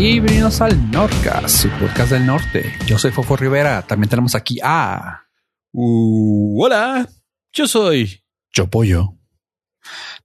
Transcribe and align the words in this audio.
Y 0.00 0.12
bienvenidos 0.20 0.60
al 0.60 0.92
Nordcast, 0.92 1.62
su 1.62 1.68
podcast 1.70 2.12
del 2.12 2.24
norte. 2.24 2.72
Yo 2.86 2.98
soy 2.98 3.10
Fofo 3.10 3.34
Rivera. 3.34 3.82
También 3.82 4.08
tenemos 4.08 4.36
aquí 4.36 4.60
a. 4.62 5.24
Uh, 5.72 6.64
hola, 6.64 7.08
yo 7.52 7.66
soy 7.66 8.22
Yo 8.52 8.70
Pollo. 8.70 9.18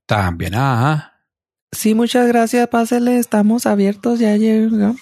También 0.06 0.54
a. 0.54 1.24
Sí, 1.72 1.96
muchas 1.96 2.28
gracias. 2.28 2.68
Pásele, 2.68 3.18
estamos 3.18 3.66
abiertos. 3.66 4.20
Ya 4.20 4.36
llegó. 4.36 4.94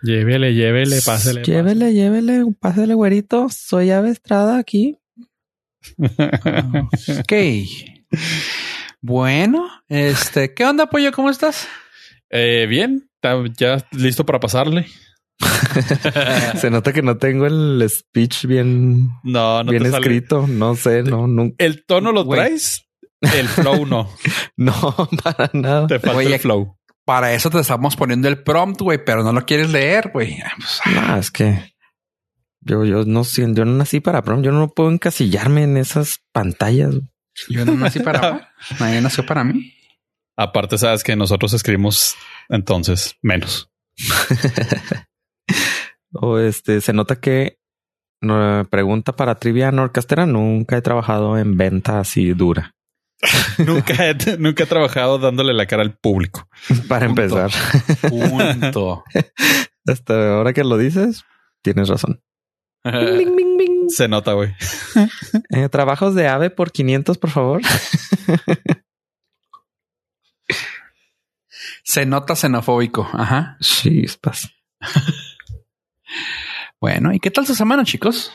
Llévele, 0.00 0.54
llévele, 0.54 1.02
pásele. 1.04 1.42
Llévele, 1.42 1.92
llévele, 1.92 2.46
pásele, 2.58 2.94
güerito. 2.94 3.48
Soy 3.50 3.90
Ave 3.90 4.08
Estrada 4.08 4.56
aquí. 4.56 4.96
ok. 5.98 7.32
Bueno, 9.02 9.68
este, 9.86 10.54
¿qué 10.54 10.64
onda, 10.64 10.88
pollo? 10.88 11.12
¿Cómo 11.12 11.28
estás? 11.28 11.68
Eh, 12.30 12.66
bien, 12.66 13.07
ya 13.56 13.86
listo 13.92 14.24
para 14.24 14.40
pasarle. 14.40 14.86
Se 16.60 16.70
nota 16.70 16.92
que 16.92 17.02
no 17.02 17.16
tengo 17.16 17.46
el 17.46 17.84
speech 17.88 18.46
bien, 18.46 19.08
no, 19.22 19.62
no 19.62 19.70
bien 19.70 19.86
escrito. 19.86 20.46
No 20.48 20.74
sé, 20.74 21.02
no, 21.02 21.26
nunca. 21.26 21.54
El 21.58 21.84
tono 21.86 22.12
lo 22.12 22.26
traes, 22.26 22.88
el 23.20 23.48
flow 23.48 23.86
no. 23.86 24.10
no, 24.56 24.74
para 25.22 25.50
nada. 25.52 25.86
Te 25.86 25.98
falta 26.00 26.22
el 26.22 26.38
flow. 26.38 26.76
Para 27.04 27.32
eso 27.32 27.48
te 27.48 27.58
estamos 27.58 27.96
poniendo 27.96 28.28
el 28.28 28.42
prompt, 28.42 28.82
güey, 28.82 29.02
pero 29.02 29.22
no 29.22 29.32
lo 29.32 29.46
quieres 29.46 29.70
leer, 29.70 30.10
güey. 30.12 30.36
Pues, 30.56 30.80
no, 30.94 31.16
es 31.16 31.30
que 31.30 31.72
yo, 32.60 32.84
yo 32.84 33.04
no 33.04 33.22
yo 33.22 33.64
no 33.64 33.72
nací 33.72 34.00
para 34.00 34.22
prompt. 34.22 34.44
Yo 34.44 34.52
no 34.52 34.68
puedo 34.68 34.90
encasillarme 34.90 35.62
en 35.62 35.78
esas 35.78 36.18
pantallas. 36.32 36.94
Yo 37.48 37.64
no 37.64 37.74
nací 37.74 38.00
para 38.00 38.52
Nadie 38.78 39.00
nació 39.00 39.24
para 39.24 39.44
mí. 39.44 39.72
Aparte, 40.38 40.78
sabes 40.78 41.02
que 41.02 41.16
nosotros 41.16 41.52
escribimos 41.52 42.14
entonces 42.48 43.16
menos. 43.22 43.68
o 46.12 46.38
este 46.38 46.80
se 46.80 46.92
nota 46.92 47.16
que 47.16 47.58
pregunta 48.70 49.16
para 49.16 49.34
trivia 49.34 49.72
norcastera. 49.72 50.26
Nunca 50.26 50.76
he 50.76 50.82
trabajado 50.82 51.36
en 51.38 51.56
venta 51.56 51.98
así 51.98 52.34
dura. 52.34 52.76
nunca, 53.58 54.08
he, 54.08 54.14
nunca 54.38 54.62
he 54.62 54.66
trabajado 54.66 55.18
dándole 55.18 55.54
la 55.54 55.66
cara 55.66 55.82
al 55.82 55.98
público. 55.98 56.48
Para 56.86 57.06
empezar. 57.06 57.50
Punto. 58.08 59.02
Hasta 59.88 60.36
ahora 60.36 60.52
que 60.52 60.62
lo 60.62 60.78
dices, 60.78 61.24
tienes 61.62 61.88
razón. 61.88 62.22
Se 63.88 64.06
nota, 64.06 64.34
güey. 64.34 64.54
Eh, 65.50 65.68
trabajos 65.68 66.14
de 66.14 66.28
ave 66.28 66.50
por 66.50 66.70
500, 66.70 67.18
por 67.18 67.30
favor. 67.30 67.60
Se 71.88 72.04
nota 72.04 72.36
xenofóbico. 72.36 73.08
Ajá. 73.14 73.56
Sí, 73.60 74.04
pasa. 74.20 74.50
bueno, 76.80 77.14
¿y 77.14 77.18
qué 77.18 77.30
tal 77.30 77.46
su 77.46 77.54
semana, 77.54 77.82
chicos? 77.82 78.30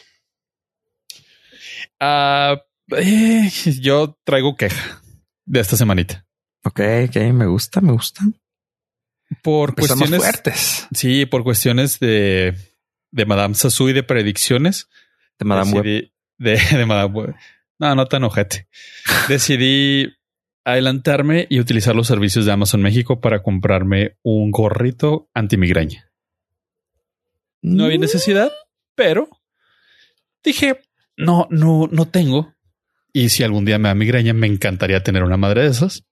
Ah, 1.99 2.59
eh, 2.97 3.51
yo 3.79 4.17
traigo 4.23 4.55
queja 4.55 4.99
de 5.45 5.59
esta 5.59 5.77
semanita. 5.77 6.25
Ok, 6.63 6.79
ok, 7.07 7.15
me 7.31 7.45
gusta, 7.45 7.79
me 7.79 7.91
gusta. 7.91 8.23
Por 9.43 9.75
cuestiones 9.75 10.19
fuertes. 10.19 10.87
Sí, 10.91 11.27
por 11.27 11.43
cuestiones 11.43 11.99
de, 11.99 12.57
de 13.11 13.25
Madame 13.27 13.53
Sassou 13.53 13.87
y 13.87 13.93
de 13.93 14.01
predicciones. 14.01 14.89
De 15.37 15.45
Madame 15.45 15.73
Web. 15.73 16.11
De, 16.39 16.57
de 16.75 16.85
Madame 16.87 17.13
Web. 17.13 17.35
No, 17.77 17.93
no 17.93 18.07
tan 18.07 18.23
ojete. 18.23 18.67
Decidí 19.27 20.11
adelantarme 20.65 21.47
y 21.49 21.59
utilizar 21.59 21.95
los 21.95 22.07
servicios 22.07 22.45
de 22.45 22.51
Amazon 22.51 22.81
México 22.81 23.19
para 23.19 23.43
comprarme 23.43 24.17
un 24.23 24.51
gorrito 24.51 25.29
antimigraña. 25.33 26.11
No 27.61 27.85
había 27.85 27.97
necesidad, 27.97 28.51
pero 28.95 29.29
dije, 30.43 30.79
no, 31.17 31.47
no, 31.49 31.87
no 31.91 32.07
tengo. 32.07 32.53
Y 33.13 33.29
si 33.29 33.43
algún 33.43 33.65
día 33.65 33.77
me 33.77 33.89
da 33.89 33.95
migraña, 33.95 34.33
me 34.33 34.47
encantaría 34.47 35.03
tener 35.03 35.23
una 35.23 35.37
madre 35.37 35.63
de 35.63 35.69
esas. 35.69 36.03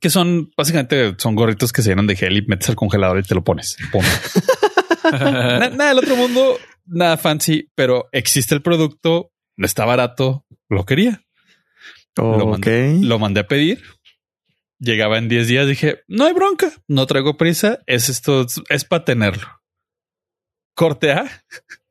Que 0.00 0.10
son 0.10 0.50
básicamente 0.56 1.14
son 1.18 1.34
gorritos 1.34 1.72
que 1.72 1.82
se 1.82 1.90
llenan 1.90 2.06
de 2.06 2.14
gel 2.14 2.36
y 2.36 2.46
metes 2.46 2.68
al 2.68 2.76
congelador 2.76 3.18
y 3.18 3.22
te 3.22 3.34
lo 3.34 3.42
pones. 3.42 3.76
nada, 5.12 5.70
nada 5.70 5.88
del 5.88 5.98
otro 5.98 6.16
mundo, 6.16 6.56
nada 6.86 7.16
fancy, 7.16 7.70
pero 7.74 8.08
existe 8.12 8.54
el 8.54 8.62
producto, 8.62 9.32
no 9.56 9.66
está 9.66 9.84
barato, 9.84 10.46
lo 10.68 10.84
quería. 10.84 11.22
Lo, 12.18 12.46
mandé, 12.46 12.98
lo 13.00 13.18
mandé 13.18 13.40
a 13.40 13.46
pedir. 13.46 13.82
Llegaba 14.78 15.18
en 15.18 15.28
10 15.28 15.48
días. 15.48 15.66
Dije, 15.66 16.00
no 16.06 16.24
hay 16.24 16.34
bronca, 16.34 16.72
no 16.86 17.06
traigo 17.06 17.36
prisa. 17.36 17.80
Es 17.86 18.08
esto, 18.08 18.46
es 18.68 18.84
para 18.84 19.04
tenerlo. 19.04 19.46
Corte 20.74 21.12
A. 21.12 21.26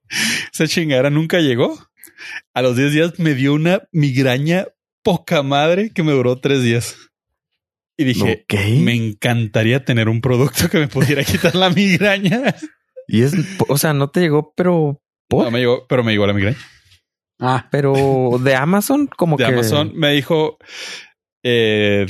Esa 0.54 0.68
chingada 0.68 1.10
nunca 1.10 1.40
llegó. 1.40 1.78
A 2.54 2.62
los 2.62 2.78
10 2.78 2.92
días 2.94 3.20
me 3.20 3.34
dio 3.34 3.54
una 3.54 3.88
migraña 3.92 4.68
poca 5.04 5.44
madre 5.44 5.92
que 5.92 6.04
me 6.04 6.12
duró 6.12 6.40
tres 6.40 6.64
días. 6.64 6.98
Y 7.98 8.04
dije, 8.04 8.46
me 8.84 8.94
encantaría 8.94 9.84
tener 9.84 10.08
un 10.08 10.22
producto 10.22 10.70
que 10.70 10.78
me 10.78 10.88
pudiera 10.88 11.24
quitar 11.24 11.56
la 11.56 11.70
migraña. 11.72 12.56
Y 13.08 13.24
es, 13.24 13.34
o 13.68 13.78
sea, 13.78 13.94
no 13.94 14.09
te 14.09 14.20
llegó, 14.20 14.54
pero 14.56 15.02
no 15.32 15.52
me 15.52 15.59
llegó, 15.59 15.88
pero 15.88 16.04
me 16.04 16.12
llegó 16.12 16.28
la 16.28 16.34
migraña. 16.34 16.58
Ah, 17.40 17.68
pero 17.70 18.40
de 18.42 18.56
Amazon, 18.56 19.08
como 19.08 19.38
de 19.38 19.46
que. 19.46 19.52
Amazon 19.52 19.92
me 19.96 20.12
dijo, 20.12 20.58
eh, 21.44 22.08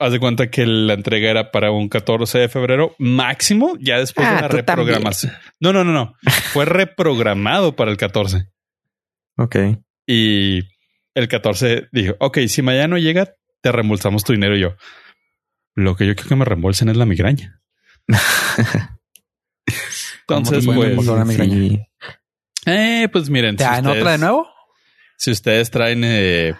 haz 0.00 0.12
de 0.12 0.18
cuenta 0.18 0.50
que 0.50 0.66
la 0.66 0.94
entrega 0.94 1.30
era 1.30 1.52
para 1.52 1.70
un 1.70 1.88
14 1.88 2.38
de 2.38 2.48
febrero 2.48 2.96
máximo, 2.98 3.76
ya 3.80 3.98
después 3.98 4.26
de 4.26 4.34
ah, 4.34 4.40
la 4.42 4.48
reprogramación. 4.48 5.32
No, 5.60 5.72
no, 5.72 5.84
no, 5.84 5.92
no. 5.92 6.14
Fue 6.52 6.64
reprogramado 6.64 7.76
para 7.76 7.90
el 7.90 7.96
14. 7.96 8.48
Ok. 9.36 9.56
Y 10.06 10.62
el 11.14 11.28
14 11.28 11.88
dijo, 11.92 12.14
ok, 12.18 12.38
si 12.48 12.62
mañana 12.62 12.88
no 12.88 12.98
llega, 12.98 13.34
te 13.62 13.70
reembolsamos 13.70 14.24
tu 14.24 14.32
dinero. 14.32 14.56
Y 14.56 14.60
yo, 14.60 14.74
lo 15.76 15.94
que 15.96 16.06
yo 16.06 16.14
quiero 16.14 16.30
que 16.30 16.36
me 16.36 16.44
reembolsen 16.44 16.88
es 16.88 16.96
la 16.96 17.06
migraña. 17.06 17.60
Entonces, 20.28 20.64
pues, 20.64 21.06
la 21.06 21.24
migraña? 21.24 21.86
Eh, 22.66 23.08
pues 23.10 23.30
miren. 23.30 23.56
¿Te 23.56 23.64
dan 23.64 23.86
otra 23.86 24.12
de 24.12 24.18
nuevo? 24.18 24.48
Si 25.16 25.30
ustedes 25.30 25.70
traen 25.70 26.02
eh, 26.04 26.54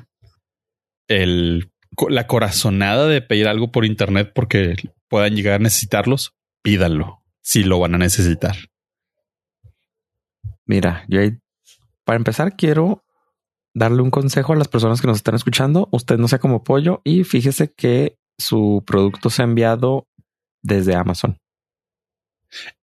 el, 1.09 1.71
la 2.09 2.27
corazonada 2.27 3.07
de 3.07 3.23
pedir 3.23 3.49
algo 3.49 3.73
por 3.73 3.85
internet 3.85 4.33
porque 4.35 4.77
puedan 5.09 5.35
llegar 5.35 5.55
a 5.55 5.59
necesitarlos, 5.59 6.35
pídanlo 6.63 7.21
si 7.43 7.65
lo 7.65 7.79
van 7.79 7.95
a 7.95 7.99
necesitar. 7.99 8.57
Mira, 10.67 11.05
yo 11.09 11.21
para 12.05 12.17
empezar 12.17 12.57
quiero 12.57 13.05
darle 13.75 14.03
un 14.03 14.11
consejo 14.11 14.53
a 14.53 14.57
las 14.57 14.69
personas 14.69 15.01
que 15.01 15.07
nos 15.07 15.17
están 15.17 15.35
escuchando. 15.35 15.89
Usted 15.91 16.19
no 16.19 16.29
sea 16.29 16.39
como 16.39 16.63
pollo 16.63 17.01
y 17.05 17.25
fíjese 17.25 17.73
que 17.73 18.19
su 18.39 18.83
producto 18.87 19.31
se 19.31 19.43
ha 19.43 19.47
enviado 19.47 20.07
desde 20.63 20.95
Amazon. 20.95 21.39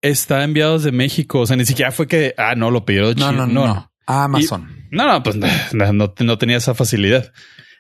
Está 0.03 0.45
enviado 0.45 0.77
desde 0.77 0.93
México. 0.93 1.41
O 1.41 1.47
sea, 1.47 1.57
ni 1.57 1.65
siquiera 1.65 1.93
fue 1.93 2.07
que, 2.07 2.35
ah, 2.37 2.55
no, 2.55 2.71
lo 2.71 2.85
pidió 2.85 3.09
de 3.09 3.15
no, 3.15 3.33
no, 3.33 3.47
no, 3.47 3.67
no, 3.67 3.93
Amazon. 4.07 4.89
no, 4.91 5.07
no, 5.07 5.23
pues 5.23 5.37
no, 5.73 6.15
no, 6.19 6.39
tenía 6.39 6.57
esa 6.57 6.75
facilidad. 6.75 7.33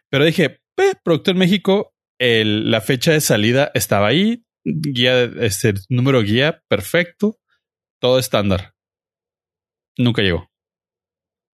Pero 0.08 0.24
dije, 0.24 0.60
producto 1.02 1.32
en 1.32 1.38
México, 1.38 1.94
el, 2.18 2.70
la 2.70 2.80
fecha 2.80 3.12
de 3.12 3.20
salida 3.20 3.70
estaba 3.74 4.06
ahí, 4.06 4.44
guía, 4.64 5.24
este 5.24 5.74
número 5.88 6.22
guía, 6.22 6.62
perfecto, 6.68 7.38
todo 8.00 8.18
estándar. 8.18 8.74
Nunca 9.98 10.22
llegó. 10.22 10.48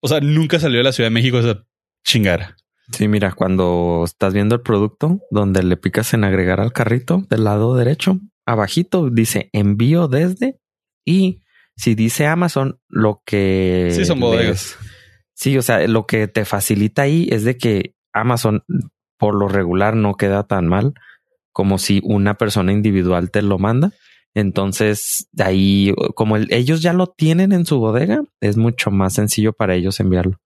O 0.01 0.07
sea, 0.07 0.19
nunca 0.19 0.59
salió 0.59 0.79
de 0.79 0.83
la 0.83 0.91
Ciudad 0.91 1.07
de 1.07 1.13
México 1.13 1.39
esa 1.39 1.65
chingara. 2.05 2.55
Sí, 2.91 3.07
mira, 3.07 3.33
cuando 3.33 4.03
estás 4.05 4.33
viendo 4.33 4.55
el 4.55 4.61
producto, 4.61 5.19
donde 5.29 5.63
le 5.63 5.75
picas 5.75 6.13
en 6.13 6.23
agregar 6.23 6.61
al 6.61 6.71
carrito 6.71 7.25
del 7.29 7.43
lado 7.43 7.75
derecho, 7.75 8.19
abajito 8.47 9.09
dice 9.11 9.49
envío 9.53 10.07
desde 10.07 10.59
y 11.05 11.41
si 11.75 11.93
dice 11.93 12.25
Amazon, 12.25 12.79
lo 12.87 13.21
que... 13.23 13.89
Sí, 13.91 14.03
son 14.05 14.19
bodegas. 14.19 14.75
sí, 15.35 15.55
o 15.57 15.61
sea, 15.61 15.87
lo 15.87 16.07
que 16.07 16.27
te 16.27 16.43
facilita 16.43 17.03
ahí 17.03 17.27
es 17.31 17.43
de 17.43 17.57
que 17.57 17.93
Amazon 18.13 18.63
por 19.19 19.35
lo 19.35 19.47
regular 19.47 19.95
no 19.95 20.15
queda 20.15 20.47
tan 20.47 20.67
mal 20.67 20.93
como 21.51 21.77
si 21.77 22.01
una 22.03 22.35
persona 22.35 22.71
individual 22.71 23.29
te 23.29 23.41
lo 23.41 23.59
manda. 23.59 23.91
Entonces, 24.33 25.27
de 25.31 25.43
ahí, 25.43 25.93
como 26.15 26.37
ellos 26.37 26.81
ya 26.81 26.93
lo 26.93 27.07
tienen 27.07 27.51
en 27.51 27.65
su 27.65 27.79
bodega, 27.79 28.23
es 28.41 28.57
mucho 28.57 28.91
más 28.91 29.13
sencillo 29.13 29.53
para 29.53 29.75
ellos 29.75 29.99
enviarlo. 29.99 30.39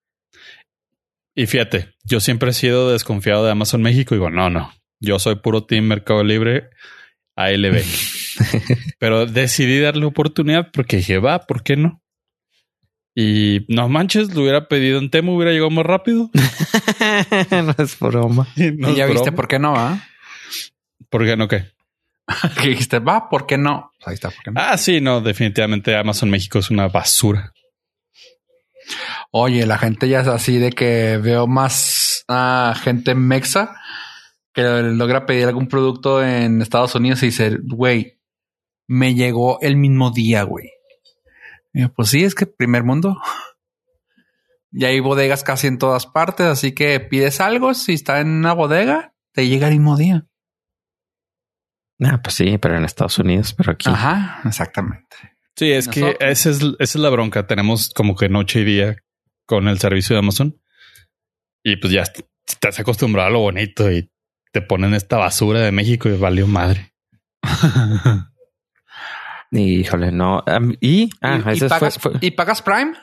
Y 1.35 1.47
fíjate, 1.47 1.93
yo 2.03 2.19
siempre 2.19 2.51
he 2.51 2.53
sido 2.53 2.91
desconfiado 2.91 3.45
de 3.45 3.51
Amazon 3.51 3.81
México 3.81 4.15
y 4.15 4.17
digo, 4.17 4.29
no, 4.29 4.49
no, 4.49 4.71
yo 4.99 5.19
soy 5.19 5.35
puro 5.35 5.65
team 5.65 5.85
Mercado 5.85 6.23
Libre 6.23 6.69
ALB. 7.35 7.83
Pero 8.99 9.25
decidí 9.25 9.79
darle 9.79 10.05
oportunidad 10.05 10.69
porque 10.71 10.97
dije, 10.97 11.17
va, 11.17 11.39
¿por 11.39 11.63
qué 11.63 11.75
no? 11.75 12.01
Y 13.13 13.65
no 13.67 13.89
manches, 13.89 14.33
lo 14.33 14.43
hubiera 14.43 14.67
pedido 14.67 14.99
en 14.99 15.09
Temu, 15.09 15.35
hubiera 15.35 15.51
llegado 15.51 15.69
más 15.69 15.85
rápido. 15.85 16.29
no 17.51 17.75
es 17.77 17.99
broma. 17.99 18.47
y 18.55 18.95
ya 18.95 19.05
viste 19.05 19.31
por 19.31 19.47
qué 19.47 19.59
no 19.59 19.73
va. 19.73 20.07
¿Por 21.09 21.25
qué 21.25 21.35
no 21.35 21.47
qué? 21.47 21.65
que 22.61 22.69
dijiste, 22.69 22.99
va, 22.99 23.27
¿por 23.27 23.45
qué 23.45 23.57
no? 23.57 23.91
Pues 23.97 24.07
ahí 24.07 24.13
está, 24.13 24.29
¿por 24.29 24.43
qué 24.43 24.51
no? 24.51 24.61
Ah, 24.61 24.77
sí, 24.77 25.01
no, 25.01 25.19
definitivamente 25.19 25.95
Amazon 25.97 26.29
México 26.29 26.59
es 26.59 26.69
una 26.69 26.87
basura. 26.87 27.51
Oye, 29.31 29.65
la 29.65 29.77
gente 29.77 30.07
ya 30.07 30.21
es 30.21 30.27
así 30.27 30.57
de 30.57 30.71
que 30.71 31.17
veo 31.17 31.47
más 31.47 32.23
a 32.29 32.73
gente 32.81 33.15
mexa 33.15 33.80
que 34.53 34.61
logra 34.63 35.25
pedir 35.25 35.45
algún 35.47 35.67
producto 35.67 36.23
en 36.23 36.61
Estados 36.61 36.95
Unidos 36.95 37.21
y 37.23 37.27
dice, 37.27 37.57
güey, 37.63 38.19
me 38.87 39.13
llegó 39.15 39.59
el 39.61 39.77
mismo 39.77 40.11
día, 40.11 40.43
güey. 40.43 40.69
Y 41.73 41.81
yo, 41.81 41.93
Pues 41.93 42.09
sí, 42.09 42.23
es 42.23 42.35
que 42.35 42.45
primer 42.47 42.83
mundo. 42.83 43.17
Y 44.73 44.85
hay 44.85 45.01
bodegas 45.01 45.43
casi 45.43 45.67
en 45.67 45.77
todas 45.77 46.05
partes, 46.07 46.45
así 46.45 46.71
que 46.73 46.97
pides 47.01 47.41
algo, 47.41 47.73
si 47.73 47.91
está 47.91 48.21
en 48.21 48.29
una 48.29 48.53
bodega, 48.53 49.13
te 49.33 49.49
llega 49.49 49.67
el 49.67 49.73
mismo 49.73 49.97
día. 49.97 50.27
Ah, 51.99 52.21
pues 52.23 52.35
sí, 52.35 52.57
pero 52.57 52.77
en 52.77 52.85
Estados 52.85 53.19
Unidos, 53.19 53.53
pero 53.53 53.73
aquí. 53.73 53.89
Ajá, 53.89 54.41
exactamente. 54.45 55.17
Sí, 55.57 55.71
es 55.71 55.87
que 55.87 56.15
esa 56.21 56.49
es, 56.51 56.61
esa 56.61 56.73
es 56.79 56.95
la 56.95 57.09
bronca. 57.09 57.45
Tenemos 57.45 57.89
como 57.93 58.15
que 58.15 58.29
noche 58.29 58.61
y 58.61 58.63
día 58.63 58.95
con 59.45 59.67
el 59.67 59.77
servicio 59.77 60.15
de 60.15 60.19
Amazon 60.19 60.61
y 61.63 61.75
pues 61.75 61.91
ya 61.93 62.03
est- 62.03 62.21
estás 62.47 62.79
acostumbrado 62.79 63.27
a 63.27 63.31
lo 63.31 63.39
bonito 63.39 63.91
y 63.91 64.09
te 64.51 64.61
ponen 64.61 64.93
esta 64.93 65.17
basura 65.17 65.59
de 65.61 65.71
México 65.71 66.09
y 66.09 66.17
valió 66.17 66.47
madre. 66.47 66.93
Híjole, 69.51 70.11
no. 70.11 70.43
Am- 70.45 70.75
y, 70.79 71.09
ah, 71.21 71.41
¿Y, 71.45 71.49
y 71.49 71.51
ese 71.53 71.59
fue, 71.67 71.69
pagas, 71.69 71.97
fue- 71.97 72.13
¿Y 72.21 72.31
pagas 72.31 72.61
Prime? 72.61 72.93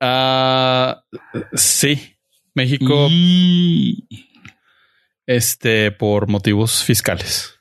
Ah, 0.00 1.04
sí, 1.52 2.16
México, 2.54 3.06
Y- 3.10 4.06
este, 5.26 5.92
por 5.92 6.28
motivos 6.28 6.82
fiscales, 6.82 7.58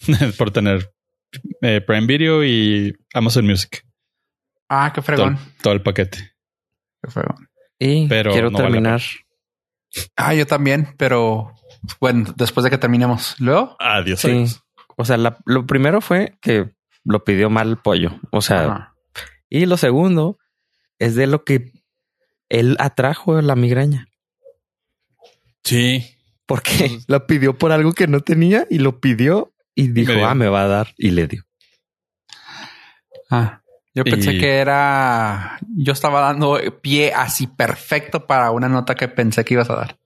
por 0.38 0.50
tener 0.50 0.92
eh, 1.62 1.80
Prime 1.80 2.06
Video 2.06 2.44
y 2.44 2.94
Amazon 3.14 3.46
Music, 3.46 3.82
Ah, 4.68 4.92
qué 4.94 5.00
fregón. 5.00 5.38
todo 5.62 5.72
el 5.72 5.82
paquete. 5.82 6.18
Qué 7.02 7.10
fregón. 7.10 7.48
y 7.78 8.08
pero 8.08 8.32
quiero 8.32 8.50
no 8.50 8.58
vale 8.58 8.68
la 8.68 8.72
terminar. 8.74 9.02
Ah, 10.16 10.34
yo 10.34 10.46
también, 10.46 10.94
pero 10.98 11.54
bueno, 12.00 12.32
después 12.36 12.64
de 12.64 12.70
que 12.70 12.78
terminemos. 12.78 13.34
Luego. 13.38 13.76
Adiós. 13.78 14.20
Sí. 14.20 14.30
adiós. 14.30 14.62
O 14.96 15.04
sea, 15.04 15.16
la- 15.16 15.38
lo 15.44 15.66
primero 15.66 16.00
fue 16.00 16.36
que 16.40 16.70
lo 17.04 17.24
pidió 17.24 17.50
mal 17.50 17.68
el 17.70 17.76
pollo. 17.76 18.18
O 18.30 18.40
sea, 18.42 18.60
Ajá. 18.64 18.94
y 19.48 19.66
lo 19.66 19.76
segundo 19.76 20.38
es 20.98 21.14
de 21.14 21.26
lo 21.26 21.44
que 21.44 21.72
él 22.48 22.76
atrajo 22.80 23.40
la 23.42 23.56
migraña. 23.56 24.08
Sí. 25.64 26.16
Porque 26.46 26.98
lo 27.08 27.26
pidió 27.26 27.58
por 27.58 27.72
algo 27.72 27.92
que 27.92 28.06
no 28.06 28.20
tenía 28.20 28.66
y 28.70 28.78
lo 28.78 29.00
pidió 29.00 29.52
y 29.74 29.88
dijo, 29.88 30.12
dio. 30.12 30.26
ah, 30.26 30.34
me 30.34 30.48
va 30.48 30.62
a 30.62 30.68
dar 30.68 30.94
y 30.96 31.10
le 31.10 31.26
dio. 31.26 31.42
Ah, 33.30 33.62
yo 33.94 34.04
pensé 34.04 34.34
Y- 34.34 34.38
que 34.40 34.56
era. 34.58 35.58
Yo 35.76 35.92
estaba 35.92 36.20
dando 36.20 36.58
pie 36.82 37.12
así 37.14 37.46
perfecto 37.46 38.26
para 38.26 38.50
una 38.52 38.68
nota 38.68 38.94
que 38.94 39.08
pensé 39.08 39.44
que 39.44 39.54
ibas 39.54 39.68
a 39.70 39.74
dar. 39.76 39.98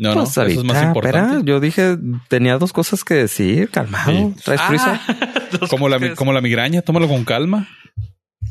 No, 0.00 0.14
Pues 0.14 0.36
no, 0.36 0.44
eso 0.44 0.60
es 0.60 0.64
más 0.64 0.76
ahorita, 0.76 0.86
importante. 0.88 1.18
espera, 1.18 1.42
yo 1.44 1.58
dije, 1.60 1.96
tenía 2.28 2.56
dos 2.58 2.72
cosas 2.72 3.02
que 3.04 3.14
decir, 3.14 3.68
calmado. 3.70 4.12
Sí. 4.12 4.34
¿Traes 4.44 4.60
Ah. 4.62 4.68
prisa? 5.48 5.68
Como 5.68 5.88
la, 5.88 6.14
como 6.14 6.32
la 6.32 6.40
migraña, 6.40 6.82
tómalo 6.82 7.08
con 7.08 7.24
calma. 7.24 7.68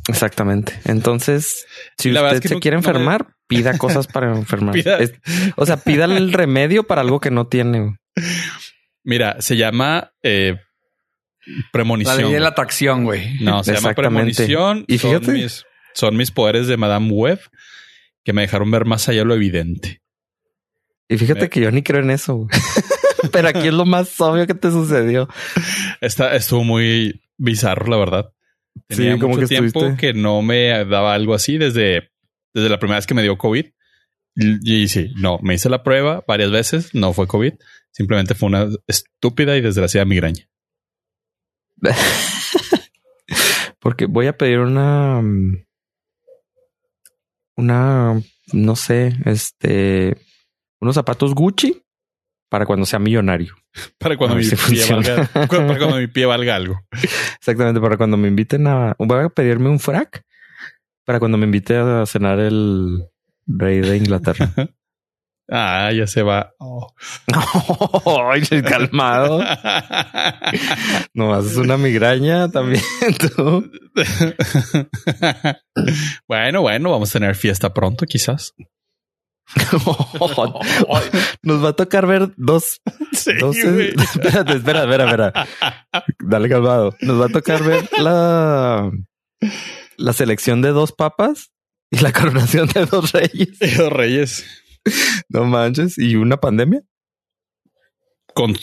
Exactamente. 0.10 0.80
Entonces, 0.86 1.66
si 1.98 2.12
La 2.12 2.24
usted 2.24 2.36
es 2.36 2.42
que 2.42 2.48
se 2.50 2.54
no- 2.56 2.60
quiere 2.60 2.78
no 2.82 3.00
me- 3.00 3.18
pida 3.48 3.78
cosas 3.78 4.08
para 4.08 4.34
enfermar. 4.36 4.74
Pida- 4.74 5.00
Es- 5.00 5.14
o 5.56 5.66
sea, 5.66 5.78
pida 5.78 6.06
el 6.06 6.32
remedio 6.34 6.84
para 6.84 7.02
algo 7.02 7.20
que 7.20 7.32
no 7.32 7.48
tiene. 7.48 7.98
Mira, 9.04 9.38
se 9.42 9.56
llama 9.56 10.12
eh, 10.24 10.58
La 11.46 11.64
premonición. 11.72 12.18
ley 12.24 12.32
de 12.34 12.40
la 12.42 12.50
atracción, 12.50 13.06
güey. 13.06 13.40
No, 13.42 13.64
se 13.64 13.74
llama 13.74 13.94
premonición. 13.94 14.84
Y 14.88 14.98
son 14.98 15.12
fíjate. 15.12 15.32
mis, 15.32 15.64
son 15.94 16.18
mis 16.18 16.32
poderes 16.32 16.68
de 16.68 16.76
Madame 16.78 17.10
Web 17.10 17.40
que 18.26 18.34
me 18.34 18.42
dejaron 18.42 18.70
ver 18.70 18.84
más 18.86 19.08
allá 19.08 19.20
de 19.20 19.26
lo 19.26 19.34
evidente. 19.36 20.02
Y 21.10 21.18
fíjate 21.18 21.50
que 21.50 21.62
yo 21.62 21.72
ni 21.72 21.84
creo 21.84 22.02
en 22.02 22.12
eso. 22.12 22.48
Pero 23.32 23.48
aquí 23.48 23.68
es 23.68 23.74
lo 23.74 23.86
más 23.86 24.20
obvio 24.22 24.46
que 24.46 24.54
te 24.54 24.70
sucedió. 24.72 25.28
Esta 26.02 26.36
estuvo 26.36 26.64
muy 26.64 27.22
bizarro, 27.38 27.88
la 27.88 27.98
verdad. 27.98 28.34
Sí, 28.90 29.10
como 29.20 29.30
mucho 29.36 29.42
que 29.42 29.48
tiempo 29.48 29.80
estuviste- 29.82 29.98
que 29.98 30.14
no 30.14 30.42
me 30.42 30.68
daba 30.86 31.14
algo 31.14 31.34
así 31.34 31.58
desde, 31.58 32.12
desde 32.54 32.70
la 32.70 32.78
primera 32.80 32.98
vez 32.98 33.08
que 33.08 33.14
me 33.16 33.24
dio 33.24 33.38
COVID. 33.38 33.66
Y, 34.36 34.84
y 34.84 34.88
sí, 34.88 35.12
no, 35.18 35.40
me 35.42 35.56
hice 35.56 35.70
la 35.70 35.82
prueba 35.82 36.24
varias 36.28 36.52
veces, 36.52 36.94
no 36.94 37.12
fue 37.14 37.26
COVID, 37.26 37.54
simplemente 37.92 38.36
fue 38.36 38.48
una 38.50 38.68
estúpida 38.86 39.58
y 39.58 39.62
desgraciada 39.62 40.06
migraña. 40.06 40.48
Porque 43.80 44.06
voy 44.06 44.28
a 44.28 44.38
pedir 44.38 44.60
una. 44.60 45.22
mm, 45.22 45.66
Una. 47.56 48.22
No 48.54 48.76
sé, 48.76 49.14
este. 49.26 50.18
Unos 50.80 50.96
zapatos 50.96 51.34
Gucci 51.34 51.84
para 52.50 52.66
cuando 52.66 52.86
sea 52.86 53.00
millonario. 53.00 53.56
Para 54.00 54.16
cuando, 54.16 54.38
mi 54.38 54.44
si 54.44 54.56
pie 54.56 54.86
valga, 54.90 55.28
para 55.34 55.48
cuando 55.48 55.98
mi 55.98 56.08
pie 56.08 56.26
valga 56.28 56.56
algo. 56.56 56.80
Exactamente, 57.38 57.82
para 57.82 57.98
cuando 57.98 58.18
me 58.18 58.28
inviten 58.28 58.66
a. 58.68 58.96
Voy 58.98 59.24
a 59.24 59.30
pedirme 59.30 59.70
un 59.70 59.80
frac 59.80 60.24
para 61.08 61.20
cuando 61.20 61.38
me 61.38 61.46
invite 61.46 61.78
a 61.78 62.06
cenar 62.06 62.38
el 62.40 63.08
rey 63.48 63.80
de 63.80 63.98
Inglaterra. 63.98 64.52
Ah, 65.50 65.94
ya 65.94 66.06
se 66.08 66.24
va. 66.24 66.52
Oh. 66.60 66.94
Ay, 68.30 68.42
calmado. 68.64 69.42
No 71.14 71.40
es 71.40 71.56
una 71.56 71.78
migraña 71.78 72.52
también 72.52 72.84
tú. 73.18 73.72
bueno, 76.28 76.62
bueno, 76.64 76.92
vamos 76.92 77.12
a 77.12 77.20
tener 77.20 77.36
fiesta 77.36 77.74
pronto, 77.74 78.06
quizás. 78.06 78.56
Nos 81.44 81.64
va 81.64 81.70
a 81.70 81.74
tocar 81.76 82.06
ver 82.08 82.34
dos. 82.38 82.82
Sí, 83.14 83.32
dos 83.40 83.56
espérate, 83.58 84.54
espera, 84.54 84.84
espera, 84.84 85.06
espera. 85.06 85.48
Dale 86.20 86.50
calmado. 86.50 86.96
Nos 87.02 87.20
va 87.20 87.26
a 87.26 87.30
tocar 87.30 87.64
ver 87.64 87.90
la, 87.98 88.92
la 89.98 90.14
selección 90.14 90.62
de 90.62 90.70
dos 90.70 90.92
papas 90.92 91.52
y 91.90 92.00
la 92.00 92.12
coronación 92.12 92.68
de 92.68 92.86
dos 92.86 93.12
reyes. 93.12 93.58
Y 93.62 93.76
Los 93.76 93.92
Reyes 93.92 94.46
No 95.30 95.46
manches. 95.46 95.98
Y 95.98 96.16
una 96.16 96.38
pandemia 96.38 96.82
con 98.34 98.56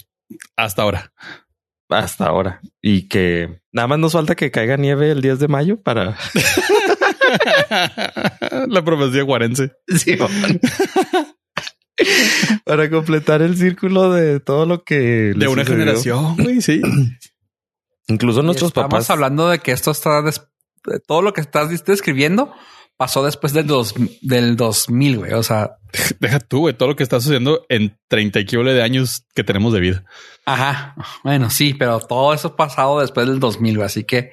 hasta 0.56 0.82
ahora. 0.82 1.12
hasta 1.88 2.26
ahora. 2.26 2.60
Y 2.80 3.08
que 3.08 3.60
nada 3.72 3.88
más 3.88 3.98
nos 3.98 4.12
falta 4.12 4.36
que 4.36 4.50
caiga 4.52 4.76
nieve 4.76 5.10
el 5.10 5.20
10 5.20 5.40
de 5.40 5.48
mayo 5.48 5.82
para. 5.82 6.16
La 8.68 8.84
profecía 8.84 9.22
guarense. 9.22 9.72
Sí, 9.96 10.16
para 12.64 12.90
completar 12.90 13.40
el 13.42 13.56
círculo 13.56 14.12
de 14.12 14.40
todo 14.40 14.66
lo 14.66 14.82
que 14.84 15.32
De 15.36 15.46
una 15.48 15.62
sucedió. 15.62 15.64
generación, 15.84 16.36
güey, 16.36 16.60
sí. 16.60 16.80
Incluso 18.08 18.42
nuestros 18.42 18.68
Estamos 18.70 18.90
papás. 18.90 19.10
hablando 19.10 19.48
de 19.48 19.60
que 19.60 19.72
esto 19.72 19.90
está 19.90 20.20
de 20.22 20.32
todo 21.06 21.22
lo 21.22 21.32
que 21.32 21.40
estás 21.40 21.70
describiendo 21.84 22.52
pasó 22.96 23.24
después 23.24 23.52
del 23.52 23.66
dos, 23.66 23.94
del 24.20 24.56
2000, 24.56 25.18
güey. 25.18 25.32
O 25.32 25.42
sea, 25.42 25.76
Deja 26.20 26.38
tú, 26.40 26.60
güey, 26.60 26.74
todo 26.74 26.88
lo 26.90 26.96
que 26.96 27.02
está 27.02 27.20
sucediendo 27.20 27.64
en 27.68 27.96
30 28.08 28.40
y 28.40 28.44
de 28.44 28.82
años 28.82 29.24
que 29.34 29.44
tenemos 29.44 29.72
de 29.72 29.80
vida. 29.80 30.04
ajá. 30.44 30.94
Bueno, 31.22 31.48
sí, 31.50 31.74
pero 31.74 32.00
todo 32.00 32.34
eso 32.34 32.56
pasado 32.56 33.00
después 33.00 33.26
del 33.26 33.40
2000, 33.40 33.76
güey. 33.76 33.86
Así 33.86 34.04
que 34.04 34.32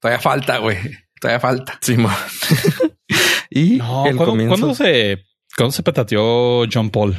todavía 0.00 0.20
falta, 0.20 0.58
güey. 0.58 0.78
Todavía 1.22 1.38
falta. 1.40 1.78
Simón. 1.80 2.12
y 3.50 3.76
No, 3.76 4.06
el 4.06 4.16
¿cuándo, 4.16 4.32
comienzo. 4.32 4.56
cuándo 4.56 4.74
se, 4.74 5.24
¿cuándo 5.56 5.70
se 5.70 5.82
petateó 5.84 6.64
John 6.70 6.90
Paul? 6.90 7.14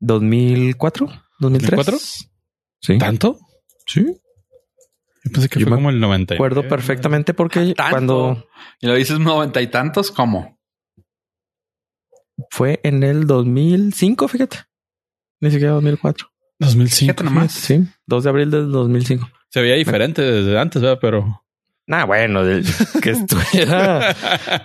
2004, 0.00 1.06
2003. 1.40 1.78
¿2004? 1.78 2.28
Sí. 2.80 2.96
¿Tanto? 2.98 3.38
Sí. 3.86 4.06
Yo 5.24 5.32
pensé 5.32 5.48
que 5.50 5.60
Yo 5.60 5.66
fue 5.66 5.72
me 5.72 5.76
como 5.76 5.90
el 5.90 6.00
90. 6.00 6.34
Recuerdo 6.34 6.66
perfectamente 6.66 7.34
porque 7.34 7.74
¿Tanto? 7.74 7.90
cuando 7.90 8.46
Y 8.80 8.86
lo 8.86 8.94
dices 8.94 9.18
noventa 9.18 9.60
y 9.60 9.66
tantos, 9.66 10.10
¿cómo? 10.10 10.58
fue 12.50 12.80
en 12.84 13.02
el 13.02 13.26
2005, 13.26 14.26
fíjate. 14.26 14.60
Ni 15.40 15.50
siquiera 15.50 15.74
2004. 15.74 16.26
2005. 16.58 16.98
Fíjate 17.00 17.24
nomás. 17.24 17.52
Sí, 17.52 17.84
2 18.06 18.24
de 18.24 18.30
abril 18.30 18.50
del 18.50 18.72
2005. 18.72 19.28
Se 19.50 19.60
veía 19.60 19.74
diferente 19.74 20.22
desde 20.22 20.58
antes, 20.58 20.80
¿verdad? 20.80 20.98
Pero... 21.02 21.44
Nah, 21.90 22.04
bueno, 22.04 22.42
que 23.02 23.10
estuviera, 23.10 24.14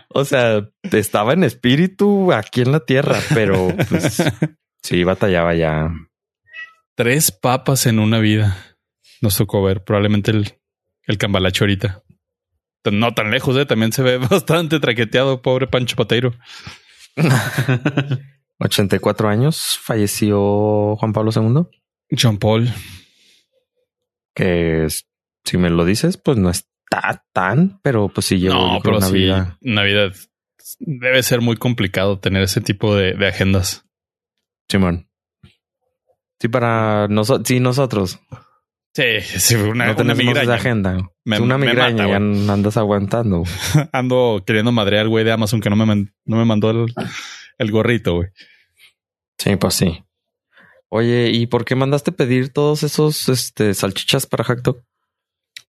o 0.10 0.24
sea, 0.25 0.70
estaba 0.91 1.34
en 1.34 1.44
espíritu 1.44 2.32
aquí 2.32 2.62
en 2.62 2.72
la 2.72 2.82
tierra, 2.82 3.17
pero 3.34 3.74
pues 3.89 4.22
sí 4.84 5.03
batallaba 5.03 5.55
ya. 5.55 5.89
Tres 6.96 7.32
papas 7.32 7.88
en 7.88 7.98
una 7.98 8.20
vida. 8.20 8.55
Nos 9.22 9.38
tocó 9.38 9.63
ver 9.63 9.84
probablemente 9.84 10.29
el, 10.29 10.60
el 11.08 11.17
cambalacho 11.17 11.63
ahorita. 11.63 12.03
No 12.91 13.15
tan 13.15 13.32
lejos, 13.32 13.58
¿eh? 13.58 13.65
También 13.65 13.91
se 13.91 14.03
ve 14.03 14.17
bastante 14.29 14.79
traqueteado, 14.79 15.41
pobre 15.41 15.65
Pancho 15.65 15.96
Pateiro. 15.96 16.36
84 18.60 19.29
años 19.29 19.79
falleció 19.82 20.96
Juan 20.98 21.12
Pablo 21.12 21.32
II. 21.36 21.65
John 22.22 22.38
Paul. 22.38 22.70
Que 24.36 24.86
es- 24.86 25.08
si 25.44 25.58
me 25.58 25.72
lo 25.72 25.86
dices, 25.86 26.17
pues 26.17 26.38
no 26.38 26.50
tan, 27.33 27.79
pero 27.83 28.09
pues 28.09 28.25
sí 28.27 28.37
llevo 28.39 28.55
No, 28.55 28.79
pero 28.83 28.97
una 28.97 29.07
sí, 29.07 29.13
vida. 29.13 29.57
Navidad 29.61 30.13
debe 30.79 31.21
ser 31.23 31.41
muy 31.41 31.57
complicado 31.57 32.19
tener 32.19 32.43
ese 32.43 32.61
tipo 32.61 32.95
de, 32.95 33.13
de 33.13 33.27
agendas. 33.27 33.85
Simón. 34.69 35.07
Sí, 36.39 36.47
para 36.49 37.07
nosotros, 37.07 37.47
sí, 37.47 37.59
nosotros 37.59 38.19
Sí, 38.93 39.19
sí, 39.21 39.55
una, 39.55 39.85
no 39.87 39.91
una 39.91 39.95
tenemos 39.95 40.19
esa 40.21 40.27
migraña. 40.29 40.53
agenda. 40.55 41.09
Me- 41.25 41.35
Es 41.35 41.41
una 41.41 41.57
migraña, 41.57 42.07
ya 42.07 42.15
andas 42.15 42.77
aguantando. 42.77 43.43
Ando 43.91 44.41
queriendo 44.45 44.71
madrear 44.71 45.01
al 45.03 45.09
güey 45.09 45.25
de 45.25 45.33
Amazon 45.33 45.59
que 45.59 45.69
no 45.69 45.75
me, 45.75 45.85
no 46.25 46.37
me 46.37 46.45
mandó 46.45 46.71
el, 46.71 46.93
el 47.57 47.71
gorrito, 47.71 48.15
güey. 48.15 48.29
Sí, 49.37 49.55
pues 49.57 49.73
sí. 49.73 50.01
Oye, 50.87 51.29
¿y 51.31 51.45
por 51.47 51.65
qué 51.65 51.75
mandaste 51.75 52.13
pedir 52.13 52.53
todos 52.53 52.83
esos 52.83 53.27
este, 53.27 53.73
salchichas 53.73 54.27
para 54.27 54.45
Hack 54.45 54.61
Dog? 54.61 54.81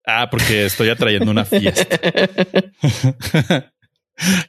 Ah, 0.07 0.29
porque 0.31 0.67
estoy 0.67 0.91
atrayendo 0.91 1.31
una 1.31 1.45
fiesta. 1.45 1.99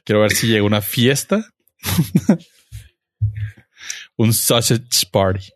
Quiero 0.04 0.20
ver 0.20 0.32
si 0.32 0.46
llega 0.48 0.64
una 0.64 0.80
fiesta. 0.82 1.44
Un 4.18 4.32
sausage 4.32 4.80
party. 5.12 5.50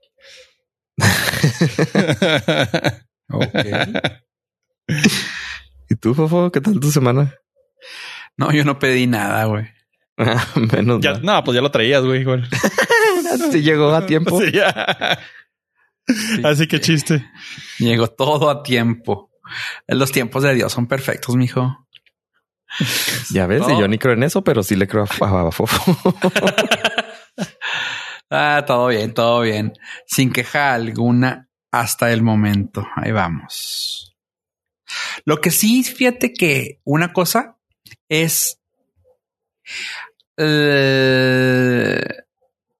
¿Y 5.88 5.96
tú, 5.96 6.14
Fofo? 6.14 6.50
¿Qué 6.52 6.60
tal 6.60 6.78
tu 6.80 6.90
semana? 6.90 7.34
No, 8.36 8.52
yo 8.52 8.64
no 8.64 8.78
pedí 8.78 9.06
nada, 9.06 9.44
güey. 9.44 9.66
Menos 10.74 11.00
Ya, 11.00 11.12
mal. 11.12 11.22
no, 11.24 11.44
pues 11.44 11.54
ya 11.54 11.62
lo 11.62 11.70
traías, 11.70 12.02
güey. 12.04 12.20
igual. 12.22 12.48
Sí 13.52 13.62
llegó 13.62 13.94
a 13.94 14.06
tiempo. 14.06 14.40
Sí, 14.40 14.50
ya. 14.52 15.18
Así 16.44 16.66
que 16.66 16.80
chiste. 16.80 17.24
Llegó 17.78 18.08
todo 18.08 18.50
a 18.50 18.62
tiempo. 18.62 19.29
Los 19.86 20.12
tiempos 20.12 20.42
de 20.42 20.54
Dios 20.54 20.72
son 20.72 20.86
perfectos, 20.86 21.36
mijo. 21.36 21.86
Ya 23.30 23.46
ves, 23.46 23.62
y 23.68 23.78
yo 23.78 23.88
ni 23.88 23.98
creo 23.98 24.14
en 24.14 24.22
eso, 24.22 24.44
pero 24.44 24.62
sí 24.62 24.76
le 24.76 24.86
creo 24.86 25.04
a, 25.04 25.48
a 25.48 25.50
Fofo. 25.50 25.96
Ah, 28.32 28.62
todo 28.64 28.86
bien, 28.86 29.12
todo 29.12 29.40
bien. 29.40 29.72
Sin 30.06 30.30
queja 30.30 30.72
alguna 30.72 31.48
hasta 31.72 32.12
el 32.12 32.22
momento. 32.22 32.86
Ahí 32.94 33.10
vamos. 33.10 34.16
Lo 35.24 35.40
que 35.40 35.50
sí, 35.50 35.82
fíjate 35.82 36.32
que 36.32 36.80
una 36.84 37.12
cosa 37.12 37.58
es 38.08 38.60
eh, 40.36 42.00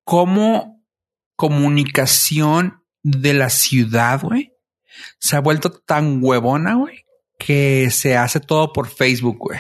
cómo 0.05 0.85
comunicación 1.37 2.85
de 3.03 3.35
la 3.35 3.50
ciudad, 3.50 4.21
güey, 4.23 4.53
se 5.18 5.37
ha 5.37 5.40
vuelto 5.40 5.70
tan 5.70 6.18
huevona, 6.23 6.75
güey, 6.75 7.04
que 7.38 7.90
se 7.90 8.16
hace 8.16 8.40
todo 8.40 8.73
por 8.73 8.88
Facebook, 8.88 9.38
güey. 9.38 9.59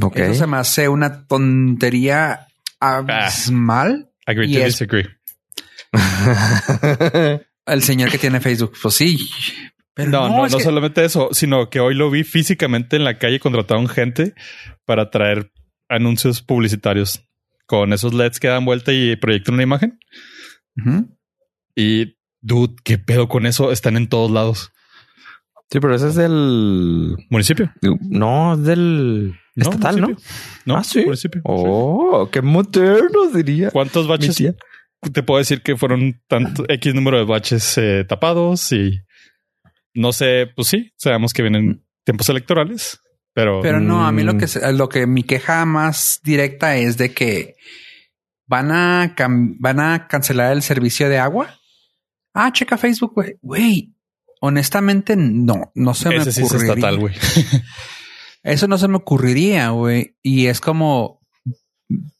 ok. 0.00 0.16
Eso 0.16 0.34
se 0.34 0.46
me 0.46 0.56
hace 0.56 0.88
una 0.88 1.26
tontería 1.26 2.46
abismal. 2.80 4.10
Agree 4.26 4.46
Y 4.48 4.54
to 4.54 4.60
es- 4.60 4.66
disagree. 4.78 5.08
El 7.66 7.82
señor 7.82 8.10
que 8.10 8.18
tiene 8.18 8.40
Facebook, 8.40 8.74
pues 8.82 8.94
sí. 8.94 9.18
Pero 9.94 10.10
No, 10.10 10.28
no, 10.28 10.48
no, 10.48 10.58
que- 10.58 10.62
solamente 10.64 11.04
eso, 11.04 11.28
sino 11.32 11.70
que 11.70 11.80
hoy 11.80 11.94
lo 11.94 12.10
vi 12.10 12.24
físicamente 12.24 12.96
en 12.96 13.04
la 13.04 13.18
calle. 13.18 13.38
Contrataron 13.40 13.88
gente 13.88 14.34
para 14.84 15.10
traer 15.10 15.52
anuncios 15.88 16.42
publicitarios 16.42 17.22
con 17.66 17.92
esos 17.92 18.12
LEDs 18.12 18.40
que 18.40 18.48
dan 18.48 18.64
vuelta 18.64 18.92
y 18.92 19.16
proyectan 19.16 19.54
una 19.54 19.62
imagen. 19.62 19.98
Y 21.76 22.16
dude, 22.44 22.74
qué 22.84 22.98
pedo 22.98 23.28
con 23.28 23.46
eso. 23.46 23.72
Están 23.72 23.96
en 23.96 24.08
todos 24.08 24.30
lados. 24.30 24.70
sí, 25.70 25.80
pero 25.80 25.94
ese 25.94 26.08
es 26.08 26.14
del... 26.14 27.16
Municipio. 27.30 27.72
No, 28.00 28.54
es 28.54 28.62
del 28.64 29.34
estatal, 29.56 30.00
¿no? 30.00 30.06
municipio. 30.08 30.34
No, 30.66 30.76
Ah, 30.76 30.84
sí. 30.84 31.04
municipio. 31.04 31.40
Oh, 31.44 32.28
qué 32.30 32.42
moderno 32.42 33.26
diría. 33.34 33.70
¿Cuántos 33.70 34.06
baches? 34.06 34.36
Te 35.12 35.22
puedo 35.22 35.38
decir 35.38 35.62
que 35.62 35.76
fueron 35.76 36.20
tanto 36.28 36.64
X 36.68 36.94
número 36.94 37.18
de 37.18 37.24
baches 37.24 37.76
eh, 37.78 38.04
tapados 38.08 38.72
y 38.72 39.00
no 39.94 40.12
sé, 40.12 40.48
pues 40.56 40.68
sí, 40.68 40.92
sabemos 40.96 41.32
que 41.32 41.42
vienen 41.42 41.84
tiempos 42.04 42.28
electorales, 42.28 43.00
pero, 43.34 43.60
Pero 43.62 43.80
no, 43.80 44.06
a 44.06 44.12
mí 44.12 44.22
lo 44.22 44.34
Mm. 44.34 44.38
que 44.38 44.46
se- 44.48 44.72
lo 44.72 44.88
que 44.88 45.06
mi 45.06 45.22
queja 45.22 45.64
más 45.66 46.20
directa 46.24 46.76
es 46.76 46.96
de 46.98 47.12
que 47.12 47.54
van 48.46 48.70
a 48.72 49.14
van 49.58 49.80
a 49.80 50.06
cancelar 50.08 50.52
el 50.52 50.62
servicio 50.62 51.08
de 51.08 51.18
agua. 51.18 51.58
Ah, 52.34 52.52
checa 52.52 52.76
Facebook, 52.76 53.14
güey. 53.14 53.38
Güey, 53.40 53.94
honestamente 54.40 55.16
no, 55.16 55.72
no 55.74 55.94
se 55.94 56.10
me 56.10 56.16
ese 56.16 56.32
sí 56.32 56.42
es 56.42 56.46
ocurriría. 56.50 56.74
estatal, 56.74 56.98
güey. 56.98 57.14
Eso 58.42 58.68
no 58.68 58.76
se 58.76 58.88
me 58.88 58.96
ocurriría, 58.96 59.70
güey. 59.70 60.16
Y 60.22 60.46
es 60.48 60.60
como, 60.60 61.22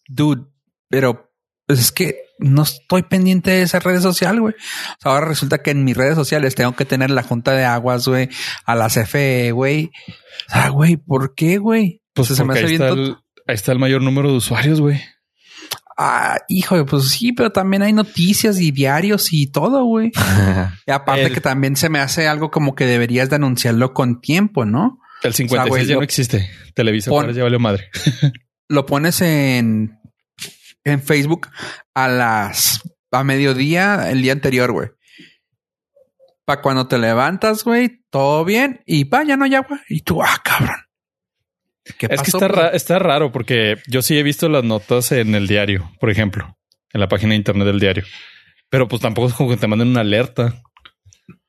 dude, 0.09 0.47
pero 0.89 1.31
pues 1.67 1.81
es 1.81 1.93
que 1.93 2.17
no 2.39 2.63
estoy 2.63 3.03
pendiente 3.03 3.51
de 3.51 3.63
esa 3.63 3.79
red 3.79 4.01
social, 4.01 4.41
güey. 4.41 4.55
O 4.55 4.97
sea, 5.03 5.13
ahora 5.13 5.27
resulta 5.27 5.59
que 5.59 5.71
en 5.71 5.85
mis 5.85 5.97
redes 5.97 6.15
sociales 6.15 6.55
tengo 6.55 6.75
que 6.75 6.87
tener 6.87 7.11
la 7.11 7.23
junta 7.23 7.53
de 7.53 7.65
aguas, 7.65 8.09
güey, 8.09 8.31
a 8.65 8.75
la 8.75 8.89
CFE, 8.89 9.53
güey. 9.53 9.91
O 10.49 10.53
sea, 10.53 10.69
güey, 10.71 10.97
¿por 10.97 11.35
qué, 11.35 11.59
güey? 11.59 12.01
Pues 12.15 12.29
se 12.29 12.45
me 12.45 12.55
hace 12.55 12.65
ahí 12.65 12.71
bien 12.71 12.83
está, 12.83 12.95
el, 12.95 13.17
ahí 13.47 13.55
está 13.55 13.73
el 13.73 13.79
mayor 13.79 14.01
número 14.01 14.31
de 14.31 14.37
usuarios, 14.37 14.81
güey. 14.81 15.01
Ah, 15.97 16.39
hijo, 16.49 16.85
pues 16.87 17.09
sí, 17.11 17.33
pero 17.33 17.51
también 17.51 17.83
hay 17.83 17.93
noticias 17.93 18.61
y 18.61 18.73
diarios 18.73 19.33
y 19.33 19.47
todo, 19.47 19.85
güey. 19.85 20.11
Y 20.87 20.91
aparte 20.91 21.27
El- 21.27 21.33
que 21.35 21.41
también 21.41 21.77
se 21.77 21.89
me 21.89 22.01
hace 22.01 22.27
algo 22.27 22.51
como 22.51 22.75
que 22.75 22.85
deberías 22.87 23.31
de 23.31 23.37
anunciarlo 23.37 23.95
con 23.95 24.21
tiempo, 24.21 24.65
¿no? 24.65 25.01
El 25.23 25.33
56 25.35 25.71
güey, 25.71 25.87
ya 25.87 25.95
lo- 25.95 26.01
no 26.01 26.05
existe. 26.05 26.51
Televisa 26.75 27.11
Pon- 27.11 27.33
ya 27.33 27.43
valió 27.43 27.61
madre. 27.61 27.91
lo 28.69 28.87
pones 28.87 29.21
en, 29.21 29.99
en 30.85 31.03
Facebook 31.03 31.49
a 31.95 32.09
las 32.09 32.81
a 33.13 33.23
mediodía 33.25 34.11
el 34.11 34.23
día 34.23 34.33
anterior, 34.33 34.73
güey. 34.73 34.89
Para 36.45 36.61
cuando 36.61 36.89
te 36.89 36.99
levantas, 36.99 37.65
güey, 37.65 38.05
todo 38.11 38.45
bien 38.45 38.83
y 38.85 39.07
pa, 39.07 39.23
ya 39.25 39.37
no 39.37 39.45
hay 39.45 39.55
agua. 39.55 39.81
Y 39.89 40.01
tú, 40.01 40.23
ah, 40.23 40.41
cabrón. 40.45 40.77
¿Qué 41.99 42.07
Es 42.11 42.23
que 42.23 42.31
está, 42.31 42.49
pues? 42.49 42.51
ra- 42.51 42.69
está 42.69 42.99
raro 42.99 43.31
porque 43.33 43.77
yo 43.87 44.01
sí 44.03 44.17
he 44.19 44.23
visto 44.23 44.49
las 44.49 44.65
notas 44.65 45.13
en 45.13 45.35
el 45.35 45.47
diario, 45.47 45.93
por 46.01 46.11
ejemplo, 46.11 46.57
en 46.93 47.01
la 47.01 47.09
página 47.09 47.31
de 47.31 47.37
internet 47.37 47.67
del 47.67 47.81
diario. 47.81 48.05
Pero 48.71 48.89
pues 48.89 49.03
tampoco 49.03 49.29
es 49.29 49.35
como 49.35 49.51
que 49.51 49.57
te 49.57 49.67
manden 49.67 49.89
una 49.89 50.01
alerta. 50.01 50.63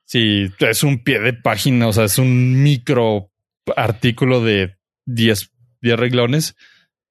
Si 0.06 0.52
es 0.60 0.84
un 0.84 1.04
pie 1.04 1.20
de 1.20 1.34
página, 1.34 1.88
o 1.88 1.94
sea, 1.94 2.04
es 2.04 2.18
un 2.20 2.62
micro 2.62 3.32
artículo 3.76 4.42
de 4.42 4.76
10, 5.08 5.52
10 5.82 5.98
reglones, 5.98 6.56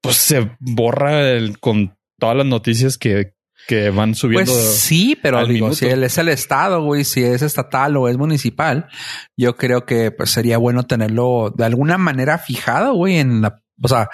pues 0.01 0.15
se 0.17 0.51
borra 0.59 1.31
el- 1.31 1.59
con 1.59 1.97
todas 2.19 2.37
las 2.37 2.45
noticias 2.45 2.97
que, 2.97 3.33
que 3.67 3.89
van 3.89 4.15
subiendo. 4.15 4.51
Pues 4.51 4.79
sí, 4.79 5.17
pero 5.21 5.39
digo, 5.45 5.67
minuto. 5.67 5.75
si 5.75 5.85
él 5.87 6.03
es 6.03 6.17
el 6.17 6.29
estado, 6.29 6.83
güey, 6.83 7.03
si 7.03 7.23
es 7.23 7.41
estatal 7.41 7.97
o 7.97 8.07
es 8.07 8.17
municipal, 8.17 8.87
yo 9.35 9.55
creo 9.55 9.85
que 9.85 10.11
pues 10.11 10.31
sería 10.31 10.57
bueno 10.57 10.83
tenerlo 10.83 11.53
de 11.55 11.65
alguna 11.65 11.97
manera 11.97 12.37
fijado, 12.37 12.93
güey, 12.93 13.17
en 13.17 13.41
la, 13.41 13.61
o 13.81 13.87
sea, 13.87 14.09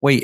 güey, 0.00 0.22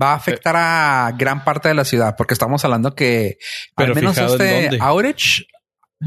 va 0.00 0.12
a 0.12 0.16
afectar 0.16 0.54
a 0.56 1.12
gran 1.16 1.44
parte 1.44 1.68
de 1.68 1.74
la 1.74 1.84
ciudad, 1.84 2.14
porque 2.16 2.34
estamos 2.34 2.64
hablando 2.64 2.94
que 2.94 3.38
Pero 3.76 3.90
al 3.90 3.94
menos 3.94 4.16
este 4.16 4.62
dónde. 4.62 4.78
outage, 4.80 5.46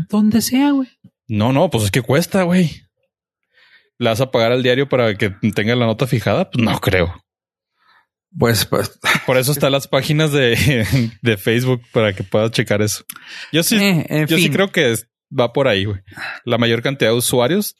donde 0.10 0.42
sea, 0.42 0.72
güey. 0.72 0.90
No, 1.28 1.52
no, 1.54 1.70
pues 1.70 1.86
es 1.86 1.92
que 1.92 2.02
cuesta, 2.02 2.44
güey. 2.44 2.84
¿Le 3.98 4.10
vas 4.10 4.22
a 4.22 4.32
pagar 4.32 4.52
al 4.52 4.64
diario 4.64 4.90
para 4.90 5.16
que 5.16 5.30
tenga 5.56 5.76
la 5.76 5.86
nota 5.86 6.08
fijada? 6.08 6.50
Pues 6.50 6.64
no 6.64 6.80
creo. 6.80 7.24
Pues, 8.38 8.66
pues, 8.66 9.00
Por 9.26 9.38
eso 9.38 9.52
están 9.52 9.72
las 9.72 9.88
páginas 9.88 10.32
de, 10.32 10.86
de 11.22 11.38
Facebook 11.38 11.82
para 11.92 12.14
que 12.14 12.24
puedas 12.24 12.52
checar 12.52 12.82
eso. 12.82 13.04
Yo 13.52 13.64
sí, 13.64 13.78
eh, 13.80 14.26
yo 14.28 14.38
fin. 14.38 14.46
sí 14.46 14.50
creo 14.50 14.72
que 14.72 14.96
va 15.38 15.54
por 15.54 15.68
ahí, 15.68 15.86
güey. 15.86 16.00
La 16.46 16.58
mayor 16.58 16.82
cantidad 16.82 17.12
de 17.12 17.18
usuarios 17.18 17.76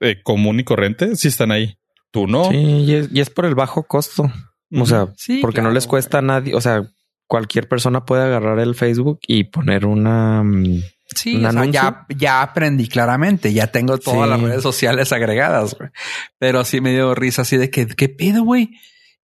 eh, 0.00 0.20
común 0.22 0.60
y 0.60 0.64
corriente 0.64 1.16
sí 1.16 1.28
están 1.28 1.50
ahí. 1.50 1.78
Tú 2.12 2.26
no. 2.26 2.50
Sí, 2.50 2.56
y 2.56 2.94
es, 2.94 3.08
y 3.12 3.20
es 3.20 3.30
por 3.30 3.46
el 3.46 3.54
bajo 3.54 3.82
costo. 3.84 4.30
O 4.72 4.86
sea, 4.86 5.08
Sí, 5.16 5.38
porque 5.42 5.62
no 5.62 5.70
les 5.70 5.86
cuesta 5.86 6.18
a 6.18 6.22
nadie. 6.22 6.54
O 6.54 6.60
sea, 6.60 6.82
cualquier 7.26 7.68
persona 7.68 8.04
puede 8.04 8.22
agarrar 8.24 8.58
el 8.60 8.74
Facebook 8.74 9.18
y 9.26 9.44
poner 9.44 9.86
una. 9.86 10.42
mm, 10.44 10.82
Sí, 11.14 11.36
un 11.36 11.46
o 11.46 11.50
sea, 11.52 11.60
anuncio. 11.60 11.72
ya, 11.72 12.06
ya 12.16 12.42
aprendí 12.42 12.88
claramente, 12.88 13.52
ya 13.52 13.68
tengo 13.68 13.96
todas 13.98 14.24
Sí. 14.24 14.30
las 14.30 14.40
redes 14.40 14.62
sociales 14.62 15.12
agregadas, 15.12 15.76
güey. 15.78 15.90
Pero 16.38 16.64
sí 16.64 16.80
me 16.80 16.90
dio 16.92 17.14
risa 17.14 17.42
así 17.42 17.56
de 17.56 17.70
que, 17.70 17.86
¿qué 17.86 18.08
pedo, 18.08 18.42
güey? 18.42 18.70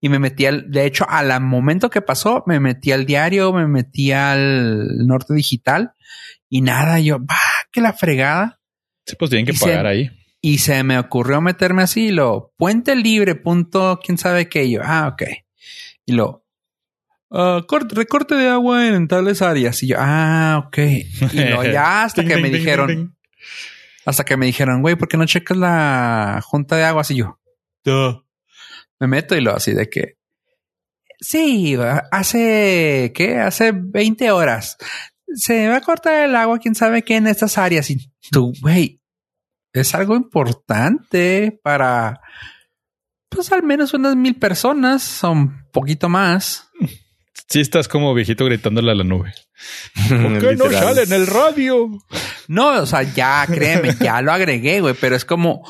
Y 0.03 0.09
me 0.09 0.17
metí 0.17 0.47
al, 0.47 0.71
de 0.71 0.85
hecho, 0.85 1.05
al 1.07 1.39
momento 1.41 1.89
que 1.91 2.01
pasó, 2.01 2.43
me 2.47 2.59
metí 2.59 2.91
al 2.91 3.05
diario, 3.05 3.53
me 3.53 3.67
metí 3.67 4.11
al 4.11 5.05
Norte 5.05 5.33
Digital 5.35 5.93
y 6.49 6.61
nada, 6.61 6.99
yo, 6.99 7.19
va, 7.19 7.37
que 7.71 7.81
la 7.81 7.93
fregada. 7.93 8.59
Sí, 9.05 9.15
pues 9.17 9.29
tienen 9.29 9.45
que 9.45 9.51
Y 9.51 9.55
se- 9.57 9.65
pagar 9.65 9.85
ahí. 9.85 10.09
Y 10.43 10.57
se 10.57 10.81
me 10.83 10.97
ocurrió 10.97 11.39
meterme 11.39 11.83
así, 11.83 12.09
lo 12.09 12.51
puente 12.57 12.95
libre, 12.95 13.35
punto, 13.35 13.99
quién 14.03 14.17
sabe 14.17 14.49
qué. 14.49 14.63
Y 14.65 14.71
yo, 14.71 14.81
ah, 14.83 15.07
ok. 15.13 15.21
Y 16.07 16.13
lo, 16.13 16.43
ah, 17.29 17.61
corte- 17.67 17.93
recorte 17.93 18.33
de 18.33 18.49
agua 18.49 18.87
en 18.87 19.07
tales 19.07 19.43
áreas. 19.43 19.83
Y 19.83 19.89
yo, 19.89 19.97
ah, 19.99 20.63
ok. 20.65 20.77
Y 21.31 21.43
lo, 21.43 21.63
ya 21.71 22.03
hasta 22.05 22.25
que 22.25 22.37
me 22.37 22.49
dijeron. 22.49 23.15
Hasta 24.03 24.23
que 24.25 24.35
me 24.35 24.47
dijeron, 24.47 24.81
güey, 24.81 24.95
¿por 24.95 25.07
qué 25.07 25.15
no 25.17 25.27
checas 25.27 25.55
la 25.57 26.41
junta 26.43 26.75
de 26.75 26.85
aguas? 26.85 27.11
Y 27.11 27.17
yo 27.17 27.37
me 29.01 29.07
meto 29.07 29.35
y 29.35 29.41
lo 29.41 29.55
así 29.55 29.73
de 29.73 29.89
que 29.89 30.17
sí, 31.19 31.75
hace 32.11 33.11
qué? 33.15 33.39
Hace 33.39 33.71
20 33.73 34.31
horas 34.31 34.77
se 35.33 35.67
va 35.67 35.77
a 35.77 35.81
cortar 35.81 36.29
el 36.29 36.35
agua, 36.35 36.59
quién 36.59 36.75
sabe 36.75 37.03
qué 37.03 37.15
en 37.15 37.27
estas 37.27 37.57
áreas. 37.57 37.89
Y 37.89 37.97
tú, 38.29 38.53
güey, 38.61 39.01
es 39.73 39.95
algo 39.95 40.15
importante 40.15 41.59
para 41.63 42.21
pues 43.27 43.51
al 43.51 43.63
menos 43.63 43.93
unas 43.93 44.15
mil 44.15 44.35
personas 44.35 45.23
un 45.23 45.65
poquito 45.71 46.09
más. 46.09 46.69
Sí, 47.49 47.61
estás 47.61 47.87
como 47.87 48.13
viejito 48.13 48.45
gritándole 48.45 48.91
a 48.91 48.95
la 48.95 49.03
nube. 49.03 49.33
¿Por 50.09 50.39
qué 50.39 50.55
no 50.55 50.69
sale 50.69 51.03
en 51.03 51.13
el 51.13 51.27
radio? 51.27 51.89
No, 52.49 52.81
o 52.81 52.85
sea, 52.85 53.01
ya 53.01 53.45
créeme, 53.47 53.95
ya 53.99 54.21
lo 54.21 54.31
agregué, 54.31 54.81
güey, 54.81 54.93
pero 54.99 55.15
es 55.15 55.25
como 55.25 55.65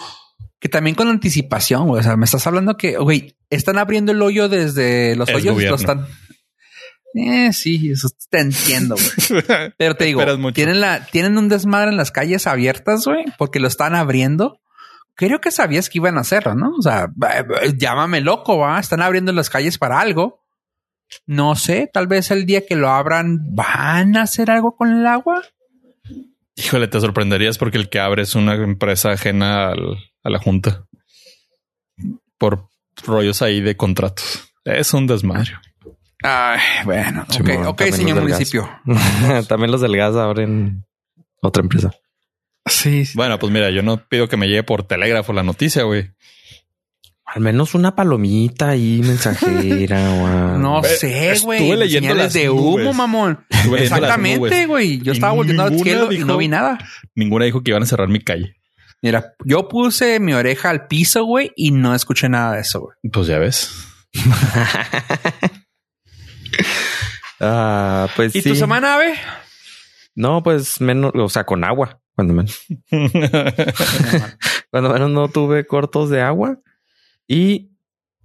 que 0.61 0.69
también 0.69 0.95
con 0.95 1.09
anticipación, 1.09 1.87
güey. 1.87 2.01
O 2.01 2.03
sea, 2.03 2.15
me 2.15 2.25
estás 2.25 2.45
hablando 2.45 2.77
que, 2.77 2.95
güey, 2.97 3.35
están 3.49 3.79
abriendo 3.79 4.11
el 4.11 4.21
hoyo 4.21 4.47
desde 4.47 5.15
los 5.15 5.27
hoyos, 5.29 5.61
lo 5.61 5.75
están. 5.75 6.05
Eh, 7.15 7.51
sí, 7.51 7.89
eso 7.91 8.09
te 8.29 8.41
entiendo, 8.41 8.95
güey. 8.95 9.43
Pero 9.77 9.95
te 9.95 10.05
digo, 10.05 10.23
tienen 10.53 10.79
la, 10.79 11.03
tienen 11.07 11.39
un 11.39 11.49
desmadre 11.49 11.89
en 11.89 11.97
las 11.97 12.11
calles 12.11 12.45
abiertas, 12.45 13.05
güey, 13.05 13.25
porque 13.39 13.59
lo 13.59 13.67
están 13.67 13.95
abriendo. 13.95 14.61
Creo 15.15 15.41
que 15.41 15.49
sabías 15.49 15.89
que 15.89 15.97
iban 15.97 16.19
a 16.19 16.21
hacerlo, 16.21 16.53
¿no? 16.53 16.69
O 16.77 16.81
sea, 16.81 17.11
llámame 17.75 18.21
loco, 18.21 18.59
va. 18.59 18.79
Están 18.79 19.01
abriendo 19.01 19.33
las 19.33 19.49
calles 19.49 19.79
para 19.79 19.99
algo. 19.99 20.45
No 21.25 21.55
sé, 21.55 21.89
tal 21.91 22.05
vez 22.05 22.29
el 22.29 22.45
día 22.45 22.65
que 22.67 22.75
lo 22.75 22.89
abran 22.89 23.39
van 23.55 24.15
a 24.15 24.21
hacer 24.21 24.51
algo 24.51 24.75
con 24.75 24.91
el 24.91 25.07
agua. 25.07 25.41
Híjole, 26.55 26.87
te 26.87 26.99
sorprenderías 26.99 27.57
porque 27.57 27.79
el 27.79 27.89
que 27.89 27.99
abre 27.99 28.21
es 28.21 28.35
una 28.35 28.53
empresa 28.53 29.09
ajena 29.09 29.73
a 30.23 30.29
la 30.29 30.39
junta 30.39 30.85
por 32.37 32.67
rollos 33.05 33.41
ahí 33.41 33.61
de 33.61 33.75
contratos. 33.77 34.53
Es 34.65 34.93
un 34.93 35.07
desmadre. 35.07 35.51
Ay, 36.23 36.59
bueno, 36.85 37.25
ok, 37.39 37.67
okay 37.67 37.91
señor 37.91 38.21
municipio. 38.21 38.69
también 39.47 39.71
los 39.71 39.81
del 39.81 39.97
gas 39.97 40.15
abren 40.15 40.85
otra 41.41 41.63
empresa. 41.63 41.91
Sí, 42.65 43.05
Bueno, 43.15 43.39
pues 43.39 43.51
mira, 43.51 43.71
yo 43.71 43.81
no 43.81 44.07
pido 44.07 44.27
que 44.27 44.37
me 44.37 44.47
llegue 44.47 44.63
por 44.63 44.83
telégrafo 44.83 45.33
la 45.33 45.41
noticia, 45.41 45.83
güey. 45.83 46.11
Al 47.25 47.41
menos 47.41 47.75
una 47.75 47.95
palomita 47.95 48.69
ahí 48.69 49.01
mensajera. 49.03 50.57
no 50.59 50.83
sé, 50.83 51.39
güey. 51.41 51.59
Estuve 51.59 51.77
leyendo 51.77 52.13
las 52.13 52.33
de 52.33 52.49
humo, 52.49 52.93
mamón. 52.93 53.45
Exactamente, 53.77 54.67
güey. 54.67 54.99
Yo 55.01 55.13
estaba 55.13 55.33
volviendo 55.33 55.63
al 55.63 55.79
cielo 55.79 56.11
y 56.11 56.19
no 56.19 56.37
vi 56.37 56.49
nada. 56.49 56.77
Ninguna 57.15 57.45
dijo 57.45 57.63
que 57.63 57.71
iban 57.71 57.83
a 57.83 57.85
cerrar 57.87 58.09
mi 58.09 58.19
calle. 58.19 58.60
Mira, 59.01 59.33
yo 59.43 59.67
puse 59.67 60.19
mi 60.19 60.33
oreja 60.33 60.69
al 60.69 60.87
piso, 60.87 61.25
güey, 61.25 61.51
y 61.55 61.71
no 61.71 61.95
escuché 61.95 62.29
nada 62.29 62.53
de 62.53 62.61
eso, 62.61 62.81
güey. 62.81 62.95
Pues 63.11 63.27
ya 63.27 63.39
ves. 63.39 63.71
ah, 67.39 68.07
pues 68.15 68.35
¿Y 68.35 68.43
tu 68.43 68.55
semana, 68.55 68.95
Ave? 68.95 69.15
No, 70.13 70.43
pues 70.43 70.79
menos, 70.81 71.13
o 71.15 71.29
sea, 71.29 71.45
con 71.45 71.63
agua, 71.63 71.99
cuando 72.15 72.33
menos. 72.33 72.61
cuando 74.69 74.93
menos 74.93 75.09
no 75.09 75.29
tuve 75.29 75.65
cortos 75.65 76.09
de 76.11 76.21
agua. 76.21 76.59
Y 77.27 77.71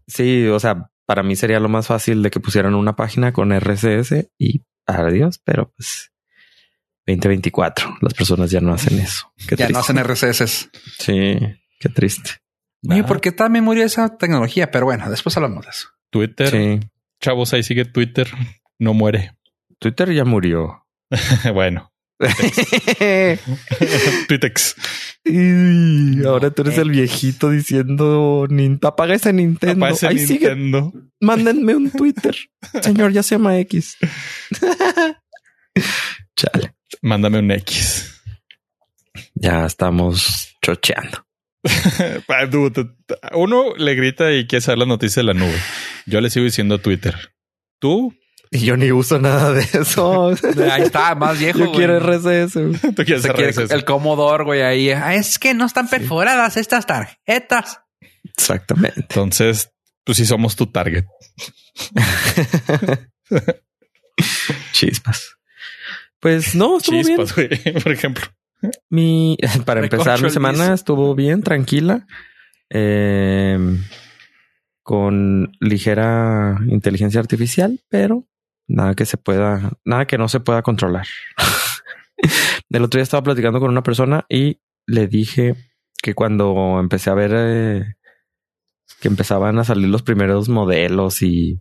sí, 0.06 0.46
o 0.48 0.60
sea, 0.60 0.90
para 1.06 1.22
mí 1.22 1.36
sería 1.36 1.60
lo 1.60 1.68
más 1.70 1.86
fácil 1.86 2.22
de 2.22 2.30
que 2.30 2.40
pusieran 2.40 2.74
una 2.74 2.96
página 2.96 3.32
con 3.32 3.52
RCS 3.52 4.28
y 4.38 4.64
adiós, 4.86 5.40
pero 5.42 5.72
pues 5.74 6.12
2024. 7.06 7.98
Las 8.00 8.14
personas 8.14 8.50
ya 8.50 8.60
no 8.60 8.72
hacen 8.74 8.98
eso. 8.98 9.32
ya 9.56 9.68
no 9.68 9.78
hacen 9.78 9.98
RCS. 9.98 10.70
Sí, 10.98 11.38
qué 11.78 11.88
triste. 11.88 12.32
Oye, 12.88 13.04
¿por 13.04 13.20
qué 13.20 13.32
también 13.32 13.64
murió 13.64 13.84
esa 13.84 14.16
tecnología? 14.16 14.70
Pero 14.70 14.86
bueno, 14.86 15.10
después 15.10 15.36
hablamos 15.36 15.64
de 15.64 15.70
eso. 15.70 15.88
Twitter. 16.10 16.50
Sí. 16.50 16.80
Chavos, 17.20 17.52
ahí 17.52 17.62
sigue 17.62 17.84
Twitter. 17.84 18.28
No 18.78 18.94
muere. 18.94 19.36
Twitter 19.78 20.12
ya 20.12 20.24
murió. 20.24 20.86
bueno. 21.52 21.92
Twitex. 24.28 24.74
Y 25.24 26.24
ahora 26.24 26.50
tú 26.50 26.62
eres 26.62 26.78
el 26.78 26.90
viejito 26.90 27.50
diciendo 27.50 28.48
apaga 28.82 29.14
ese 29.14 29.32
Nintendo. 29.32 29.84
Apaga 29.84 30.08
Ahí 30.08 30.24
Nintendo. 30.24 30.92
Mándenme 31.20 31.74
un 31.74 31.90
Twitter. 31.90 32.34
Señor, 32.82 33.12
ya 33.12 33.22
se 33.22 33.34
llama 33.34 33.58
X. 33.58 33.98
Mándame 37.06 37.38
un 37.38 37.52
X. 37.52 38.20
Ya 39.36 39.64
estamos 39.64 40.56
chocheando. 40.60 41.24
Uno 43.32 43.76
le 43.76 43.94
grita 43.94 44.32
y 44.32 44.48
quiere 44.48 44.60
saber 44.60 44.78
la 44.80 44.86
noticia 44.86 45.20
de 45.20 45.26
la 45.28 45.34
nube. 45.34 45.54
Yo 46.06 46.20
le 46.20 46.30
sigo 46.30 46.42
diciendo 46.42 46.78
Twitter. 46.78 47.14
¿Tú? 47.78 48.12
Y 48.50 48.58
yo 48.58 48.76
ni 48.76 48.90
uso 48.90 49.20
nada 49.20 49.52
de 49.52 49.62
eso. 49.62 50.30
Ahí 50.72 50.82
está, 50.82 51.14
más 51.14 51.38
viejo. 51.38 51.60
Yo 51.60 51.70
quiero 51.70 51.96
RCS. 52.00 52.54
¿Tú 52.96 53.04
quieres 53.04 53.24
RCS? 53.24 53.70
El 53.70 53.84
Commodore, 53.84 54.42
güey, 54.42 54.62
ahí. 54.62 54.90
Ah, 54.90 55.14
es 55.14 55.38
que 55.38 55.54
no 55.54 55.64
están 55.64 55.88
perforadas 55.88 56.56
estas 56.56 56.86
tarjetas. 56.86 57.82
Exactamente. 58.24 58.98
Entonces, 58.98 59.70
pues 60.02 60.18
sí 60.18 60.26
somos 60.26 60.56
tu 60.56 60.66
target. 60.66 61.04
Chispas. 64.72 65.36
Pues 66.26 66.56
no, 66.56 66.78
estuvo 66.78 67.00
Chispas, 67.00 67.36
bien. 67.36 67.74
por 67.84 67.92
ejemplo. 67.92 68.24
Mi, 68.90 69.38
para 69.64 69.78
empezar 69.78 70.20
mi 70.20 70.28
semana 70.28 70.74
estuvo 70.74 71.14
bien, 71.14 71.40
tranquila. 71.44 72.04
Eh, 72.68 73.56
con 74.82 75.52
ligera 75.60 76.58
inteligencia 76.66 77.20
artificial, 77.20 77.78
pero 77.88 78.24
nada 78.66 78.94
que 78.94 79.04
se 79.04 79.18
pueda, 79.18 79.74
nada 79.84 80.08
que 80.08 80.18
no 80.18 80.26
se 80.26 80.40
pueda 80.40 80.62
controlar. 80.62 81.06
El 82.70 82.82
otro 82.82 82.98
día 82.98 83.04
estaba 83.04 83.22
platicando 83.22 83.60
con 83.60 83.70
una 83.70 83.84
persona 83.84 84.26
y 84.28 84.58
le 84.84 85.06
dije 85.06 85.54
que 86.02 86.14
cuando 86.14 86.80
empecé 86.80 87.10
a 87.10 87.14
ver 87.14 87.30
eh, 87.36 87.94
que 89.00 89.06
empezaban 89.06 89.60
a 89.60 89.64
salir 89.64 89.86
los 89.86 90.02
primeros 90.02 90.48
modelos 90.48 91.22
y, 91.22 91.60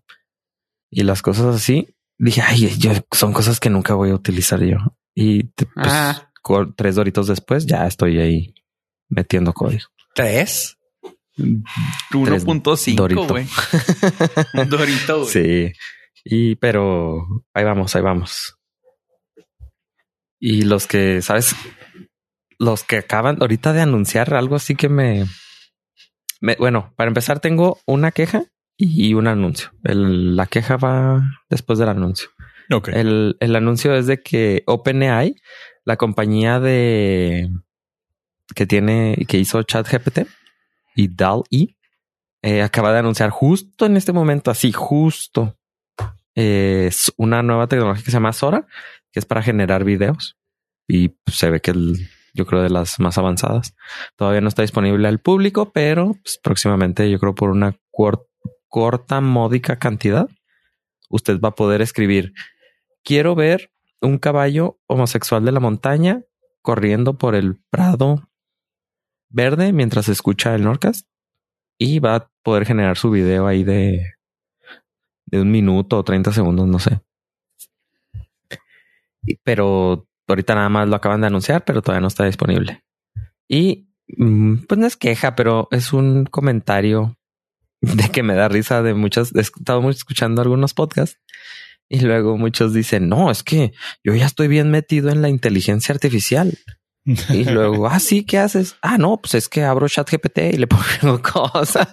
y 0.89 1.04
las 1.04 1.21
cosas 1.21 1.56
así, 1.56 1.94
dije, 2.17 2.41
ay, 2.41 2.75
yo, 2.78 2.91
son 3.12 3.34
cosas 3.34 3.60
que 3.60 3.69
nunca 3.69 3.93
voy 3.93 4.12
a 4.12 4.15
utilizar 4.15 4.62
yo. 4.63 4.78
Y 5.13 5.43
pues, 5.43 6.23
tres 6.75 6.95
doritos 6.95 7.28
después 7.28 7.65
ya 7.65 7.88
estoy 7.88 8.19
ahí 8.19 8.56
metiendo 9.10 9.54
código. 9.54 9.88
¿Tres? 10.13 10.78
1.5, 11.38 13.28
güey. 13.28 13.47
Un 14.54 14.69
dorito, 14.69 15.19
güey. 15.19 15.30
Sí. 15.30 15.73
Y 16.23 16.56
pero 16.56 17.45
ahí 17.54 17.63
vamos, 17.63 17.95
ahí 17.95 18.01
vamos. 18.01 18.58
Y 20.39 20.63
los 20.63 20.88
que, 20.88 21.21
¿sabes? 21.21 21.56
Los 22.58 22.84
que 22.84 22.97
acaban 22.97 23.38
ahorita 23.41 23.73
de 23.73 23.82
anunciar 23.82 24.34
algo 24.34 24.56
así 24.56 24.75
que 24.75 24.89
me, 24.89 25.25
me 26.39 26.56
bueno, 26.56 26.93
para 26.95 27.10
empezar 27.10 27.39
tengo 27.39 27.80
una 27.86 28.12
queja 28.12 28.45
y 28.77 29.13
un 29.13 29.27
anuncio. 29.27 29.71
El, 29.83 30.35
la 30.35 30.47
queja 30.47 30.77
va 30.77 31.23
después 31.49 31.79
del 31.79 31.89
anuncio. 31.89 32.29
Okay. 32.69 32.93
El, 32.95 33.38
el 33.39 33.55
anuncio 33.55 33.93
es 33.95 34.07
de 34.07 34.21
que 34.21 34.63
OpenAI, 34.65 35.35
la 35.83 35.97
compañía 35.97 36.59
de 36.59 37.49
que 38.53 38.65
tiene, 38.65 39.25
que 39.27 39.38
hizo 39.38 39.63
ChatGPT 39.63 40.27
y 40.95 41.07
DAL-E, 41.15 41.75
eh, 42.41 42.61
acaba 42.61 42.91
de 42.91 42.99
anunciar 42.99 43.29
justo 43.29 43.85
en 43.85 43.97
este 43.97 44.13
momento, 44.13 44.51
así 44.51 44.71
justo, 44.71 45.57
es 46.35 47.13
una 47.17 47.41
nueva 47.41 47.67
tecnología 47.67 48.03
que 48.03 48.11
se 48.11 48.17
llama 48.17 48.33
Sora, 48.33 48.67
que 49.11 49.19
es 49.19 49.25
para 49.25 49.41
generar 49.41 49.83
videos. 49.83 50.38
Y 50.88 51.09
pues, 51.09 51.38
se 51.38 51.49
ve 51.49 51.61
que 51.61 51.71
el, 51.71 52.07
yo 52.33 52.45
creo 52.45 52.61
de 52.61 52.69
las 52.69 52.99
más 52.99 53.17
avanzadas. 53.17 53.75
Todavía 54.15 54.41
no 54.41 54.49
está 54.49 54.61
disponible 54.61 55.07
al 55.07 55.19
público, 55.19 55.71
pero 55.71 56.13
pues, 56.21 56.38
próximamente 56.38 57.09
yo 57.09 57.19
creo 57.19 57.33
por 57.33 57.49
una 57.49 57.77
corta, 58.75 59.21
módica 59.21 59.79
cantidad, 59.79 60.29
usted 61.07 61.39
va 61.39 61.47
a 61.47 61.55
poder 61.55 61.81
escribir, 61.81 62.33
quiero 63.05 63.33
ver 63.33 63.71
un 64.01 64.17
caballo 64.17 64.81
homosexual 64.88 65.45
de 65.45 65.53
la 65.53 65.61
montaña 65.61 66.23
corriendo 66.61 67.17
por 67.17 67.35
el 67.35 67.55
prado 67.69 68.27
verde 69.29 69.71
mientras 69.71 70.09
escucha 70.09 70.53
el 70.55 70.65
Norcast 70.65 71.07
y 71.77 71.99
va 71.99 72.15
a 72.15 72.29
poder 72.43 72.65
generar 72.65 72.97
su 72.97 73.11
video 73.11 73.47
ahí 73.47 73.63
de, 73.63 74.15
de 75.27 75.39
un 75.39 75.51
minuto 75.51 75.97
o 75.97 76.03
30 76.03 76.33
segundos, 76.33 76.67
no 76.67 76.79
sé. 76.79 76.99
Pero 79.45 80.05
ahorita 80.27 80.53
nada 80.53 80.67
más 80.67 80.89
lo 80.89 80.97
acaban 80.97 81.21
de 81.21 81.27
anunciar, 81.27 81.63
pero 81.63 81.81
todavía 81.81 82.01
no 82.01 82.09
está 82.09 82.25
disponible. 82.25 82.83
Y 83.47 83.88
mm, 84.17 84.65
pues 84.67 84.77
no 84.77 84.85
es 84.85 84.97
queja, 84.97 85.33
pero 85.33 85.69
es 85.71 85.93
un 85.93 86.25
comentario 86.25 87.15
de 87.81 88.09
que 88.09 88.23
me 88.23 88.35
da 88.35 88.47
risa 88.47 88.81
de 88.81 88.93
muchas, 88.93 89.33
he 89.35 89.41
estado 89.41 89.88
escuchando 89.89 90.41
algunos 90.41 90.73
podcasts 90.73 91.19
y 91.88 91.99
luego 91.99 92.38
muchos 92.38 92.73
dicen, 92.73 93.09
no, 93.09 93.29
es 93.29 93.43
que 93.43 93.73
yo 94.03 94.15
ya 94.15 94.25
estoy 94.25 94.47
bien 94.47 94.71
metido 94.71 95.09
en 95.09 95.21
la 95.21 95.29
inteligencia 95.29 95.93
artificial. 95.93 96.57
Y 97.29 97.43
luego, 97.51 97.88
ah, 97.88 97.99
sí, 97.99 98.25
¿qué 98.25 98.39
haces? 98.39 98.75
Ah, 98.81 98.97
no, 98.97 99.17
pues 99.17 99.35
es 99.35 99.47
que 99.49 99.63
abro 99.63 99.88
chat 99.88 100.09
GPT 100.09 100.53
y 100.53 100.57
le 100.57 100.67
pongo 101.01 101.21
cosas. 101.21 101.88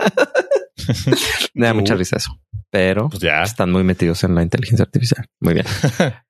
Me 1.54 1.66
da 1.66 1.74
mucha 1.74 1.94
risa 1.94 2.16
eso, 2.16 2.40
pero 2.70 3.10
Pues 3.10 3.20
ya. 3.22 3.42
están 3.42 3.70
muy 3.70 3.84
metidos 3.84 4.24
en 4.24 4.34
la 4.34 4.42
inteligencia 4.42 4.84
artificial. 4.84 5.26
Muy 5.40 5.54
bien. 5.54 5.66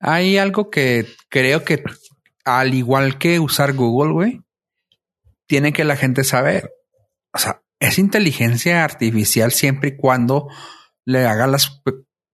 Hay 0.00 0.36
algo 0.38 0.68
que 0.68 1.06
creo 1.28 1.64
que, 1.64 1.84
al 2.44 2.74
igual 2.74 3.18
que 3.18 3.38
usar 3.38 3.72
Google, 3.74 4.12
güey, 4.12 4.40
tiene 5.46 5.72
que 5.72 5.84
la 5.84 5.96
gente 5.96 6.24
saber. 6.24 6.72
O 7.32 7.38
sea, 7.38 7.61
es 7.82 7.98
inteligencia 7.98 8.84
artificial 8.84 9.50
siempre 9.50 9.90
y 9.90 9.96
cuando 9.96 10.48
le 11.04 11.26
haga 11.26 11.48
las 11.48 11.82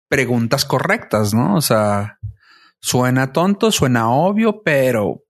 preguntas 0.07 0.67
correctas, 0.67 1.33
¿no? 1.33 1.55
O 1.57 1.63
sea, 1.63 2.19
suena 2.81 3.33
tonto, 3.33 3.73
suena 3.73 4.11
obvio, 4.11 4.63
pero 4.63 5.25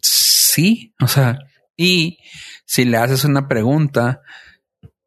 sí, 0.00 0.94
o 1.00 1.08
sea, 1.08 1.38
y 1.76 2.18
si 2.64 2.84
le 2.84 2.98
haces 2.98 3.24
una 3.24 3.48
pregunta, 3.48 4.20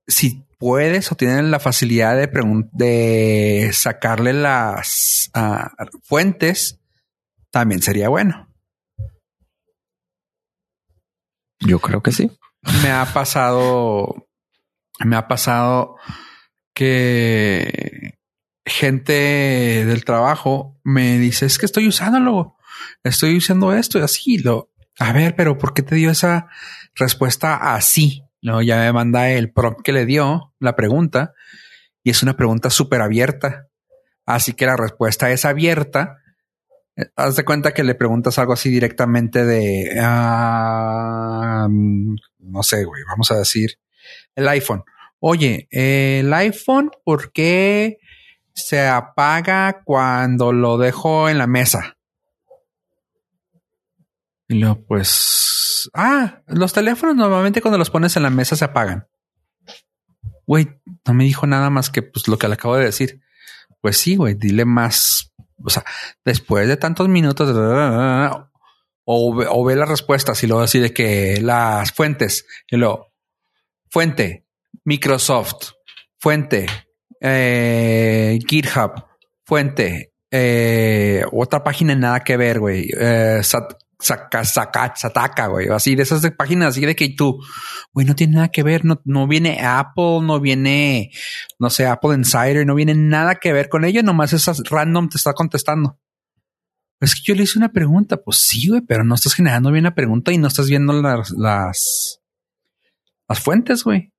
si 0.05 0.45
puedes 0.59 1.13
o 1.13 1.15
tienes 1.15 1.45
la 1.45 1.61
facilidad 1.61 2.17
de, 2.17 2.29
de 2.73 3.69
sacarle 3.71 4.33
las 4.33 5.29
ah, 5.33 5.71
fuentes, 6.03 6.81
también 7.51 7.81
sería 7.81 8.09
bueno. 8.09 8.53
Yo 11.61 11.79
creo 11.79 12.03
que 12.03 12.11
sí. 12.11 12.29
Me 12.81 12.91
ha 12.91 13.05
pasado, 13.05 14.24
me 15.03 15.15
ha 15.15 15.27
pasado 15.27 15.97
que 16.73 18.17
gente 18.65 19.85
del 19.85 20.05
trabajo 20.05 20.79
me 20.83 21.19
dice, 21.19 21.45
es 21.45 21.57
que 21.57 21.65
estoy 21.65 21.87
usándolo, 21.87 22.57
estoy 23.03 23.37
usando 23.37 23.73
esto 23.73 23.99
y 23.99 24.01
así. 24.01 24.37
Lo, 24.39 24.71
a 24.99 25.13
ver, 25.13 25.35
pero 25.35 25.57
¿por 25.57 25.73
qué 25.73 25.83
te 25.83 25.95
dio 25.95 26.11
esa 26.11 26.47
respuesta 26.95 27.75
así? 27.75 28.23
No, 28.41 28.61
ya 28.61 28.77
me 28.77 28.93
manda 28.93 29.29
el 29.29 29.51
prompt 29.51 29.81
que 29.81 29.93
le 29.93 30.05
dio 30.05 30.53
la 30.59 30.75
pregunta 30.75 31.33
y 32.03 32.11
es 32.11 32.21
una 32.23 32.37
pregunta 32.37 32.69
súper 32.69 33.01
abierta. 33.01 33.67
Así 34.25 34.53
que 34.53 34.65
la 34.65 34.75
respuesta 34.75 35.31
es 35.31 35.45
abierta. 35.45 36.17
Haz 37.15 37.35
de 37.35 37.45
cuenta 37.45 37.73
que 37.73 37.83
le 37.83 37.95
preguntas 37.95 38.39
algo 38.39 38.53
así 38.53 38.69
directamente 38.69 39.45
de, 39.45 39.97
ah, 40.01 41.67
mm, 41.69 42.15
no 42.39 42.63
sé, 42.63 42.85
güey, 42.85 43.03
vamos 43.07 43.31
a 43.31 43.37
decir 43.37 43.77
el 44.35 44.47
iPhone. 44.47 44.83
Oye, 45.19 45.67
el 45.71 46.33
iPhone, 46.33 46.91
¿por 47.03 47.31
qué 47.31 47.97
se 48.53 48.85
apaga 48.87 49.81
cuando 49.83 50.53
lo 50.53 50.77
dejo 50.77 51.29
en 51.29 51.37
la 51.37 51.47
mesa? 51.47 51.97
Y 54.47 54.55
luego, 54.59 54.83
pues, 54.87 55.89
ah, 55.93 56.41
los 56.47 56.73
teléfonos 56.73 57.15
normalmente 57.15 57.61
cuando 57.61 57.77
los 57.77 57.89
pones 57.89 58.15
en 58.15 58.23
la 58.23 58.29
mesa 58.29 58.55
se 58.55 58.65
apagan. 58.65 59.07
Güey, 60.45 60.67
no 61.07 61.13
me 61.15 61.23
dijo 61.23 61.47
nada 61.47 61.69
más 61.71 61.89
que 61.89 62.03
pues 62.03 62.27
lo 62.27 62.37
que 62.37 62.47
le 62.47 62.53
acabo 62.53 62.75
de 62.77 62.85
decir. 62.85 63.21
Pues 63.81 63.97
sí, 63.97 64.15
güey, 64.15 64.35
dile 64.35 64.65
más. 64.65 65.31
O 65.63 65.69
sea, 65.69 65.83
después 66.23 66.67
de 66.67 66.77
tantos 66.77 67.09
minutos, 67.09 67.49
o, 69.05 69.35
ve- 69.35 69.47
o 69.49 69.63
ve 69.65 69.75
las 69.75 69.89
respuestas 69.89 70.43
y 70.43 70.47
luego 70.47 70.61
así 70.61 70.79
de 70.79 70.93
que 70.93 71.39
las 71.41 71.91
fuentes, 71.91 72.45
y 72.69 72.77
luego, 72.77 73.11
fuente, 73.95 74.45
Microsoft, 74.83 75.71
fuente, 76.19 76.65
eh, 77.21 78.37
GitHub, 78.45 78.91
fuente, 79.45 80.11
eh, 80.29 81.23
otra 81.31 81.63
página 81.63 81.95
nada 81.95 82.19
que 82.19 82.35
ver, 82.35 82.59
güey, 82.59 82.89
eh, 82.99 83.39
Saca, 83.97 84.43
saca, 84.43 85.47
güey, 85.47 85.69
así 85.69 85.95
de 85.95 86.03
esas 86.03 86.29
páginas 86.31 86.71
así 86.71 86.85
de 86.85 86.93
que 86.93 87.07
tú, 87.07 87.41
güey, 87.93 88.05
no 88.05 88.15
tiene 88.15 88.33
nada 88.33 88.49
que 88.49 88.63
ver, 88.63 88.83
no, 88.83 89.01
no 89.05 89.27
viene 89.27 89.61
Apple, 89.65 90.19
no 90.23 90.41
viene, 90.41 91.11
no 91.57 91.69
sé, 91.69 91.85
Apple 91.85 92.15
Insider, 92.15 92.67
no 92.67 92.75
viene 92.75 92.95
nada 92.95 93.35
que 93.35 93.53
ver 93.53 93.69
con 93.69 93.85
ello, 93.85 94.03
nomás 94.03 94.33
esas 94.33 94.61
random 94.69 95.07
te 95.07 95.15
está 95.15 95.31
contestando. 95.31 95.97
Es 96.99 97.15
que 97.15 97.21
yo 97.23 97.33
le 97.33 97.43
hice 97.43 97.57
una 97.57 97.71
pregunta, 97.71 98.17
pues 98.17 98.39
sí, 98.39 98.67
güey, 98.67 98.81
pero 98.81 99.05
no 99.05 99.15
estás 99.15 99.35
generando 99.35 99.71
bien 99.71 99.85
la 99.85 99.95
pregunta 99.95 100.33
y 100.33 100.37
no 100.37 100.49
estás 100.49 100.67
viendo 100.67 100.91
las, 101.01 102.19
las 103.27 103.39
fuentes, 103.39 103.83
güey. 103.83 104.13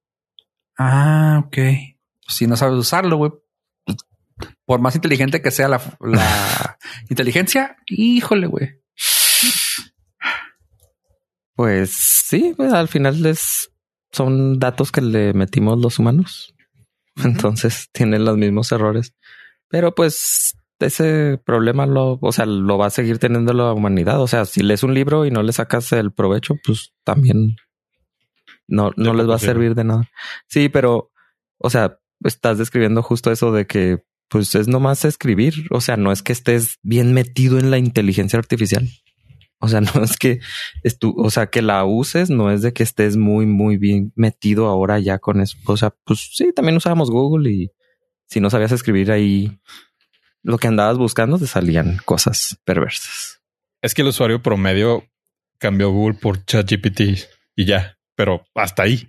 Ah, 0.78 1.42
ok. 1.46 1.58
Si 2.28 2.46
no 2.46 2.56
sabes 2.56 2.78
usarlo, 2.78 3.16
güey. 3.16 3.32
Por 4.66 4.80
más 4.80 4.94
inteligente 4.94 5.40
que 5.40 5.50
sea 5.50 5.68
la, 5.68 5.80
la 6.00 6.78
inteligencia, 7.08 7.76
híjole, 7.86 8.46
güey. 8.46 8.82
Pues 11.54 11.92
sí, 12.26 12.52
pues, 12.56 12.72
al 12.72 12.88
final 12.88 13.24
es, 13.24 13.70
son 14.12 14.58
datos 14.58 14.92
que 14.92 15.00
le 15.00 15.32
metimos 15.32 15.78
los 15.78 15.98
humanos. 15.98 16.54
Entonces 17.24 17.88
tienen 17.92 18.24
los 18.24 18.36
mismos 18.36 18.70
errores. 18.72 19.14
Pero 19.68 19.94
pues 19.94 20.54
ese 20.78 21.40
problema 21.44 21.86
lo, 21.86 22.18
o 22.20 22.32
sea, 22.32 22.44
lo 22.44 22.76
va 22.76 22.86
a 22.86 22.90
seguir 22.90 23.18
teniendo 23.18 23.54
la 23.54 23.72
humanidad. 23.72 24.20
O 24.20 24.26
sea, 24.26 24.44
si 24.44 24.62
lees 24.62 24.82
un 24.82 24.92
libro 24.92 25.24
y 25.24 25.30
no 25.30 25.42
le 25.42 25.52
sacas 25.52 25.92
el 25.92 26.12
provecho, 26.12 26.56
pues 26.62 26.92
también 27.04 27.56
no, 28.68 28.90
no 28.96 29.14
les 29.14 29.28
va 29.28 29.36
a 29.36 29.40
servir 29.40 29.74
de 29.74 29.84
nada. 29.84 30.10
Sí, 30.48 30.68
pero, 30.68 31.12
o 31.58 31.70
sea, 31.70 31.98
estás 32.24 32.58
describiendo 32.58 33.02
justo 33.02 33.30
eso 33.30 33.52
de 33.52 33.66
que 33.66 34.02
pues 34.28 34.54
es 34.54 34.68
nomás 34.68 35.04
escribir. 35.04 35.54
O 35.70 35.80
sea, 35.80 35.96
no 35.96 36.12
es 36.12 36.22
que 36.22 36.32
estés 36.32 36.78
bien 36.82 37.12
metido 37.12 37.58
en 37.58 37.70
la 37.70 37.78
inteligencia 37.78 38.38
artificial. 38.38 38.88
O 39.58 39.68
sea, 39.68 39.80
no 39.94 40.02
es 40.02 40.16
que 40.16 40.40
estu 40.82 41.14
o 41.16 41.30
sea, 41.30 41.48
que 41.48 41.62
la 41.62 41.84
uses, 41.84 42.30
no 42.30 42.50
es 42.50 42.62
de 42.62 42.72
que 42.72 42.82
estés 42.82 43.16
muy, 43.16 43.46
muy 43.46 43.76
bien 43.76 44.12
metido 44.16 44.66
ahora 44.66 44.98
ya 44.98 45.18
con 45.18 45.40
eso. 45.40 45.56
O 45.66 45.76
sea, 45.76 45.94
pues 46.04 46.30
sí, 46.34 46.52
también 46.52 46.76
usábamos 46.76 47.10
Google 47.10 47.50
y 47.50 47.70
si 48.26 48.40
no 48.40 48.50
sabías 48.50 48.72
escribir 48.72 49.12
ahí 49.12 49.58
lo 50.42 50.58
que 50.58 50.68
andabas 50.68 50.98
buscando, 50.98 51.38
te 51.38 51.46
salían 51.46 51.98
cosas 52.04 52.58
perversas. 52.64 53.40
Es 53.82 53.94
que 53.94 54.02
el 54.02 54.08
usuario 54.08 54.42
promedio 54.42 55.04
cambió 55.58 55.90
Google 55.90 56.18
por 56.20 56.44
ChatGPT 56.44 57.00
y 57.56 57.64
ya, 57.64 57.95
pero 58.16 58.44
hasta 58.54 58.82
ahí 58.82 59.08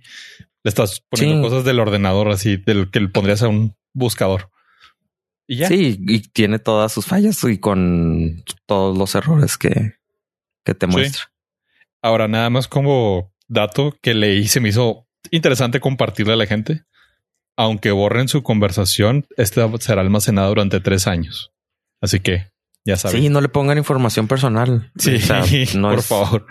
le 0.62 0.68
estás 0.68 1.02
poniendo 1.08 1.42
Sí. 1.48 1.50
cosas 1.50 1.64
del 1.64 1.80
ordenador 1.80 2.28
así, 2.28 2.56
del 2.56 2.90
que 2.90 3.00
le 3.00 3.08
pondrías 3.08 3.42
a 3.42 3.48
un 3.48 3.74
buscador. 3.92 4.50
Y 5.46 5.56
ya. 5.56 5.68
Sí, 5.68 5.98
y 6.06 6.20
tiene 6.28 6.58
todas 6.58 6.92
sus 6.92 7.06
fallas 7.06 7.42
y 7.44 7.58
con 7.58 8.44
todos 8.66 8.96
los 8.96 9.14
errores 9.14 9.56
que, 9.56 9.94
que 10.64 10.74
te 10.74 10.86
Sí. 10.86 10.92
muestra. 10.92 11.32
Ahora, 12.02 12.28
nada 12.28 12.50
más 12.50 12.68
como 12.68 13.32
dato 13.48 13.96
que 14.02 14.14
leí, 14.14 14.46
se 14.46 14.60
me 14.60 14.68
hizo 14.68 15.06
interesante 15.30 15.80
compartirle 15.80 16.34
a 16.34 16.36
la 16.36 16.46
gente. 16.46 16.84
Aunque 17.56 17.90
borren 17.90 18.28
su 18.28 18.42
conversación, 18.44 19.26
esta 19.36 19.68
será 19.80 20.02
almacenada 20.02 20.46
durante 20.48 20.78
tres 20.80 21.06
años. 21.08 21.50
Así 22.00 22.20
que 22.20 22.52
ya 22.84 22.96
saben. 22.96 23.20
Sí, 23.20 23.28
no 23.30 23.40
le 23.40 23.48
pongan 23.48 23.78
información 23.78 24.28
personal. 24.28 24.92
Sí, 24.96 25.16
O 25.16 25.20
sea, 25.20 25.42
no 25.76 25.88
por 25.90 25.98
es- 25.98 26.06
favor. 26.06 26.46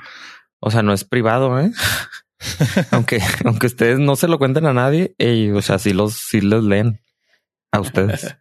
O 0.59 0.71
sea, 0.71 0.81
no 0.81 0.91
es 0.91 1.03
privado, 1.05 1.59
¿eh? 1.61 1.71
aunque, 2.91 3.19
aunque 3.45 3.67
ustedes 3.67 3.99
no 3.99 4.15
se 4.15 4.27
lo 4.27 4.37
cuenten 4.37 4.65
a 4.65 4.73
nadie, 4.73 5.15
ey, 5.17 5.51
o 5.51 5.61
sea, 5.61 5.79
sí 5.79 5.93
los, 5.93 6.15
sí 6.29 6.41
los 6.41 6.63
leen 6.63 7.01
a 7.71 7.79
ustedes. 7.79 8.37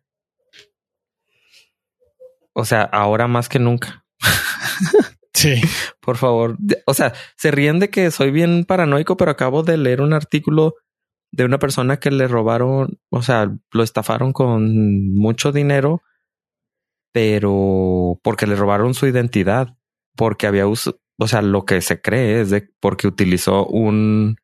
O 2.52 2.64
sea, 2.64 2.82
ahora 2.82 3.26
más 3.28 3.48
que 3.48 3.58
nunca. 3.58 4.04
Sí. 5.36 5.60
Por 6.00 6.16
favor. 6.16 6.56
O 6.86 6.94
sea, 6.94 7.12
se 7.36 7.50
ríen 7.50 7.78
de 7.78 7.90
que 7.90 8.10
soy 8.10 8.30
bien 8.30 8.64
paranoico, 8.64 9.18
pero 9.18 9.30
acabo 9.30 9.62
de 9.62 9.76
leer 9.76 10.00
un 10.00 10.14
artículo 10.14 10.76
de 11.30 11.44
una 11.44 11.58
persona 11.58 11.98
que 11.98 12.10
le 12.10 12.26
robaron, 12.26 12.98
o 13.10 13.20
sea, 13.20 13.54
lo 13.70 13.82
estafaron 13.82 14.32
con 14.32 15.14
mucho 15.14 15.52
dinero, 15.52 16.02
pero 17.12 18.18
porque 18.22 18.46
le 18.46 18.56
robaron 18.56 18.94
su 18.94 19.06
identidad, 19.06 19.76
porque 20.16 20.46
había 20.46 20.66
uso, 20.66 20.98
o 21.18 21.26
sea, 21.28 21.42
lo 21.42 21.64
que 21.64 21.80
se 21.80 22.00
cree 22.00 22.40
es 22.40 22.50
de 22.50 22.68
porque 22.80 23.08
utilizó 23.08 23.66
un 23.66 24.36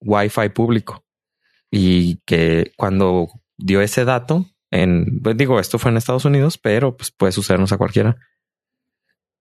Wi-Fi 0.00 0.50
público 0.50 1.04
y 1.70 2.18
que 2.26 2.72
cuando 2.76 3.28
dio 3.56 3.80
ese 3.80 4.04
dato 4.04 4.46
en, 4.70 5.20
pues 5.22 5.36
digo, 5.36 5.58
esto 5.60 5.78
fue 5.78 5.90
en 5.90 5.96
Estados 5.96 6.24
Unidos, 6.24 6.58
pero 6.58 6.96
pues 6.96 7.10
puede 7.10 7.32
sucedernos 7.32 7.72
a 7.72 7.78
cualquiera 7.78 8.16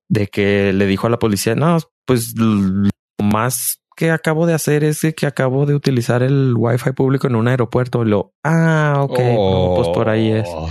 de 0.07 0.27
que 0.27 0.71
le 0.73 0.85
dijo 0.85 1.07
a 1.07 1.09
la 1.09 1.19
policía, 1.19 1.55
no, 1.55 1.77
pues 2.05 2.35
lo 2.37 2.89
más 3.21 3.81
que 3.95 4.11
acabo 4.11 4.45
de 4.45 4.53
hacer 4.53 4.83
es 4.83 5.01
que 5.15 5.25
acabo 5.25 5.65
de 5.65 5.73
utilizar 5.73 6.21
el 6.21 6.53
wifi 6.55 6.91
público 6.91 7.27
en 7.27 7.35
un 7.35 7.47
aeropuerto. 7.47 8.03
Y 8.03 8.09
lo, 8.09 8.33
ah, 8.43 8.97
ok, 9.01 9.19
no, 9.19 9.73
pues 9.75 9.87
por 9.89 10.09
ahí 10.09 10.31
es. 10.31 10.47
Oh. 10.49 10.69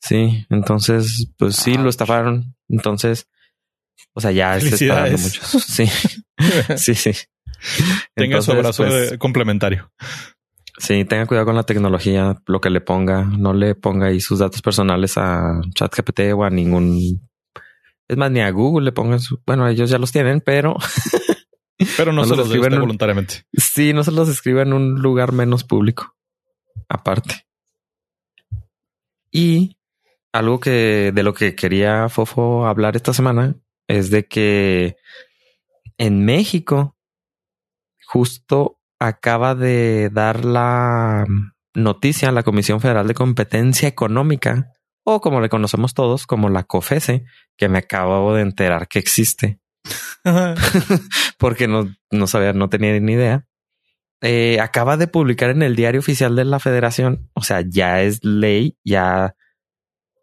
Sí, 0.00 0.46
entonces, 0.50 1.32
pues 1.38 1.56
sí, 1.56 1.76
lo 1.76 1.88
estafaron. 1.88 2.56
Entonces, 2.68 3.28
o 4.14 4.20
sea, 4.20 4.30
ya 4.32 4.58
se 4.60 4.68
está 4.74 5.02
dando 5.02 5.18
mucho. 5.18 5.40
Sí, 5.60 5.86
sí, 6.76 6.94
sí. 6.94 7.12
Tenga 8.14 8.40
su 8.42 8.50
Entonces, 8.52 8.54
abrazo 8.54 8.84
pues, 8.84 9.10
de- 9.12 9.18
complementario. 9.18 9.90
Sí, 10.78 11.04
tenga 11.04 11.26
cuidado 11.26 11.46
con 11.46 11.56
la 11.56 11.64
tecnología, 11.64 12.40
lo 12.46 12.60
que 12.60 12.70
le 12.70 12.80
ponga, 12.80 13.24
no 13.24 13.52
le 13.52 13.74
ponga 13.74 14.06
ahí 14.06 14.20
sus 14.20 14.38
datos 14.38 14.62
personales 14.62 15.18
a 15.18 15.60
ChatGPT 15.74 16.20
o 16.36 16.44
a 16.44 16.50
ningún 16.50 17.28
Es 18.06 18.16
más, 18.16 18.30
ni 18.30 18.40
a 18.40 18.50
Google 18.50 18.84
le 18.84 18.92
pongan 18.92 19.18
su. 19.18 19.40
Bueno, 19.44 19.66
ellos 19.66 19.90
ya 19.90 19.98
los 19.98 20.12
tienen, 20.12 20.40
pero. 20.40 20.76
Pero 21.96 22.12
no, 22.12 22.22
No 22.22 22.24
se 22.24 22.30
los 22.30 22.38
los 22.38 22.46
escriben 22.46 22.64
escriben 22.64 22.74
un- 22.74 22.80
voluntariamente. 22.80 23.44
sí, 23.52 23.92
no 23.92 24.02
se 24.02 24.10
los 24.10 24.28
escriba 24.28 24.62
en 24.62 24.72
un 24.72 24.96
lugar 25.00 25.30
menos 25.30 25.62
público. 25.62 26.16
Aparte. 26.88 27.46
Y 29.30 29.76
algo 30.32 30.58
que 30.60 31.12
de 31.14 31.22
lo 31.22 31.34
que 31.34 31.54
quería 31.54 32.08
Fofo 32.08 32.66
hablar 32.66 32.96
esta 32.96 33.12
semana 33.12 33.54
es 33.88 34.10
de 34.10 34.26
que 34.26 34.96
en 35.96 36.24
México 36.24 36.96
justo 38.06 38.78
acaba 39.00 39.54
de 39.54 40.10
dar 40.12 40.44
la 40.44 41.26
noticia 41.74 42.28
a 42.28 42.32
la 42.32 42.42
Comisión 42.42 42.80
Federal 42.80 43.08
de 43.08 43.14
Competencia 43.14 43.88
Económica 43.88 44.72
o 45.04 45.20
como 45.20 45.40
le 45.40 45.48
conocemos 45.48 45.94
todos 45.94 46.26
como 46.26 46.50
la 46.50 46.64
COFESE, 46.64 47.24
que 47.56 47.68
me 47.68 47.78
acabo 47.78 48.34
de 48.34 48.42
enterar 48.42 48.88
que 48.88 48.98
existe 48.98 49.60
porque 51.38 51.66
no, 51.66 51.88
no 52.10 52.26
sabía, 52.26 52.52
no 52.52 52.68
tenía 52.68 52.98
ni 53.00 53.12
idea. 53.12 53.46
Eh, 54.20 54.60
acaba 54.60 54.96
de 54.96 55.06
publicar 55.06 55.50
en 55.50 55.62
el 55.62 55.76
diario 55.76 56.00
oficial 56.00 56.34
de 56.34 56.44
la 56.44 56.58
federación, 56.58 57.30
o 57.34 57.42
sea, 57.42 57.62
ya 57.66 58.02
es 58.02 58.24
ley, 58.24 58.76
ya 58.84 59.36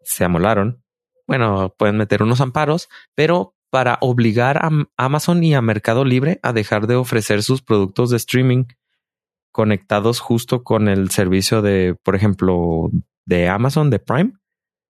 se 0.04 0.24
amolaron. 0.24 0.84
Bueno, 1.26 1.74
pueden 1.76 1.96
meter 1.96 2.22
unos 2.22 2.40
amparos, 2.40 2.88
pero 3.14 3.55
para 3.76 3.98
obligar 4.00 4.56
a 4.64 4.70
Amazon 4.96 5.44
y 5.44 5.52
a 5.52 5.60
Mercado 5.60 6.06
Libre 6.06 6.40
a 6.42 6.54
dejar 6.54 6.86
de 6.86 6.94
ofrecer 6.94 7.42
sus 7.42 7.60
productos 7.60 8.08
de 8.08 8.16
streaming 8.16 8.64
conectados 9.52 10.18
justo 10.18 10.64
con 10.64 10.88
el 10.88 11.10
servicio 11.10 11.60
de, 11.60 11.94
por 12.02 12.16
ejemplo, 12.16 12.90
de 13.26 13.50
Amazon, 13.50 13.90
de 13.90 13.98
Prime 13.98 14.32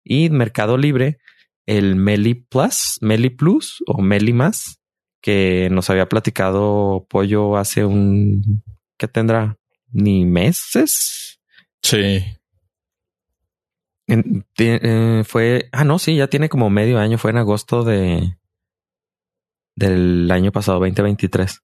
y 0.05 0.31
Mercado 0.31 0.79
Libre, 0.79 1.19
el 1.67 1.97
Meli 1.97 2.35
Plus, 2.35 2.99
Meli 3.01 3.29
Plus 3.31 3.83
o 3.89 4.01
Meli 4.01 4.33
Más, 4.33 4.79
que 5.21 5.69
nos 5.73 5.91
había 5.91 6.09
platicado 6.09 7.09
Pollo 7.11 7.57
hace 7.57 7.85
un 7.85 8.63
que 8.97 9.09
tendrá 9.09 9.59
ni 9.91 10.25
meses. 10.25 11.41
Sí. 11.83 12.23
En- 14.07 14.47
eh, 14.59 15.25
fue, 15.27 15.69
ah, 15.73 15.83
no, 15.83 15.99
sí, 15.99 16.15
ya 16.15 16.29
tiene 16.29 16.49
como 16.49 16.71
medio 16.71 17.01
año, 17.01 17.19
fue 17.19 17.33
en 17.33 17.39
agosto 17.39 17.83
de 17.83 18.37
del 19.77 20.31
año 20.31 20.53
pasado, 20.53 20.81
2023. 20.81 21.61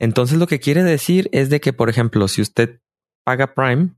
Entonces 0.00 0.38
lo 0.38 0.46
que 0.46 0.60
quiere 0.60 0.82
decir 0.82 1.28
es 1.32 1.50
de 1.50 1.60
que, 1.60 1.72
por 1.72 1.88
ejemplo, 1.88 2.26
si 2.28 2.42
usted 2.42 2.80
paga 3.24 3.54
Prime 3.54 3.94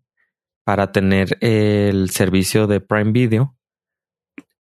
para 0.65 0.93
tener 0.93 1.39
el 1.41 2.11
servicio 2.11 2.67
de 2.67 2.81
Prime 2.81 3.13
Video, 3.13 3.57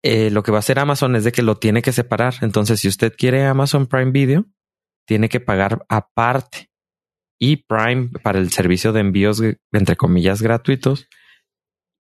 eh, 0.04 0.30
lo 0.30 0.44
que 0.44 0.52
va 0.52 0.58
a 0.58 0.60
hacer 0.60 0.80
Amazon 0.80 1.16
es 1.16 1.24
de 1.24 1.32
que 1.32 1.42
lo 1.42 1.56
tiene 1.56 1.82
que 1.82 1.92
separar. 1.92 2.36
Entonces, 2.42 2.80
si 2.80 2.88
usted 2.88 3.14
quiere 3.18 3.46
Amazon 3.46 3.88
Prime 3.88 4.12
Video, 4.12 4.46
tiene 5.08 5.30
que 5.30 5.40
pagar 5.40 5.86
aparte. 5.90 6.70
Y 7.40 7.58
Prime 7.58 8.10
para 8.24 8.40
el 8.40 8.52
servicio 8.52 8.94
de 8.94 9.02
envíos, 9.02 9.42
entre 9.72 9.96
comillas, 9.96 10.42
gratuitos, 10.42 11.08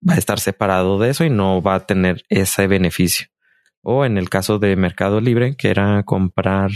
va 0.08 0.14
a 0.14 0.18
estar 0.18 0.40
separado 0.40 1.00
de 1.00 1.10
eso 1.10 1.26
y 1.26 1.30
no 1.30 1.62
va 1.62 1.76
a 1.76 1.86
tener 1.86 2.24
ese 2.30 2.68
beneficio. 2.68 3.28
O 3.88 4.04
en 4.04 4.18
el 4.18 4.30
caso 4.30 4.58
de 4.58 4.76
Mercado 4.76 5.22
Libre, 5.22 5.56
que 5.56 5.70
era 5.70 6.02
comprar, 6.04 6.72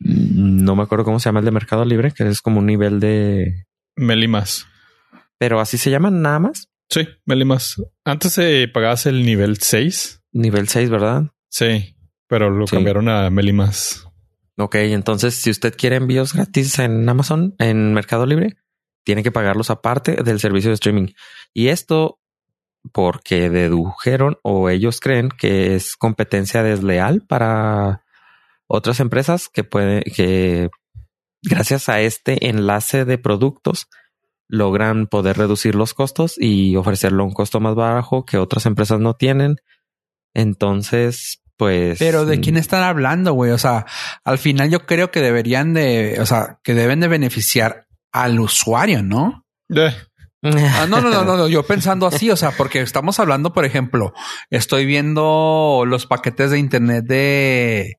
no 0.00 0.76
me 0.76 0.82
acuerdo 0.82 1.04
cómo 1.04 1.20
se 1.20 1.28
llama 1.28 1.40
el 1.40 1.44
de 1.44 1.50
Mercado 1.50 1.84
Libre, 1.84 2.12
que 2.12 2.26
es 2.28 2.40
como 2.40 2.58
un 2.60 2.66
nivel 2.66 3.00
de, 3.00 3.66
Melimas. 3.96 4.66
pero 5.38 5.60
así 5.60 5.78
se 5.78 5.90
llaman 5.90 6.22
nada 6.22 6.38
más. 6.38 6.68
Sí, 6.88 7.06
Melimas. 7.26 7.76
Antes 8.04 8.38
eh, 8.38 8.68
pagabas 8.72 9.06
el 9.06 9.24
nivel 9.26 9.58
6. 9.58 10.22
Nivel 10.32 10.68
6, 10.68 10.88
¿verdad? 10.90 11.24
Sí, 11.50 11.96
pero 12.28 12.48
lo 12.50 12.66
Sí. 12.66 12.76
cambiaron 12.76 13.08
a 13.08 13.28
Melimas. 13.30 14.06
Ok, 14.56 14.76
entonces 14.76 15.34
si 15.34 15.50
usted 15.50 15.74
quiere 15.76 15.96
envíos 15.96 16.32
gratis 16.34 16.78
en 16.78 17.08
Amazon, 17.08 17.54
en 17.58 17.92
Mercado 17.94 18.26
Libre, 18.26 18.56
tiene 19.04 19.22
que 19.22 19.30
pagarlos 19.32 19.70
aparte 19.70 20.22
del 20.22 20.40
servicio 20.40 20.70
de 20.70 20.74
streaming. 20.74 21.08
Y 21.54 21.68
esto 21.68 22.18
porque 22.92 23.50
dedujeron 23.50 24.38
o 24.42 24.70
ellos 24.70 25.00
creen 25.00 25.28
que 25.30 25.74
es 25.74 25.96
competencia 25.96 26.62
desleal 26.62 27.22
para 27.26 28.04
otras 28.66 29.00
empresas 29.00 29.48
que 29.48 29.64
puede 29.64 30.02
que 30.02 30.70
gracias 31.42 31.88
a 31.88 32.00
este 32.00 32.48
enlace 32.48 33.04
de 33.04 33.18
productos 33.18 33.88
logran 34.48 35.06
poder 35.06 35.36
reducir 35.36 35.74
los 35.74 35.94
costos 35.94 36.36
y 36.38 36.76
ofrecerlo 36.76 37.22
a 37.22 37.26
un 37.26 37.32
costo 37.32 37.60
más 37.60 37.74
bajo 37.74 38.24
que 38.24 38.38
otras 38.38 38.66
empresas 38.66 38.98
no 38.98 39.14
tienen. 39.14 39.56
Entonces, 40.34 41.42
pues 41.56 41.98
Pero 41.98 42.24
de 42.24 42.40
quién 42.40 42.56
están 42.56 42.82
hablando, 42.82 43.34
güey. 43.34 43.50
O 43.50 43.58
sea, 43.58 43.84
al 44.24 44.38
final 44.38 44.70
yo 44.70 44.86
creo 44.86 45.10
que 45.10 45.20
deberían 45.20 45.74
de, 45.74 46.18
o 46.20 46.26
sea, 46.26 46.60
que 46.62 46.74
deben 46.74 47.00
de 47.00 47.08
beneficiar 47.08 47.88
al 48.12 48.40
usuario, 48.40 49.02
¿no? 49.02 49.44
Eh, 49.74 49.94
Ah, 50.42 50.86
no, 50.88 51.00
no, 51.00 51.10
no, 51.10 51.24
no, 51.24 51.36
no. 51.36 51.48
Yo 51.48 51.64
pensando 51.64 52.06
así, 52.06 52.30
o 52.30 52.36
sea, 52.36 52.52
porque 52.52 52.80
estamos 52.80 53.18
hablando, 53.18 53.52
por 53.52 53.64
ejemplo, 53.64 54.12
estoy 54.50 54.86
viendo 54.86 55.82
los 55.86 56.06
paquetes 56.06 56.50
de 56.52 56.58
internet 56.58 57.04
de, 57.06 57.94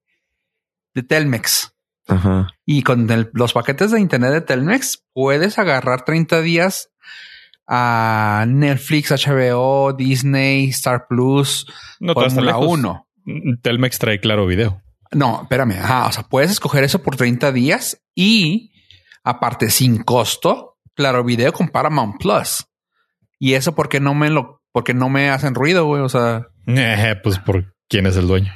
de 0.94 1.04
Telmex. 1.04 1.74
Ajá. 2.08 2.48
Y 2.66 2.84
con 2.84 3.10
el- 3.12 3.30
los 3.34 3.54
paquetes 3.54 3.92
de 3.92 4.00
internet 4.00 4.32
de 4.32 4.42
Telmex 4.42 5.04
puedes 5.14 5.60
agarrar 5.60 6.06
30 6.06 6.42
días 6.42 6.90
a 7.68 8.46
Netflix, 8.48 9.12
HBO, 9.12 9.94
Disney, 9.94 10.70
Star 10.70 11.06
Plus, 11.08 11.66
no 12.00 12.14
Fórmula 12.14 12.52
lejos. 12.54 12.66
1. 12.68 13.08
Telmex 13.62 14.00
trae 14.00 14.20
claro 14.20 14.48
video. 14.48 14.82
No, 15.12 15.42
espérame. 15.44 15.74
Ajá, 15.74 16.08
o 16.08 16.12
sea, 16.12 16.24
puedes 16.24 16.52
escoger 16.52 16.84
eso 16.84 17.04
por 17.04 17.16
30 17.16 17.52
días 17.52 18.02
y 18.16 18.72
aparte 19.24 19.70
sin 19.70 20.04
costo, 20.04 20.69
claro, 21.00 21.24
video 21.24 21.54
con 21.54 21.70
Paramount 21.70 22.18
Plus. 22.20 22.66
Y 23.40 23.54
eso 23.54 23.74
porque 23.74 24.02
no 24.02 24.14
me 24.14 24.30
lo, 24.30 24.62
porque 24.74 24.94
no 24.94 25.08
me 25.08 25.30
hacen 25.30 25.56
ruido, 25.56 25.86
güey. 25.86 26.02
O 26.02 26.10
sea, 26.10 26.48
Eh, 26.68 27.16
pues 27.24 27.40
por 27.40 27.74
quién 27.88 28.06
es 28.06 28.18
el 28.18 28.28
dueño. 28.28 28.52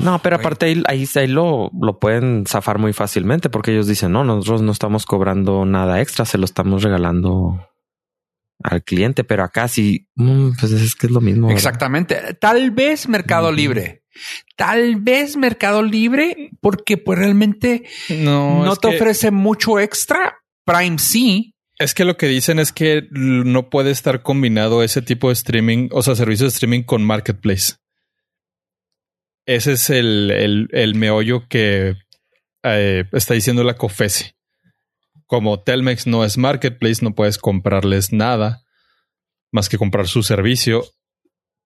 No, 0.00 0.20
pero 0.22 0.36
aparte 0.36 0.66
ahí, 0.66 0.82
ahí, 0.86 1.08
ahí 1.14 1.26
lo, 1.28 1.70
lo 1.80 1.98
pueden 1.98 2.44
zafar 2.46 2.78
muy 2.78 2.92
fácilmente 2.92 3.48
porque 3.48 3.70
ellos 3.72 3.86
dicen, 3.86 4.12
no, 4.12 4.22
nosotros 4.22 4.60
no 4.62 4.70
estamos 4.72 5.06
cobrando 5.06 5.64
nada 5.64 6.00
extra, 6.02 6.24
se 6.26 6.36
lo 6.38 6.44
estamos 6.44 6.82
regalando 6.82 7.66
al 8.62 8.82
cliente, 8.82 9.24
pero 9.24 9.44
acá 9.44 9.68
sí, 9.68 10.08
mm, 10.16 10.50
pues 10.60 10.72
es 10.72 10.94
que 10.94 11.06
es 11.06 11.12
lo 11.12 11.20
mismo. 11.22 11.46
¿verdad? 11.46 11.56
Exactamente. 11.58 12.34
Tal 12.40 12.70
vez 12.72 13.08
Mercado. 13.08 13.50
Libre. 13.50 14.02
Tal 14.56 14.96
vez 14.96 15.36
Mercado 15.36 15.82
Libre, 15.82 16.50
porque 16.60 16.98
pues 16.98 17.18
realmente 17.18 17.84
No, 18.10 18.76
te 18.80 18.90
que- 18.90 18.96
ofrece 18.96 19.30
mucho 19.30 19.78
extra. 19.80 20.36
Prime 20.64 20.98
sí. 20.98 21.54
Es 21.78 21.94
que 21.94 22.04
lo 22.04 22.16
que 22.16 22.26
dicen 22.26 22.58
es 22.58 22.72
que 22.72 23.08
no 23.10 23.68
puede 23.68 23.90
estar 23.90 24.22
combinado 24.22 24.82
ese 24.82 25.02
tipo 25.02 25.28
de 25.28 25.34
streaming, 25.34 25.88
o 25.90 26.02
sea, 26.02 26.14
servicio 26.14 26.46
de 26.46 26.50
streaming 26.50 26.82
con 26.82 27.04
marketplace. 27.04 27.74
Ese 29.46 29.72
es 29.72 29.90
el, 29.90 30.30
el, 30.30 30.68
el 30.72 30.94
meollo 30.94 31.48
que 31.48 31.96
eh, 32.62 33.04
está 33.12 33.34
diciendo 33.34 33.64
la 33.64 33.74
COFESE. 33.74 34.34
Como 35.26 35.60
Telmex 35.60 36.06
no 36.06 36.24
es 36.24 36.38
marketplace, 36.38 37.02
no 37.02 37.14
puedes 37.14 37.38
comprarles 37.38 38.12
nada 38.12 38.62
más 39.52 39.68
que 39.68 39.78
comprar 39.78 40.08
su 40.08 40.22
servicio. 40.22 40.84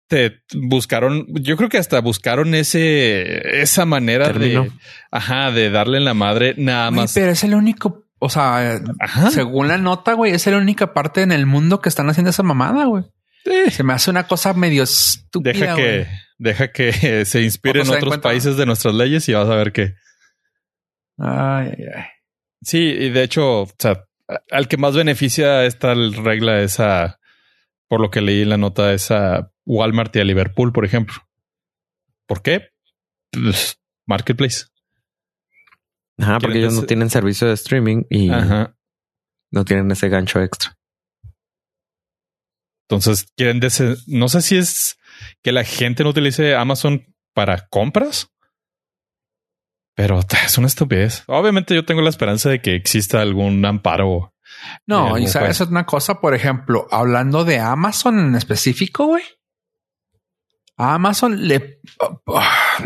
Te 0.09 0.41
buscaron, 0.55 1.27
yo 1.35 1.57
creo 1.57 1.69
que 1.69 1.79
hasta 1.79 2.01
buscaron 2.01 2.55
ese, 2.55 3.61
esa 3.61 3.85
manera 3.85 4.33
de, 4.33 4.71
ajá, 5.11 5.51
de 5.51 5.71
darle 5.71 5.99
en 5.99 6.05
la 6.05 6.15
madre 6.15 6.55
nada 6.57 6.91
más. 6.91 7.13
pero 7.13 7.33
es 7.33 7.45
el 7.45 7.55
único, 7.55 8.08
o 8.19 8.29
sea, 8.29 8.81
Ajá. 9.01 9.31
según 9.31 9.69
la 9.69 9.79
nota, 9.79 10.15
güey, 10.15 10.33
es 10.33 10.47
la 10.47 10.57
única 10.59 10.93
parte 10.95 11.23
en 11.23 11.33
el 11.33 11.47
mundo 11.47 11.81
que 11.81 11.89
están 11.89 12.09
haciendo 12.11 12.31
esa 12.31 12.43
mamada, 12.43 12.85
güey. 12.87 13.05
Sí. 13.45 13.71
Se 13.71 13.83
me 13.83 13.93
hace 13.93 14.11
una 14.11 14.27
cosa 14.27 14.53
medio 14.55 14.83
estúpida. 14.83 15.53
Deja 15.53 15.75
que, 15.77 15.83
güey. 15.83 16.07
deja 16.39 16.73
que 16.73 17.25
se 17.25 17.43
inspire 17.43 17.83
en 17.83 17.91
otros 17.91 18.19
países 18.19 18.57
de 18.57 18.67
nuestras 18.67 18.95
leyes 18.95 19.29
y 19.29 19.33
vas 19.35 19.49
a 19.49 19.55
ver 19.55 19.73
que 19.73 19.95
Ay, 21.19 21.73
ay, 21.79 21.85
ay. 21.97 22.05
sí. 22.63 22.79
Y 22.79 23.11
de 23.11 23.23
hecho, 23.23 23.63
o 23.63 23.69
sea, 23.79 24.05
al 24.51 24.69
que 24.69 24.77
más 24.77 24.95
beneficia 24.95 25.65
esta 25.65 25.95
regla 25.95 26.61
es 26.61 26.81
a, 26.81 27.19
por 27.89 28.01
lo 28.01 28.11
que 28.11 28.21
leí 28.21 28.43
en 28.43 28.51
la 28.51 28.57
nota, 28.59 28.93
es 28.93 29.11
a 29.11 29.51
Walmart 29.65 30.15
y 30.17 30.21
a 30.21 30.25
Liverpool, 30.25 30.73
por 30.73 30.85
ejemplo. 30.85 31.17
¿Por 32.27 32.43
qué? 32.43 32.69
Pues, 33.31 33.79
marketplace. 34.07 34.67
Ajá, 36.19 36.39
porque 36.41 36.59
ellos 36.59 36.75
no 36.75 36.83
tienen 36.83 37.11
servicio 37.11 37.47
de 37.47 37.55
streaming 37.55 38.03
y 38.11 38.31
Ajá. 38.31 38.77
no 39.53 39.65
tienen 39.65 39.91
ese 39.91 40.09
gancho 40.09 40.41
extra. 40.43 40.77
Entonces 42.89 43.31
quieren 43.37 43.61
dese- 43.61 44.03
no 44.07 44.29
sé 44.29 44.43
si 44.43 44.57
es 44.57 44.99
que 45.43 45.53
la 45.53 45.65
gente 45.65 46.03
no 46.05 46.11
utilice 46.11 46.55
Amazon 46.55 47.15
para 47.35 47.69
compras, 47.69 48.31
pero 49.95 50.21
es 50.45 50.59
una 50.59 50.67
estupidez. 50.69 51.25
Obviamente 51.27 51.75
yo 51.75 51.85
tengo 51.85 52.01
la 52.01 52.11
esperanza 52.11 52.49
de 52.51 52.61
que 52.63 52.75
exista 52.75 53.21
algún 53.21 53.65
amparo. 53.65 54.35
No, 54.87 55.19
y 55.19 55.27
sabes 55.27 55.59
pues. 55.59 55.69
una 55.71 55.85
cosa, 55.85 56.21
por 56.21 56.35
ejemplo, 56.35 56.87
hablando 56.91 57.45
de 57.45 57.59
Amazon 57.59 58.19
en 58.19 58.35
específico, 58.35 59.07
güey. 59.07 59.23
A 60.79 60.95
Amazon 60.95 61.47
le, 61.47 61.81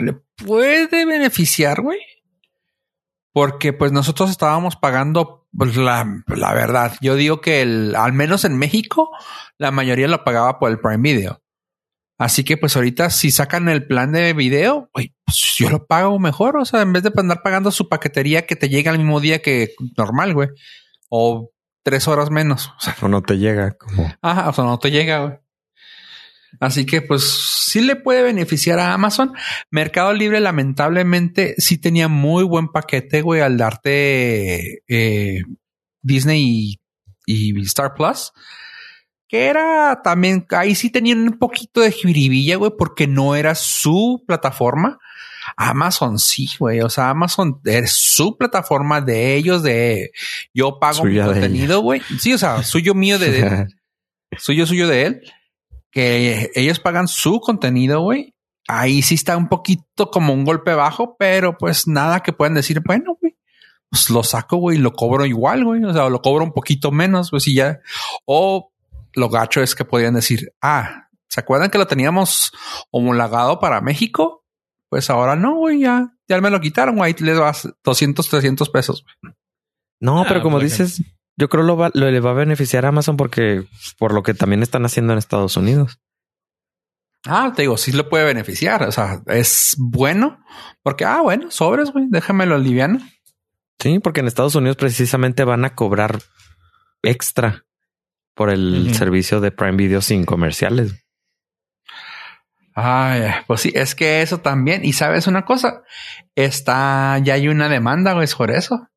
le 0.01 0.13
puede 0.37 1.05
beneficiar, 1.05 1.83
güey. 1.83 2.01
Porque 3.33 3.73
pues 3.73 3.93
nosotros 3.93 4.31
estábamos 4.31 4.77
pagando 4.77 5.47
pues, 5.57 5.77
la, 5.77 6.25
la 6.27 6.53
verdad. 6.55 6.95
Yo 7.01 7.15
digo 7.15 7.41
que 7.41 7.63
el, 7.63 7.95
al 7.97 8.13
menos 8.13 8.45
en 8.45 8.59
México, 8.59 9.11
la 9.59 9.71
mayoría 9.71 10.09
lo 10.09 10.25
pagaba 10.25 10.59
por 10.59 10.71
el 10.71 10.81
Prime 10.81 10.99
Video. 10.99 11.43
Así 12.19 12.45
que 12.45 12.57
pues 12.57 12.77
ahorita 12.77 13.11
si 13.11 13.31
sacan 13.31 13.69
el 13.69 13.87
plan 13.87 14.13
de 14.13 14.33
video, 14.33 14.89
pues 14.93 15.09
yo 15.57 15.71
lo 15.71 15.87
pago 15.87 16.19
mejor. 16.19 16.57
O 16.57 16.65
sea, 16.65 16.83
en 16.83 16.93
vez 16.93 17.03
de 17.03 17.11
andar 17.17 17.43
pagando 17.43 17.71
su 17.71 17.89
paquetería 17.89 18.47
que 18.47 18.55
te 18.55 18.69
llega 18.69 18.93
el 18.93 18.99
mismo 18.99 19.19
día 19.19 19.43
que 19.43 19.75
normal, 19.97 20.35
güey. 20.35 20.49
O 21.09 21.51
tres 21.83 22.07
horas 22.07 22.31
menos. 22.31 22.69
O, 22.69 22.81
sea, 22.81 22.97
O 23.03 23.09
no 23.09 23.23
te 23.23 23.39
llega 23.39 23.73
como. 23.73 24.15
ajá, 24.23 24.49
o 24.49 24.53
sea, 24.53 24.65
no 24.65 24.79
te 24.79 24.91
llega, 24.91 25.19
güey. 25.25 25.39
Así 26.61 26.87
que 26.87 27.03
pues 27.03 27.23
sí 27.69 27.81
le 27.81 27.97
puede 27.97 28.23
beneficiar 28.23 28.79
a 28.79 28.93
Amazon. 28.93 29.33
Mercado 29.71 30.13
Libre 30.13 30.41
lamentablemente 30.41 31.55
sí 31.59 31.79
tenía 31.79 32.09
muy 32.09 32.45
buen 32.45 32.69
paquete, 32.69 33.23
güey, 33.23 33.41
al 33.41 33.57
darte 33.57 34.83
eh, 34.89 35.43
Disney 36.03 36.79
y, 37.27 37.59
y 37.59 37.61
Star 37.63 37.95
Plus. 37.95 38.33
Que 39.29 39.47
era 39.47 40.03
también, 40.05 40.47
ahí 40.51 40.75
sí 40.75 40.91
tenían 40.91 41.21
un 41.23 41.39
poquito 41.39 41.81
de 41.81 41.91
jiribilla, 41.91 42.57
güey, 42.57 42.73
porque 42.77 43.07
no 43.07 43.35
era 43.35 43.55
su 43.55 44.23
plataforma. 44.27 44.99
Amazon 45.57 46.19
sí, 46.19 46.49
güey. 46.59 46.83
O 46.83 46.91
sea, 46.91 47.09
Amazon 47.11 47.61
es 47.65 47.93
su 47.93 48.37
plataforma 48.37 49.01
de 49.01 49.35
ellos, 49.35 49.63
de 49.63 50.11
yo 50.53 50.79
pago 50.79 51.05
mi 51.05 51.13
Suya 51.13 51.25
contenido, 51.25 51.81
güey. 51.81 52.03
Sí, 52.21 52.35
o 52.35 52.39
sea, 52.39 52.63
suyo 52.63 52.95
mío 52.95 53.19
de, 53.19 53.31
de- 53.41 53.67
suyo 54.39 54.67
suyo 54.67 54.87
de 54.87 55.07
él. 55.07 55.23
Que 55.93 56.51
ellos 56.55 56.81
pagan 56.81 57.07
su 57.07 57.39
contenido, 57.41 58.01
güey. 58.01 58.35
Ahí 58.67 59.03
sí 59.03 59.15
está 59.15 59.37
un 59.37 59.49
poquito 59.49 60.11
como 60.11 60.33
un 60.33 60.45
golpe 60.45 60.75
bajo, 60.75 61.17
pero 61.19 61.57
pues 61.59 61.87
nada 61.87 62.21
que 62.21 62.33
puedan 62.33 62.55
decir, 62.55 62.81
bueno, 62.85 63.17
güey, 63.21 63.37
pues 63.91 64.09
lo 64.11 64.23
saco, 64.25 64.57
güey, 64.57 64.79
y 64.79 64.81
lo 64.81 64.93
cobro 64.93 65.27
igual, 65.27 65.65
güey. 65.65 65.85
O 65.85 65.93
sea, 65.93 66.09
lo 66.09 66.23
cobro 66.23 66.45
un 66.45 66.53
poquito 66.53 66.91
menos, 66.91 67.31
pues 67.31 67.47
y 67.47 67.55
ya. 67.57 67.79
O 68.25 68.73
lo 69.15 69.29
gacho 69.29 69.63
es 69.63 69.75
que 69.75 69.85
podían 69.85 70.15
decir, 70.15 70.53
ah, 70.63 71.09
¿se 71.29 71.41
acuerdan 71.41 71.71
que 71.71 71.79
lo 71.79 71.87
teníamos 71.87 72.53
homologado 72.91 73.61
para 73.61 73.81
México? 73.83 74.45
Pues 74.89 75.11
ahora 75.11 75.37
no, 75.37 75.57
güey, 75.57 75.81
ya, 75.81 76.15
ya 76.29 76.41
me 76.41 76.51
lo 76.51 76.61
quitaron, 76.61 76.97
güey. 76.97 77.13
Ahí 77.13 77.23
les 77.25 77.39
vas 77.39 77.69
200, 77.85 78.27
300 78.29 78.69
pesos. 78.71 79.05
güey. 79.23 79.35
No, 80.01 80.23
Ah, 80.23 80.25
pero 80.29 80.43
como 80.43 80.57
por 80.57 80.65
dices, 80.65 81.03
yo 81.43 81.49
creo 81.49 81.65
lo, 81.65 81.77
va- 81.77 81.91
lo 81.93 82.09
le 82.09 82.21
va 82.21 82.31
a 82.31 82.35
beneficiar 82.35 82.85
a 82.85 82.91
Amazon 82.91 83.17
porque 83.17 83.65
por 83.99 84.15
lo 84.15 84.23
que 84.23 84.33
también 84.33 84.63
están 84.63 84.85
haciendo 84.85 85.13
en 85.13 85.19
Estados 85.19 85.57
Unidos. 85.57 85.99
Ah, 87.27 87.53
te 87.57 87.63
digo, 87.63 87.77
sí 87.77 87.91
lo 87.91 88.09
puede 88.09 88.25
beneficiar. 88.25 88.85
O 88.85 88.93
sea, 88.93 89.23
es 89.27 89.75
bueno 89.77 90.39
porque, 90.85 91.05
ah, 91.05 91.21
bueno, 91.21 91.51
sobres, 91.51 91.91
güey, 91.91 92.07
déjamelo 92.11 92.59
liviano. 92.59 93.01
Sí, 93.81 93.99
porque 93.99 94.21
en 94.21 94.29
Estados 94.29 94.55
Unidos 94.55 94.77
precisamente 94.77 95.43
van 95.43 95.65
a 95.65 95.75
cobrar 95.75 96.21
extra 97.03 97.65
por 98.35 98.49
el 98.49 98.95
servicio 98.95 99.41
de 99.41 99.51
Prime 99.51 99.77
Video 99.77 100.01
sin 100.01 100.25
comerciales. 100.25 101.05
Ay, 102.77 103.23
pues 103.49 103.63
sí, 103.63 103.73
es 103.75 103.97
que 103.97 104.23
eso 104.23 104.39
también. 104.39 104.85
Y 104.85 104.93
sabes 104.93 105.27
una 105.27 105.45
cosa, 105.45 105.83
está, 106.37 107.19
ya 107.19 107.35
hay 107.35 107.49
una 107.49 107.69
demanda, 107.69 108.13
güey, 108.13 108.29
por 108.39 108.53
eso. 108.53 108.89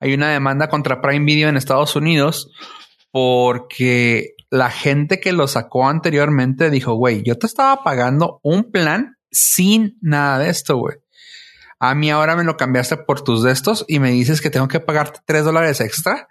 Hay 0.00 0.14
una 0.14 0.30
demanda 0.30 0.68
contra 0.68 1.00
Prime 1.00 1.24
Video 1.24 1.48
en 1.48 1.56
Estados 1.56 1.96
Unidos 1.96 2.52
porque 3.10 4.34
la 4.50 4.70
gente 4.70 5.20
que 5.20 5.32
lo 5.32 5.48
sacó 5.48 5.88
anteriormente 5.88 6.70
dijo, 6.70 6.94
güey, 6.94 7.22
yo 7.22 7.38
te 7.38 7.46
estaba 7.46 7.82
pagando 7.82 8.40
un 8.42 8.70
plan 8.70 9.16
sin 9.30 9.98
nada 10.00 10.38
de 10.38 10.50
esto, 10.50 10.76
güey. 10.76 10.96
A 11.78 11.94
mí 11.94 12.10
ahora 12.10 12.36
me 12.36 12.44
lo 12.44 12.56
cambiaste 12.56 12.96
por 12.96 13.22
tus 13.22 13.42
de 13.42 13.52
estos 13.52 13.84
y 13.88 13.98
me 13.98 14.10
dices 14.10 14.40
que 14.40 14.50
tengo 14.50 14.68
que 14.68 14.80
pagarte 14.80 15.20
tres 15.24 15.44
dólares 15.44 15.80
extra. 15.80 16.28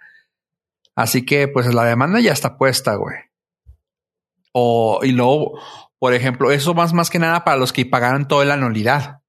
Así 0.94 1.24
que 1.24 1.46
pues 1.48 1.72
la 1.72 1.84
demanda 1.84 2.20
ya 2.20 2.32
está 2.32 2.56
puesta, 2.56 2.94
güey. 2.94 3.16
O, 4.52 5.00
y 5.02 5.12
luego, 5.12 5.60
por 5.98 6.14
ejemplo, 6.14 6.50
eso 6.50 6.72
más, 6.74 6.92
más 6.92 7.10
que 7.10 7.18
nada 7.18 7.44
para 7.44 7.58
los 7.58 7.72
que 7.72 7.84
pagaron 7.84 8.26
toda 8.26 8.44
la 8.44 8.54
anualidad. 8.54 9.20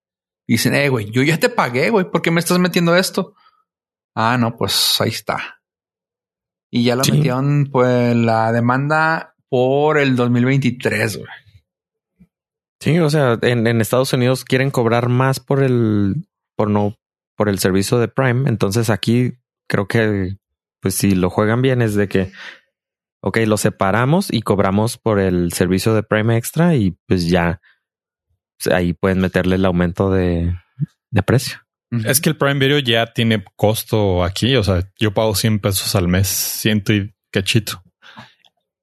Dicen, 0.47 0.73
eh, 0.73 0.89
güey, 0.89 1.12
yo 1.12 1.21
ya 1.23 1.38
te 1.38 1.50
pagué, 1.50 1.89
güey, 1.89 2.10
¿por 2.10 2.21
qué 2.21 2.32
me 2.32 2.39
estás 2.39 2.58
metiendo 2.60 2.95
esto? 2.95 3.36
Ah, 4.20 4.36
no, 4.40 4.58
pues 4.58 5.00
ahí 5.00 5.10
está. 5.10 5.62
Y 6.72 6.84
ya 6.84 6.96
lo 6.96 7.04
Sí. 7.04 7.12
metieron, 7.12 7.70
pues, 7.72 8.16
la 8.16 8.52
demanda 8.52 9.36
por 9.48 10.00
el 10.00 10.16
2023, 10.16 11.18
güey. 11.18 11.30
Sí, 12.80 12.98
o 13.00 13.10
sea, 13.10 13.38
en, 13.44 13.68
en 13.68 13.80
Estados 13.82 14.14
Unidos 14.14 14.44
quieren 14.44 14.72
cobrar 14.72 15.08
más 15.10 15.40
por 15.40 15.62
el, 15.64 16.28
por 16.56 16.70
no, 16.70 16.96
por 17.36 17.48
el 17.50 17.60
servicio 17.60 18.00
de 18.00 18.08
Prime. 18.08 18.50
Entonces 18.50 18.90
aquí 18.90 19.34
creo 19.68 19.88
que, 19.88 20.38
pues 20.82 20.96
si 20.96 21.12
lo 21.16 21.30
juegan 21.30 21.62
bien 21.62 21.82
es 21.82 21.94
de 21.96 22.08
que, 22.08 22.32
ok, 23.22 23.38
lo 23.46 23.58
separamos 23.58 24.32
y 24.34 24.42
cobramos 24.42 24.98
por 24.98 25.20
el 25.20 25.52
servicio 25.54 25.94
de 25.94 26.04
Prime 26.04 26.38
Extra 26.38 26.76
y 26.76 26.98
pues 27.08 27.30
ya 27.30 27.62
pues, 28.60 28.74
ahí 28.76 28.94
pueden 28.94 29.20
meterle 29.20 29.56
el 29.56 29.66
aumento 29.66 30.12
de, 30.12 30.56
de 31.12 31.24
precio. 31.24 31.60
Es 32.06 32.19
que 32.21 32.30
el 32.30 32.36
Prime 32.38 32.56
Video 32.60 32.80
ya 32.80 33.08
tiene 33.13 33.43
costo 33.56 34.23
aquí. 34.23 34.56
O 34.56 34.63
sea, 34.63 34.89
yo 35.00 35.13
pago 35.13 35.34
100 35.36 35.60
pesos 35.60 35.95
al 35.95 36.08
mes, 36.08 36.28
ciento 36.28 36.93
y 36.93 37.13
cachito. 37.32 37.82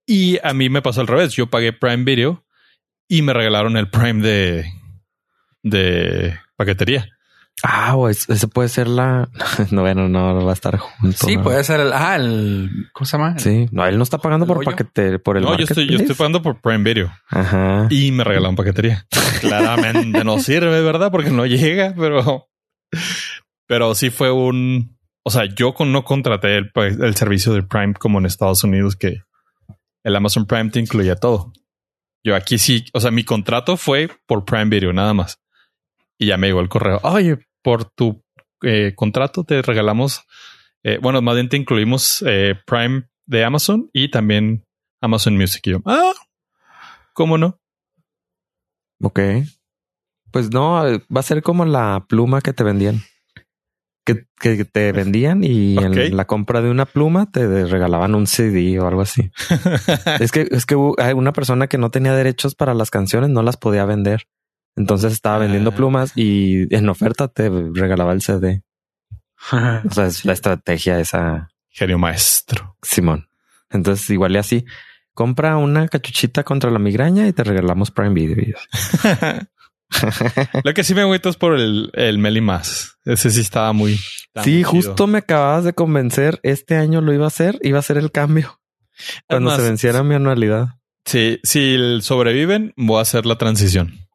Y 0.06 0.38
a 0.42 0.52
mí 0.54 0.68
me 0.70 0.82
pasó 0.82 1.00
al 1.00 1.06
revés. 1.06 1.32
Yo 1.34 1.48
pagué 1.48 1.72
Prime 1.72 2.04
Video 2.04 2.44
y 3.08 3.22
me 3.22 3.32
regalaron 3.34 3.76
el 3.76 3.88
Prime 3.90 4.22
de, 4.26 4.64
de 5.62 6.38
paquetería. 6.56 7.08
Ah, 7.62 7.96
o 7.96 8.08
es- 8.08 8.28
ese 8.28 8.48
puede 8.48 8.68
ser 8.68 8.88
la, 8.88 9.28
no, 9.70 9.82
bueno, 9.82 10.08
no 10.08 10.44
va 10.44 10.50
a 10.50 10.54
estar 10.54 10.76
junto. 10.76 11.26
Sí, 11.26 11.36
¿no? 11.36 11.42
puede 11.44 11.62
ser 11.64 11.80
el, 11.80 11.92
ah, 11.92 12.16
el, 12.16 12.88
¿cómo 12.92 13.06
se 13.06 13.16
llama? 13.16 13.38
Sí, 13.38 13.68
no, 13.70 13.86
él 13.86 13.96
no 13.96 14.02
está 14.02 14.18
pagando 14.18 14.44
¿El 14.44 14.52
por 14.52 14.64
paquete, 14.64 15.18
por 15.18 15.36
el 15.36 15.44
No, 15.44 15.56
yo 15.56 15.64
estoy, 15.64 15.88
yo 15.88 15.98
estoy 15.98 16.16
pagando 16.16 16.42
por 16.42 16.60
Prime 16.60 16.82
Video 16.82 17.12
Ajá. 17.28 17.86
y 17.90 18.10
me 18.12 18.24
regalaron 18.24 18.56
paquetería. 18.56 19.06
Claramente 19.40 20.24
no 20.24 20.38
sirve, 20.40 20.82
¿verdad? 20.82 21.10
Porque 21.12 21.30
no 21.30 21.46
llega, 21.46 21.94
pero, 21.96 22.48
pero 23.66 23.94
sí 23.94 24.11
fue 24.11 24.30
un, 24.30 24.98
o 25.22 25.30
sea, 25.30 25.44
yo 25.46 25.74
con, 25.74 25.92
no 25.92 26.04
contraté 26.04 26.57
el, 26.57 26.70
el 26.74 27.16
servicio 27.16 27.52
del 27.52 27.66
Prime 27.66 27.94
como 27.94 28.18
en 28.18 28.26
Estados 28.26 28.64
Unidos, 28.64 28.96
que 28.96 29.22
el 30.04 30.16
Amazon 30.16 30.46
Prime 30.46 30.70
te 30.70 30.80
incluía 30.80 31.16
todo. 31.16 31.52
Yo 32.22 32.35
aquí 32.35 32.59
sí, 32.59 32.87
o 32.92 33.00
sea, 33.00 33.11
mi 33.11 33.24
contrato 33.24 33.76
fue 33.76 34.09
por 34.26 34.44
Prime 34.44 34.66
Video 34.66 34.92
nada 34.92 35.12
más. 35.12 35.40
Y 36.18 36.26
ya 36.26 36.37
me 36.37 36.46
llegó 36.46 36.61
el 36.61 36.68
correo. 36.68 37.00
Oye, 37.02 37.38
por 37.62 37.85
tu 37.85 38.24
eh, 38.62 38.94
contrato 38.94 39.44
te 39.44 39.61
regalamos, 39.62 40.24
eh, 40.83 40.98
bueno, 41.00 41.20
más 41.20 41.35
bien 41.35 41.48
te 41.48 41.57
incluimos 41.57 42.24
eh, 42.26 42.54
Prime 42.66 43.09
de 43.26 43.44
Amazon 43.44 43.90
y 43.92 44.11
también 44.11 44.64
Amazon 45.02 45.37
Music. 45.37 45.66
Y 45.66 45.70
yo, 45.72 45.83
ah, 45.85 46.14
¿cómo 47.12 47.37
no? 47.37 47.61
Ok. 49.02 49.20
Pues 50.35 50.51
no, 50.51 50.83
va 50.83 51.20
a 51.20 51.23
ser 51.23 51.44
como 51.44 51.64
la 51.64 52.05
pluma 52.09 52.40
que 52.40 52.53
te 52.53 52.64
vendían. 52.64 53.03
Que, 54.05 54.27
que 54.40 54.64
te 54.64 54.90
vendían 54.90 55.44
y 55.44 55.79
en 55.79 56.16
la 56.16 56.25
compra 56.25 56.61
de 56.61 56.70
una 56.70 56.87
pluma 56.87 57.31
te 57.31 57.64
regalaban 57.66 58.16
un 58.16 58.27
CD 58.27 58.81
o 58.81 58.88
algo 58.88 59.01
así. 59.01 59.31
es 60.18 60.33
que 60.33 60.49
es 60.51 60.66
que 60.66 60.77
hay 60.99 61.12
una 61.12 61.33
persona 61.33 61.68
que 61.68 61.79
no 61.79 61.92
tenía 61.92 62.16
derechos 62.16 62.57
para 62.57 62.75
las 62.75 62.90
canciones, 62.90 63.31
no 63.31 63.44
las 63.44 63.57
podía 63.57 63.85
vender. 63.85 64.27
Entonces 64.75 65.12
estaba 65.12 65.38
vendiendo 65.38 65.70
Ah. 65.70 65.77
plumas 65.77 66.12
y 66.16 66.75
en 66.75 66.88
oferta 66.88 67.29
te 67.29 67.49
regalaba 67.49 68.12
el 68.12 68.20
CD. 68.20 68.64
O 69.88 69.90
sea, 69.94 70.07
es 70.07 70.25
la 70.25 70.33
estrategia 70.33 70.99
esa, 70.99 71.49
Genio 71.70 71.97
maestro. 71.99 72.77
Simón. 72.83 73.29
Entonces 73.70 74.11
igual 74.11 74.32
y 74.35 74.39
así. 74.39 74.64
Compra 75.14 75.59
una 75.59 75.87
cachuchita 75.87 76.43
contra 76.43 76.72
la 76.72 76.80
migraña 76.80 77.28
y 77.28 77.32
te 77.32 77.45
regalamos 77.45 77.93
Prime 77.93 78.14
Video. 78.14 78.59
Lo 80.64 80.74
que 80.74 80.84
sí 80.84 80.95
me 80.95 81.03
agüito 81.03 81.28
es 81.28 81.36
por 81.36 81.55
el, 81.55 81.90
el 81.95 82.18
Meli 82.18 82.40
más. 82.40 82.97
Ese 83.05 83.30
sí 83.30 83.40
estaba 83.40 83.72
muy. 83.72 83.95
Sí, 83.97 84.03
muy 84.36 84.45
chido. 84.45 84.70
justo 84.70 85.07
me 85.07 85.18
acababas 85.18 85.64
de 85.64 85.72
convencer. 85.72 86.40
Este 86.42 86.76
año 86.76 87.01
lo 87.01 87.12
iba 87.12 87.24
a 87.24 87.28
hacer, 87.28 87.59
iba 87.62 87.78
a 87.78 87.80
hacer 87.80 87.99
el 87.99 88.11
cambio 88.11 88.61
cuando 89.28 89.51
Además, 89.51 89.57
se 89.57 89.68
venciera 89.68 90.03
mi 90.03 90.14
anualidad. 90.14 90.68
Sí, 91.05 91.38
si 91.42 92.01
sobreviven, 92.01 92.72
voy 92.76 92.99
a 92.99 93.03
hacer 93.03 93.26
la 93.26 93.36
transición. 93.36 94.07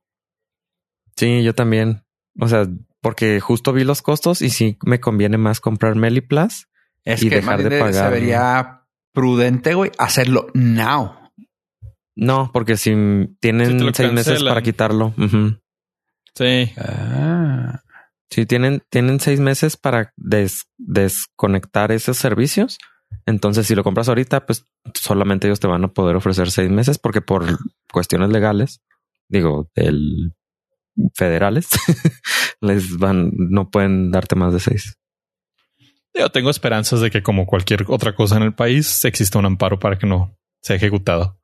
Sí, 1.16 1.44
yo 1.44 1.54
también. 1.54 2.04
O 2.40 2.48
sea, 2.48 2.68
porque 3.02 3.40
justo 3.40 3.74
vi 3.74 3.84
los 3.84 4.02
costos 4.02 4.42
y 4.42 4.50
sí 4.50 4.78
me 4.86 5.00
conviene 5.00 5.38
más 5.38 5.60
comprar 5.60 5.96
Meli 5.96 6.22
Plus. 6.22 6.68
Es 7.04 7.24
Y 7.24 7.30
que 7.30 7.36
dejar 7.38 7.64
de 7.64 7.70
bien 7.70 7.82
Se 7.82 7.92
pagar. 8.00 8.12
vería 8.12 8.82
prudente, 9.14 9.74
güey, 9.74 9.92
hacerlo 9.98 10.48
now. 10.54 11.16
No, 12.16 12.50
porque 12.52 12.76
si 12.78 12.92
tienen 13.40 13.94
seis 13.94 14.12
meses 14.12 14.44
para 14.44 14.62
quitarlo. 14.62 15.14
Sí. 16.40 16.72
Ah. 16.78 17.82
Sí, 18.32 18.46
tienen, 18.46 18.82
tienen 18.90 19.20
seis 19.20 19.40
meses 19.40 19.76
para 19.76 20.14
des- 20.16 20.64
desconectar 20.78 21.92
esos 21.92 22.18
servicios. 22.18 22.78
Entonces, 23.26 23.68
si 23.68 23.76
lo 23.76 23.84
compras 23.84 24.08
ahorita, 24.08 24.46
pues 24.46 24.66
solamente 24.94 25.48
ellos 25.48 25.60
te 25.60 25.68
van 25.68 25.84
a 25.84 25.88
poder 25.94 26.16
ofrecer 26.16 26.50
seis 26.52 26.70
meses 26.70 26.98
porque 26.98 27.22
por 27.22 27.46
cuestiones 27.92 28.30
legales 28.30 28.82
digo, 29.30 29.70
del 29.76 30.34
federales, 31.16 31.70
les 32.62 32.98
van, 32.98 33.32
no 33.34 33.70
pueden 33.70 34.12
darte 34.12 34.36
más 34.36 34.52
de 34.54 34.60
seis. 34.60 34.98
Yo 36.14 36.30
tengo 36.30 36.50
esperanzas 36.50 37.00
de 37.00 37.12
que 37.12 37.24
como 37.24 37.46
cualquier 37.46 37.86
otra 37.88 38.16
cosa 38.16 38.38
en 38.38 38.44
el 38.44 38.54
país 38.54 39.06
exista 39.06 39.40
un 39.40 39.46
amparo 39.46 39.80
para 39.80 39.98
que 39.98 40.08
no 40.08 40.36
sea 40.62 40.76
ejecutado. 40.76 41.40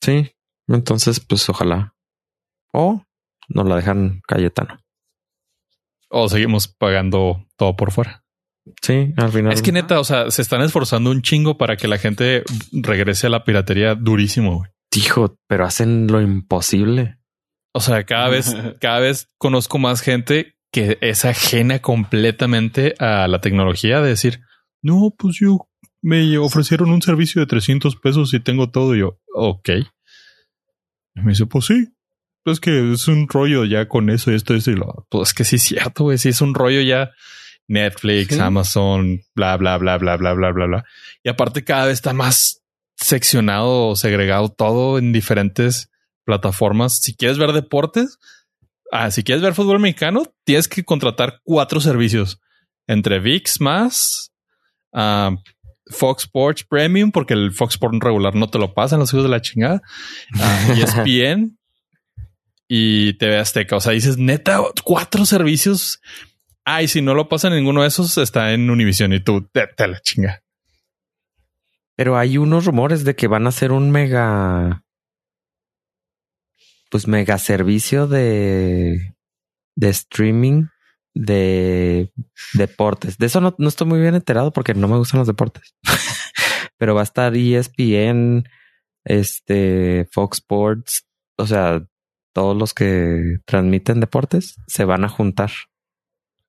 Sí, 0.00 0.32
entonces 0.66 1.20
pues 1.20 1.48
ojalá. 1.48 1.94
O 2.72 3.04
nos 3.48 3.66
la 3.66 3.76
dejan 3.76 4.20
Cayetano. 4.26 4.80
O 6.10 6.28
seguimos 6.28 6.68
pagando 6.68 7.46
todo 7.56 7.76
por 7.76 7.92
fuera. 7.92 8.24
Sí, 8.82 9.12
al 9.16 9.32
final. 9.32 9.52
Es 9.52 9.62
que 9.62 9.72
neta, 9.72 10.00
o 10.00 10.04
sea, 10.04 10.30
se 10.30 10.42
están 10.42 10.62
esforzando 10.62 11.10
un 11.10 11.22
chingo 11.22 11.58
para 11.58 11.76
que 11.76 11.88
la 11.88 11.98
gente 11.98 12.44
regrese 12.72 13.26
a 13.26 13.30
la 13.30 13.44
piratería 13.44 13.94
durísimo. 13.94 14.58
Güey. 14.58 14.70
Dijo, 14.90 15.38
pero 15.46 15.64
hacen 15.64 16.06
lo 16.06 16.20
imposible. 16.20 17.18
O 17.72 17.80
sea, 17.80 18.04
cada 18.04 18.28
vez, 18.28 18.54
cada 18.80 19.00
vez 19.00 19.30
conozco 19.38 19.78
más 19.78 20.00
gente 20.00 20.54
que 20.72 20.98
es 21.00 21.24
ajena 21.24 21.80
completamente 21.80 22.94
a 22.98 23.26
la 23.26 23.40
tecnología 23.40 24.00
de 24.00 24.10
decir, 24.10 24.40
no, 24.82 25.14
pues 25.16 25.38
yo 25.40 25.68
me 26.02 26.38
ofrecieron 26.38 26.90
un 26.90 27.02
servicio 27.02 27.40
de 27.40 27.46
300 27.46 27.96
pesos 27.96 28.34
y 28.34 28.40
tengo 28.40 28.70
todo. 28.70 28.94
Y 28.94 29.00
yo, 29.00 29.18
ok. 29.34 29.68
Y 31.14 31.20
me 31.20 31.32
dice, 31.32 31.46
pues 31.46 31.66
sí, 31.66 31.88
es 32.52 32.60
que 32.60 32.92
es 32.92 33.08
un 33.08 33.28
rollo 33.28 33.64
ya 33.64 33.88
con 33.88 34.10
eso, 34.10 34.30
esto, 34.30 34.54
esto 34.54 34.70
y 34.70 34.76
lo. 34.76 35.06
Pues 35.10 35.30
es 35.30 35.34
que 35.34 35.44
sí 35.44 35.56
es 35.56 35.62
cierto, 35.62 36.04
güey. 36.04 36.18
Sí 36.18 36.30
es 36.30 36.40
un 36.40 36.54
rollo 36.54 36.80
ya 36.80 37.10
Netflix, 37.68 38.34
Sí. 38.34 38.40
Amazon, 38.40 39.20
bla, 39.34 39.56
bla, 39.56 39.76
bla, 39.78 39.98
bla, 39.98 40.16
bla, 40.16 40.32
bla, 40.32 40.50
bla, 40.52 40.66
bla. 40.66 40.84
Y 41.22 41.28
aparte 41.28 41.64
cada 41.64 41.86
vez 41.86 41.94
está 41.94 42.12
más 42.12 42.62
seccionado 42.96 43.88
o 43.88 43.96
segregado 43.96 44.48
todo 44.48 44.98
en 44.98 45.12
diferentes 45.12 45.90
plataformas. 46.24 46.98
Si 47.00 47.14
quieres 47.14 47.38
ver 47.38 47.52
deportes, 47.52 48.18
ah, 48.90 49.10
si 49.10 49.22
quieres 49.22 49.42
ver 49.42 49.54
fútbol 49.54 49.80
mexicano, 49.80 50.24
tienes 50.44 50.68
que 50.68 50.84
contratar 50.84 51.40
cuatro 51.44 51.80
servicios 51.80 52.40
entre 52.86 53.18
VIX 53.20 53.60
más, 53.60 54.32
ah, 54.92 55.36
Fox 55.90 56.24
Sports 56.24 56.64
Premium, 56.64 57.12
porque 57.12 57.34
el 57.34 57.52
Fox 57.52 57.74
Sports 57.74 57.98
regular 58.00 58.34
no 58.34 58.48
te 58.48 58.58
lo 58.58 58.74
pasan 58.74 58.98
los 58.98 59.12
hijos 59.12 59.24
de 59.24 59.30
la 59.30 59.40
chingada, 59.40 59.82
ah, 60.38 60.68
ESPN 60.76 61.57
y 62.68 63.14
TV 63.14 63.38
Azteca. 63.38 63.76
O 63.76 63.80
sea, 63.80 63.92
dices 63.92 64.18
neta, 64.18 64.60
cuatro 64.84 65.24
servicios. 65.24 66.00
Ay, 66.64 66.86
si 66.86 67.00
no 67.00 67.14
lo 67.14 67.28
pasan 67.28 67.52
en 67.52 67.60
ninguno 67.60 67.82
de 67.82 67.88
esos, 67.88 68.18
está 68.18 68.52
en 68.52 68.68
Univision 68.68 69.12
y 69.14 69.20
tú 69.20 69.48
te, 69.50 69.66
la 69.88 70.00
chinga. 70.00 70.42
Pero 71.96 72.16
hay 72.18 72.36
unos 72.36 72.66
rumores 72.66 73.04
de 73.04 73.16
que 73.16 73.26
van 73.26 73.46
a 73.46 73.48
hacer 73.48 73.72
un 73.72 73.90
mega. 73.90 74.84
Pues 76.90 77.08
mega 77.08 77.38
servicio 77.38 78.06
de. 78.06 79.14
de 79.74 79.88
streaming 79.88 80.66
de 81.14 82.12
deportes. 82.54 83.18
De 83.18 83.26
eso 83.26 83.40
no, 83.40 83.54
no 83.58 83.68
estoy 83.68 83.86
muy 83.88 83.98
bien 84.00 84.14
enterado 84.14 84.52
porque 84.52 84.74
no 84.74 84.86
me 84.86 84.96
gustan 84.96 85.18
los 85.18 85.26
deportes. 85.26 85.74
Pero 86.78 86.94
va 86.94 87.00
a 87.00 87.04
estar 87.04 87.34
ESPN, 87.34 88.44
este, 89.04 90.06
Fox 90.12 90.38
Sports, 90.38 91.08
o 91.36 91.46
sea, 91.46 91.84
todos 92.38 92.56
los 92.56 92.72
que 92.72 93.38
transmiten 93.46 93.98
deportes 93.98 94.54
se 94.68 94.84
van 94.84 95.02
a 95.04 95.08
juntar 95.08 95.50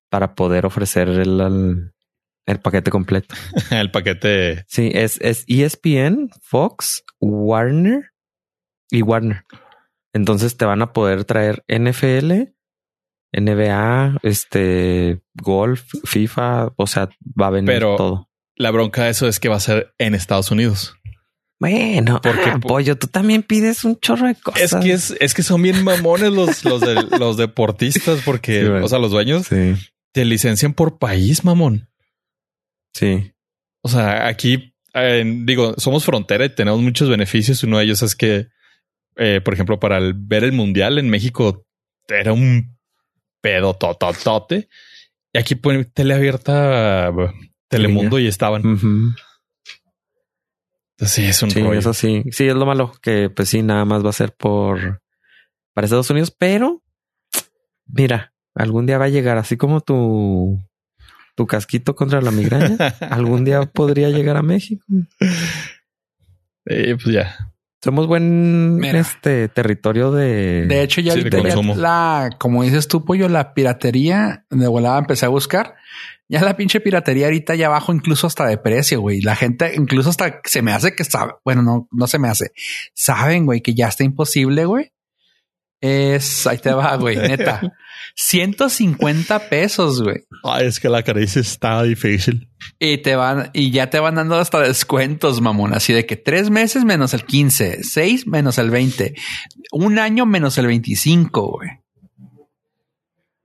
para 0.08 0.36
poder 0.36 0.64
ofrecer 0.64 1.08
el, 1.08 1.40
el, 1.40 1.92
el 2.46 2.60
paquete 2.60 2.92
completo. 2.92 3.34
el 3.72 3.90
paquete. 3.90 4.64
Sí, 4.68 4.92
es, 4.94 5.20
es 5.20 5.44
ESPN, 5.48 6.30
Fox, 6.42 7.02
Warner 7.18 8.12
y 8.88 9.02
Warner. 9.02 9.44
Entonces 10.12 10.56
te 10.56 10.64
van 10.64 10.80
a 10.80 10.92
poder 10.92 11.24
traer 11.24 11.64
NFL, 11.66 12.52
NBA, 13.32 14.18
este, 14.22 15.22
golf, 15.42 15.82
FIFA, 16.04 16.72
o 16.76 16.86
sea, 16.86 17.08
va 17.40 17.48
a 17.48 17.50
venir 17.50 17.66
Pero- 17.66 17.96
todo. 17.96 18.30
La 18.54 18.70
bronca 18.70 19.04
de 19.04 19.10
eso 19.10 19.26
es 19.26 19.40
que 19.40 19.48
va 19.48 19.56
a 19.56 19.60
ser 19.60 19.92
en 19.98 20.14
Estados 20.14 20.52
Unidos. 20.52 20.94
Bueno, 21.60 22.20
Porque, 22.22 22.50
ah, 22.50 22.58
po- 22.60 22.68
pollo, 22.68 22.96
tú 22.96 23.06
también 23.06 23.42
pides 23.42 23.84
un 23.84 24.00
chorro 24.00 24.26
de 24.26 24.34
cosas. 24.34 24.62
Es 24.62 24.74
que 24.82 24.92
es, 24.92 25.14
es 25.20 25.34
que 25.34 25.42
son 25.42 25.60
bien 25.62 25.84
mamones 25.84 26.32
los, 26.32 26.64
los, 26.64 26.80
de- 26.80 27.18
los 27.18 27.36
deportistas 27.36 28.22
porque, 28.24 28.62
Sí, 28.62 28.68
bueno. 28.68 28.86
o 28.86 28.88
sea, 28.88 28.98
los 28.98 29.10
dueños 29.10 29.46
Sí, 29.46 29.74
te 30.12 30.24
licencian 30.24 30.72
por 30.72 30.98
país, 30.98 31.44
mamón. 31.44 31.88
sí. 32.94 33.32
O 33.82 33.88
sea, 33.88 34.26
aquí 34.26 34.74
eh, 34.94 35.22
digo, 35.44 35.74
somos 35.78 36.04
frontera 36.04 36.44
y 36.44 36.54
tenemos 36.54 36.80
muchos 36.82 37.08
beneficios. 37.08 37.62
Uno 37.62 37.78
de 37.78 37.84
ellos 37.84 38.02
es 38.02 38.14
que, 38.16 38.48
eh, 39.16 39.40
por 39.44 39.54
ejemplo, 39.54 39.78
para 39.78 39.98
el- 39.98 40.14
ver 40.14 40.44
el 40.44 40.52
mundial 40.52 40.98
en 40.98 41.08
México 41.08 41.64
era 42.08 42.32
un 42.32 42.76
pedo 43.40 43.74
tototote. 43.74 44.68
Y 45.32 45.38
aquí 45.38 45.54
ponen 45.54 45.90
tele 45.92 46.14
abierta, 46.14 47.08
eh, 47.08 47.12
Telemundo 47.68 48.18
y 48.18 48.26
estaban. 48.26 49.14
Sí, 51.06 51.24
es 51.26 51.42
un 51.42 51.50
Sí, 51.50 51.62
rollo. 51.62 51.78
eso 51.78 51.94
sí. 51.94 52.22
Sí, 52.30 52.46
es 52.48 52.54
lo 52.54 52.66
malo 52.66 52.92
que 53.02 53.30
pues 53.30 53.48
sí, 53.48 53.62
nada 53.62 53.84
más 53.84 54.04
va 54.04 54.10
a 54.10 54.14
ser 54.14 54.34
por 54.34 55.02
para 55.74 55.84
Estados 55.86 56.10
Unidos, 56.10 56.30
pero 56.36 56.82
mira, 57.86 58.32
algún 58.54 58.86
día 58.86 58.98
va 58.98 59.06
a 59.06 59.08
llegar 59.08 59.38
así 59.38 59.56
como 59.56 59.80
tu 59.80 60.58
tu 61.36 61.46
casquito 61.46 61.94
contra 61.94 62.20
la 62.20 62.30
migraña. 62.30 62.76
algún 63.10 63.44
día 63.44 63.62
podría 63.66 64.10
llegar 64.10 64.36
a 64.36 64.42
México. 64.42 64.84
Eh, 66.66 66.96
pues 67.02 67.14
ya. 67.14 67.36
Somos 67.82 68.06
buen 68.06 68.76
Mira. 68.76 68.98
este 68.98 69.48
territorio 69.48 70.12
de 70.12 70.66
De 70.66 70.82
hecho, 70.82 71.00
ya 71.00 71.14
Sí, 71.14 71.22
de 71.22 71.30
ya 71.42 71.56
la, 71.76 72.28
como 72.38 72.62
dices 72.62 72.88
tú, 72.88 73.06
pollo, 73.06 73.26
la 73.30 73.54
piratería 73.54 74.44
de 74.50 74.66
volada 74.66 74.98
empecé 74.98 75.24
a 75.24 75.30
buscar. 75.30 75.76
Ya 76.30 76.44
la 76.44 76.56
pinche 76.56 76.78
piratería 76.78 77.26
ahorita 77.26 77.56
ya 77.56 77.66
abajo, 77.66 77.92
incluso 77.92 78.28
hasta 78.28 78.46
de 78.46 78.56
precio, 78.56 79.00
güey. 79.00 79.20
La 79.20 79.34
gente, 79.34 79.72
incluso 79.74 80.10
hasta 80.10 80.40
se 80.44 80.62
me 80.62 80.70
hace 80.70 80.94
que 80.94 81.02
sabe. 81.02 81.32
Bueno, 81.44 81.62
no, 81.62 81.88
no 81.90 82.06
se 82.06 82.20
me 82.20 82.28
hace. 82.28 82.52
Saben, 82.94 83.46
güey, 83.46 83.62
que 83.62 83.74
ya 83.74 83.88
está 83.88 84.04
imposible, 84.04 84.64
güey. 84.64 84.92
Es 85.80 86.46
ahí 86.46 86.58
te 86.58 86.72
va, 86.72 86.94
güey, 86.94 87.16
neta. 87.28 87.60
150 88.14 89.48
pesos, 89.48 90.04
güey. 90.04 90.18
Ay, 90.44 90.68
es 90.68 90.78
que 90.78 90.88
la 90.88 91.02
caricia 91.02 91.40
está 91.40 91.82
difícil. 91.82 92.48
Y 92.78 92.98
te 92.98 93.16
van, 93.16 93.50
y 93.52 93.72
ya 93.72 93.90
te 93.90 93.98
van 93.98 94.14
dando 94.14 94.36
hasta 94.36 94.60
descuentos, 94.60 95.40
mamón. 95.40 95.74
Así 95.74 95.92
de 95.92 96.06
que 96.06 96.14
tres 96.14 96.48
meses 96.48 96.84
menos 96.84 97.12
el 97.12 97.24
15, 97.24 97.82
seis 97.82 98.28
menos 98.28 98.58
el 98.58 98.70
20, 98.70 99.16
un 99.72 99.98
año 99.98 100.26
menos 100.26 100.58
el 100.58 100.68
25, 100.68 101.50
güey. 101.58 101.70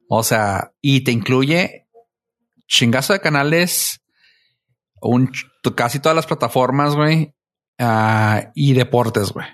O 0.08 0.22
sea, 0.22 0.72
y 0.82 1.02
te 1.02 1.12
incluye 1.12 1.85
chingazo 2.68 3.14
de 3.14 3.20
canales, 3.20 4.02
un 5.02 5.32
casi 5.76 6.00
todas 6.00 6.16
las 6.16 6.26
plataformas, 6.26 6.96
güey, 6.96 7.34
ah, 7.80 8.52
y 8.56 8.74
deportes, 8.74 9.32
güey. 9.32 9.48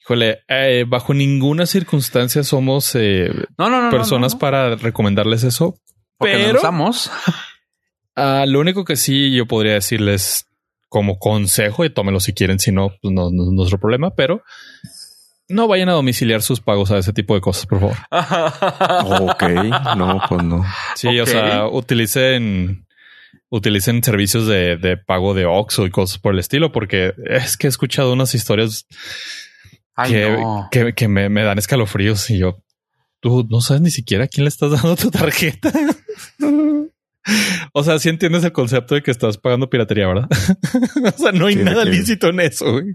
Híjole, 0.00 0.40
eh, 0.48 0.84
bajo 0.86 1.14
ninguna 1.14 1.66
circunstancia 1.66 2.42
somos 2.44 2.94
eh, 2.94 3.30
No, 3.58 3.70
no, 3.70 3.82
no. 3.82 3.90
personas 3.90 4.36
para 4.36 4.76
recomendarles 4.76 5.44
eso. 5.44 5.78
porque 6.18 6.34
pero-. 6.34 6.60
Ah, 8.16 8.44
lo 8.46 8.60
único 8.60 8.84
que 8.84 8.94
sí 8.94 9.34
yo 9.34 9.46
podría 9.46 9.72
decirles 9.72 10.46
como 10.88 11.18
consejo, 11.18 11.84
y 11.84 11.90
tómenlo 11.92 12.20
si 12.20 12.32
quieren, 12.32 12.60
si 12.60 12.70
no, 12.70 12.90
pues 13.02 13.12
no, 13.12 13.30
no 13.32 13.42
es 13.42 13.50
nuestro 13.50 13.80
problema, 13.80 14.14
pero 14.14 14.40
no 15.48 15.68
vayan 15.68 15.88
a 15.88 15.92
domiciliar 15.92 16.42
sus 16.42 16.60
pagos 16.60 16.90
a 16.90 16.98
ese 16.98 17.12
tipo 17.12 17.34
de 17.34 17.40
cosas, 17.40 17.66
por 17.66 17.80
favor. 17.80 17.96
Ok, 19.30 19.42
no, 19.96 20.20
pues 20.28 20.42
no. 20.42 20.64
Sí, 20.96 21.18
o 21.20 21.26
sea, 21.26 21.66
utilicen, 21.66 22.86
utilicen 23.50 24.02
servicios 24.02 24.46
de, 24.46 24.76
de 24.76 24.96
pago 24.96 25.34
de 25.34 25.44
Oxxo 25.46 25.86
y 25.86 25.90
cosas 25.90 26.18
por 26.18 26.32
el 26.34 26.40
estilo, 26.40 26.72
porque 26.72 27.12
es 27.26 27.56
que 27.56 27.66
he 27.66 27.70
escuchado 27.70 28.12
unas 28.12 28.34
historias 28.34 28.86
Ay, 29.94 30.10
que, 30.12 30.30
no. 30.30 30.68
que, 30.70 30.92
que 30.94 31.08
me, 31.08 31.28
me 31.28 31.42
dan 31.44 31.58
escalofríos 31.58 32.28
y 32.30 32.38
yo, 32.38 32.62
tú 33.20 33.46
no 33.50 33.60
sabes 33.60 33.82
ni 33.82 33.90
siquiera 33.90 34.24
a 34.24 34.28
quién 34.28 34.44
le 34.44 34.48
estás 34.48 34.70
dando 34.70 34.96
tu 34.96 35.10
tarjeta. 35.10 35.70
o 37.72 37.82
sea, 37.84 37.98
sí 37.98 38.08
entiendes 38.08 38.44
el 38.44 38.52
concepto 38.52 38.94
de 38.94 39.02
que 39.02 39.10
estás 39.10 39.38
pagando 39.38 39.70
piratería, 39.70 40.06
¿verdad? 40.06 40.28
o 41.14 41.18
sea, 41.18 41.32
no 41.32 41.46
hay 41.46 41.54
Sí, 41.54 41.62
nada 41.62 41.84
que- 41.84 41.90
lícito 41.90 42.28
en 42.28 42.40
eso. 42.40 42.72
güey. 42.72 42.94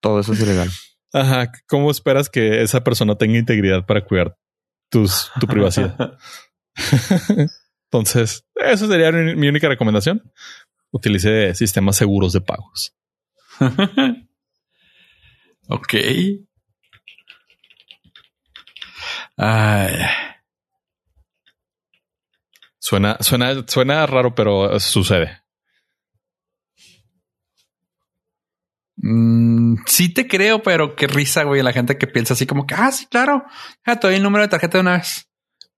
Todo 0.00 0.20
eso 0.20 0.32
es 0.32 0.40
ilegal. 0.40 0.70
Ajá. 1.12 1.50
¿Cómo 1.66 1.90
esperas 1.90 2.28
que 2.28 2.62
esa 2.62 2.84
persona 2.84 3.16
tenga 3.16 3.38
integridad 3.38 3.86
para 3.86 4.04
cuidar 4.04 4.36
tus, 4.88 5.30
tu 5.40 5.46
privacidad? 5.46 6.18
Entonces, 7.90 8.46
eso 8.54 8.86
sería 8.86 9.10
mi 9.10 9.34
mi 9.34 9.48
única 9.48 9.68
recomendación. 9.68 10.22
Utilice 10.92 11.54
sistemas 11.54 11.96
seguros 11.96 12.32
de 12.32 12.40
pagos. 12.40 12.94
ok. 15.68 15.94
Ay, 19.36 19.94
Suena, 22.80 23.18
suena, 23.20 23.62
suena 23.68 24.06
raro, 24.06 24.34
pero 24.34 24.80
sucede. 24.80 25.42
Mm, 29.02 29.76
sí 29.86 30.12
te 30.12 30.26
creo, 30.28 30.62
pero 30.62 30.94
qué 30.94 31.06
risa, 31.06 31.44
güey, 31.44 31.62
la 31.62 31.72
gente 31.72 31.96
que 31.96 32.06
piensa 32.06 32.34
así 32.34 32.46
como 32.46 32.66
que, 32.66 32.74
ah, 32.74 32.92
sí, 32.92 33.06
claro, 33.06 33.44
ya 33.86 33.96
te 33.96 34.06
doy 34.06 34.16
el 34.16 34.22
número 34.22 34.42
de 34.44 34.48
tarjeta 34.48 34.78
de 34.78 34.82
una 34.82 34.96
vez. 34.98 35.26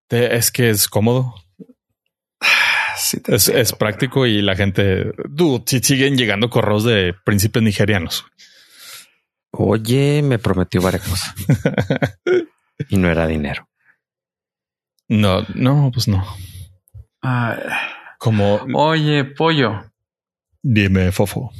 Te- 0.08 0.34
es 0.36 0.50
que 0.50 0.70
es 0.70 0.88
cómodo, 0.88 1.34
Sí 2.96 3.20
te 3.20 3.34
es, 3.36 3.46
creo, 3.48 3.60
es 3.62 3.72
práctico 3.72 4.26
y 4.26 4.42
la 4.42 4.54
gente, 4.56 5.12
dude, 5.28 5.62
si 5.66 5.78
siguen 5.80 6.16
llegando 6.16 6.50
correos 6.50 6.84
de 6.84 7.14
príncipes 7.24 7.62
nigerianos. 7.62 8.24
Oye, 9.52 10.22
me 10.22 10.38
prometió 10.38 10.80
varias 10.80 11.06
cosas 11.08 11.34
y 12.88 12.96
no 12.96 13.10
era 13.10 13.26
dinero. 13.26 13.68
No, 15.08 15.42
no, 15.54 15.90
pues 15.92 16.08
no. 16.08 16.24
Ay, 17.20 17.58
Como 18.18 18.60
oye, 18.74 19.24
pollo, 19.24 19.90
dime, 20.62 21.12
fofo, 21.12 21.50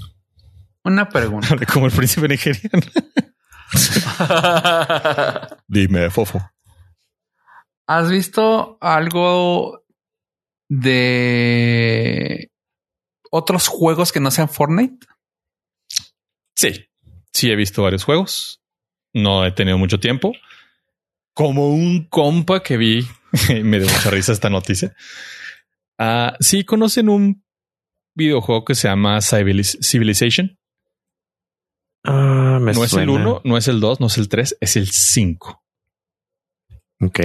una 0.84 1.08
pregunta. 1.08 1.56
como 1.72 1.86
el 1.86 1.92
príncipe 1.92 2.28
nigeriano. 2.28 2.86
Dime, 5.68 6.10
fofo. 6.10 6.40
¿Has 7.86 8.10
visto 8.10 8.78
algo 8.80 9.84
de 10.68 12.50
otros 13.30 13.68
juegos 13.68 14.12
que 14.12 14.20
no 14.20 14.30
sean 14.30 14.48
Fortnite? 14.48 15.06
Sí, 16.54 16.86
sí 17.32 17.50
he 17.50 17.56
visto 17.56 17.82
varios 17.82 18.04
juegos. 18.04 18.60
No 19.14 19.44
he 19.44 19.52
tenido 19.52 19.78
mucho 19.78 20.00
tiempo. 20.00 20.32
Como 21.34 21.68
un 21.70 22.04
compa 22.08 22.62
que 22.62 22.76
vi, 22.76 23.06
me 23.62 23.78
dio 23.80 23.88
mucha 23.88 24.10
risa 24.10 24.32
esta 24.32 24.50
noticia. 24.50 24.94
Ah, 25.98 26.36
sí 26.40 26.64
conocen 26.64 27.08
un 27.08 27.44
videojuego 28.14 28.64
que 28.64 28.74
se 28.74 28.88
llama 28.88 29.18
Civiliz- 29.18 29.78
Civilization. 29.82 30.58
Ah, 32.04 32.58
me 32.60 32.72
no 32.72 32.84
es 32.84 32.92
el 32.94 33.06
suena. 33.06 33.12
1, 33.12 33.42
no 33.44 33.56
es 33.56 33.68
el 33.68 33.80
2, 33.80 34.00
no 34.00 34.06
es 34.06 34.18
el 34.18 34.28
3, 34.28 34.58
es 34.60 34.76
el 34.76 34.88
5. 34.88 35.62
Ok. 37.00 37.20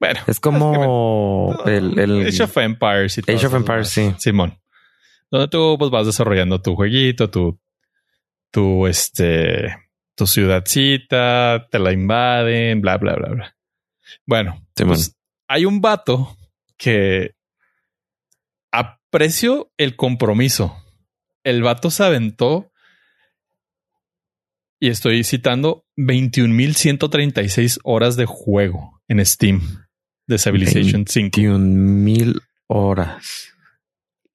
Bueno, 0.00 0.20
Es 0.26 0.40
como 0.40 1.56
el, 1.66 1.98
el 1.98 2.26
Age 2.26 2.42
of 2.42 2.56
Empires 2.58 3.18
y 3.18 3.20
Age 3.32 3.46
of 3.46 3.54
Empires, 3.54 3.88
sí. 3.88 4.14
Simón. 4.18 4.60
Donde 5.30 5.48
tú 5.48 5.76
pues, 5.78 5.90
vas 5.90 6.06
desarrollando 6.06 6.60
tu 6.60 6.74
jueguito, 6.74 7.30
tu, 7.30 7.58
tu, 8.50 8.86
este, 8.86 9.76
tu 10.14 10.26
ciudadcita, 10.26 11.68
te 11.70 11.78
la 11.78 11.92
invaden, 11.92 12.80
bla, 12.80 12.98
bla, 12.98 13.14
bla, 13.14 13.28
bla. 13.28 13.56
Bueno, 14.26 14.60
pues, 14.74 15.16
hay 15.48 15.64
un 15.64 15.80
vato 15.80 16.36
que 16.76 17.34
aprecio 18.72 19.72
el 19.76 19.96
compromiso. 19.96 20.76
El 21.44 21.62
vato 21.62 21.90
se 21.90 22.04
aventó 22.04 22.72
y 24.84 24.88
estoy 24.88 25.24
citando 25.24 25.86
21.136 25.96 27.78
horas 27.84 28.16
de 28.16 28.26
juego 28.26 29.00
en 29.08 29.24
Steam 29.24 29.62
de 30.26 30.36
Civilization 30.38 31.06
5. 31.06 31.30
21 31.40 31.58
mil 31.58 32.42
horas. 32.66 33.48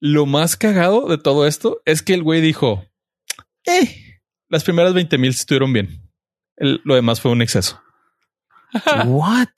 Lo 0.00 0.26
más 0.26 0.56
cagado 0.56 1.06
de 1.06 1.18
todo 1.18 1.46
esto 1.46 1.80
es 1.84 2.02
que 2.02 2.14
el 2.14 2.24
güey 2.24 2.40
dijo, 2.40 2.84
eh, 3.64 4.18
las 4.48 4.64
primeras 4.64 4.92
20 4.92 5.18
mil 5.18 5.30
estuvieron 5.30 5.72
bien. 5.72 6.10
El- 6.56 6.80
lo 6.84 6.96
demás 6.96 7.20
fue 7.20 7.30
un 7.30 7.42
exceso. 7.42 7.80
What? 9.06 9.48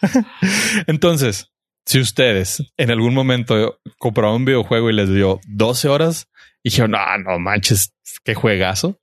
Entonces, 0.88 1.52
si 1.86 2.00
ustedes 2.00 2.72
en 2.76 2.90
algún 2.90 3.14
momento 3.14 3.78
compraron 3.98 4.34
un 4.36 4.44
videojuego 4.46 4.90
y 4.90 4.94
les 4.94 5.08
dio 5.14 5.38
12 5.46 5.88
horas 5.88 6.28
y 6.64 6.70
dijeron, 6.70 6.90
no, 6.90 7.18
no 7.18 7.38
manches, 7.38 7.94
qué 8.24 8.34
juegazo. 8.34 9.00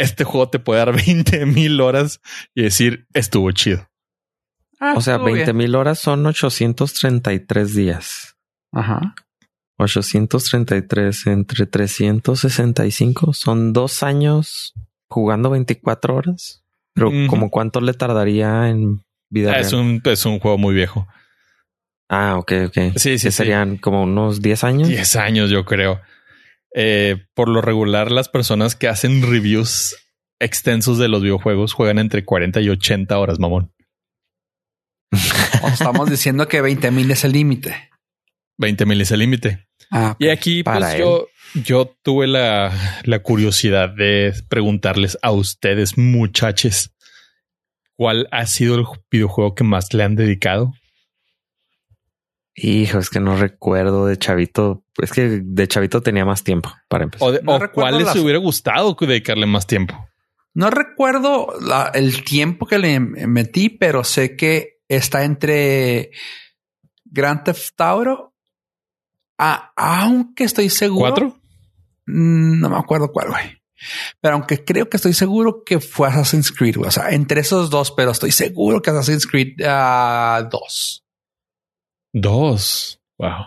Este 0.00 0.24
juego 0.24 0.48
te 0.48 0.58
puede 0.58 0.78
dar 0.84 0.92
20 1.06 1.46
mil 1.46 1.80
horas 1.80 2.20
y 2.54 2.62
decir, 2.62 3.06
estuvo 3.14 3.50
chido. 3.52 3.86
Ah, 4.80 4.94
O 4.96 5.00
sea, 5.00 5.14
estuvo 5.14 5.26
20 5.26 5.44
bien. 5.44 5.56
mil 5.56 5.74
horas 5.74 5.98
son 5.98 6.24
833 6.26 7.74
días. 7.74 8.36
Ajá. 8.72 9.14
833 9.78 11.26
entre 11.26 11.66
365 11.66 13.32
son 13.32 13.72
dos 13.72 14.02
años 14.02 14.74
jugando 15.08 15.50
24 15.50 16.14
horas. 16.14 16.62
Pero 16.94 17.08
Ujú. 17.08 17.26
como 17.28 17.50
cuánto 17.50 17.80
le 17.80 17.94
tardaría 17.94 18.68
en 18.68 19.02
vida 19.30 19.56
Es 19.58 19.72
real? 19.72 19.82
un, 19.84 20.02
es 20.04 20.26
un 20.26 20.38
juego 20.38 20.58
muy 20.58 20.74
viejo. 20.74 21.06
Ah, 22.08 22.36
ok, 22.38 22.52
ok. 22.66 22.74
Sí, 22.96 22.98
sí, 22.98 23.10
Que 23.12 23.18
sí. 23.18 23.30
serían 23.32 23.76
como 23.76 24.02
unos 24.02 24.42
10 24.42 24.64
años. 24.64 24.88
10 24.88 25.16
años, 25.16 25.50
yo 25.50 25.64
creo. 25.64 26.00
Eh, 26.74 27.26
por 27.34 27.48
lo 27.48 27.60
regular, 27.60 28.10
las 28.10 28.28
personas 28.28 28.76
que 28.76 28.88
hacen 28.88 29.22
reviews 29.22 29.96
extensos 30.38 30.98
de 30.98 31.08
los 31.08 31.22
videojuegos 31.22 31.72
juegan 31.72 31.98
entre 31.98 32.24
40 32.24 32.60
y 32.60 32.68
80 32.70 33.18
horas, 33.18 33.38
mamón. 33.38 33.72
Estamos 35.72 36.08
diciendo 36.10 36.48
que 36.48 36.60
20 36.60 36.90
mil 36.90 37.10
es 37.10 37.24
el 37.24 37.32
límite. 37.32 37.90
20 38.58 38.86
mil 38.86 39.00
es 39.00 39.10
el 39.10 39.20
límite. 39.20 39.66
Ah, 39.90 40.16
Y 40.18 40.28
aquí, 40.28 40.62
Para 40.62 40.86
pues 40.86 40.98
yo, 40.98 41.26
yo 41.54 41.96
tuve 42.02 42.26
la, 42.26 42.72
la 43.04 43.18
curiosidad 43.20 43.90
de 43.90 44.32
preguntarles 44.48 45.18
a 45.22 45.32
ustedes, 45.32 45.98
muchachos, 45.98 46.94
¿cuál 47.96 48.28
ha 48.30 48.46
sido 48.46 48.76
el 48.76 48.86
videojuego 49.10 49.54
que 49.54 49.64
más 49.64 49.92
le 49.92 50.04
han 50.04 50.14
dedicado? 50.14 50.72
Hijo, 52.62 52.98
es 52.98 53.08
que 53.10 53.20
no 53.20 53.36
recuerdo 53.36 54.06
de 54.06 54.18
chavito. 54.18 54.84
Es 54.98 55.12
que 55.12 55.40
de 55.42 55.68
chavito 55.68 56.02
tenía 56.02 56.24
más 56.24 56.44
tiempo 56.44 56.70
para 56.88 57.04
empezar. 57.04 57.28
O, 57.28 57.32
de- 57.32 57.42
No 57.42 57.56
o 57.56 57.70
cuál 57.72 57.96
les 57.98 58.06
las- 58.06 58.16
hubiera 58.16 58.38
gustado 58.38 58.96
dedicarle 59.00 59.46
más 59.46 59.66
tiempo? 59.66 60.06
No 60.52 60.68
recuerdo 60.70 61.54
la- 61.60 61.90
el 61.94 62.24
tiempo 62.24 62.66
que 62.66 62.78
le 62.78 62.98
metí, 63.00 63.68
pero 63.70 64.04
sé 64.04 64.36
que 64.36 64.80
está 64.88 65.24
entre 65.24 66.10
Grand 67.04 67.44
Theft 67.44 67.80
Auto. 67.80 68.34
Ah, 69.38 69.72
aunque 69.76 70.44
estoy 70.44 70.68
seguro. 70.68 71.00
¿Cuatro? 71.00 71.40
Mm, 72.06 72.60
No 72.60 72.68
me 72.68 72.76
acuerdo 72.76 73.10
cuál, 73.12 73.28
güey. 73.30 73.58
Pero 74.20 74.34
aunque 74.34 74.62
creo 74.62 74.90
que 74.90 74.98
estoy 74.98 75.14
seguro 75.14 75.62
que 75.64 75.80
fue 75.80 76.08
Assassin's 76.08 76.52
Creed, 76.52 76.76
güey. 76.76 76.88
O 76.88 76.90
sea, 76.90 77.10
entre 77.10 77.40
esos 77.40 77.70
dos, 77.70 77.92
pero 77.92 78.10
estoy 78.10 78.32
seguro 78.32 78.82
que 78.82 78.90
Assassin's 78.90 79.26
Creed 79.26 79.54
2. 80.50 81.04
Dos. 82.12 83.00
Wow. 83.18 83.46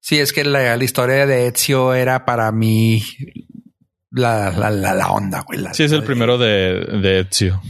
Sí, 0.00 0.18
es 0.18 0.32
que 0.32 0.44
la, 0.44 0.76
la 0.76 0.84
historia 0.84 1.26
de 1.26 1.46
Ezio 1.48 1.94
era 1.94 2.24
para 2.24 2.50
mí 2.52 3.02
la, 4.10 4.50
la, 4.50 4.70
la, 4.70 4.94
la 4.94 5.08
onda, 5.10 5.42
güey. 5.42 5.60
Sí, 5.72 5.84
es 5.84 5.92
el 5.92 6.02
primero 6.02 6.38
de, 6.38 6.84
de 7.00 7.20
Ezio. 7.20 7.60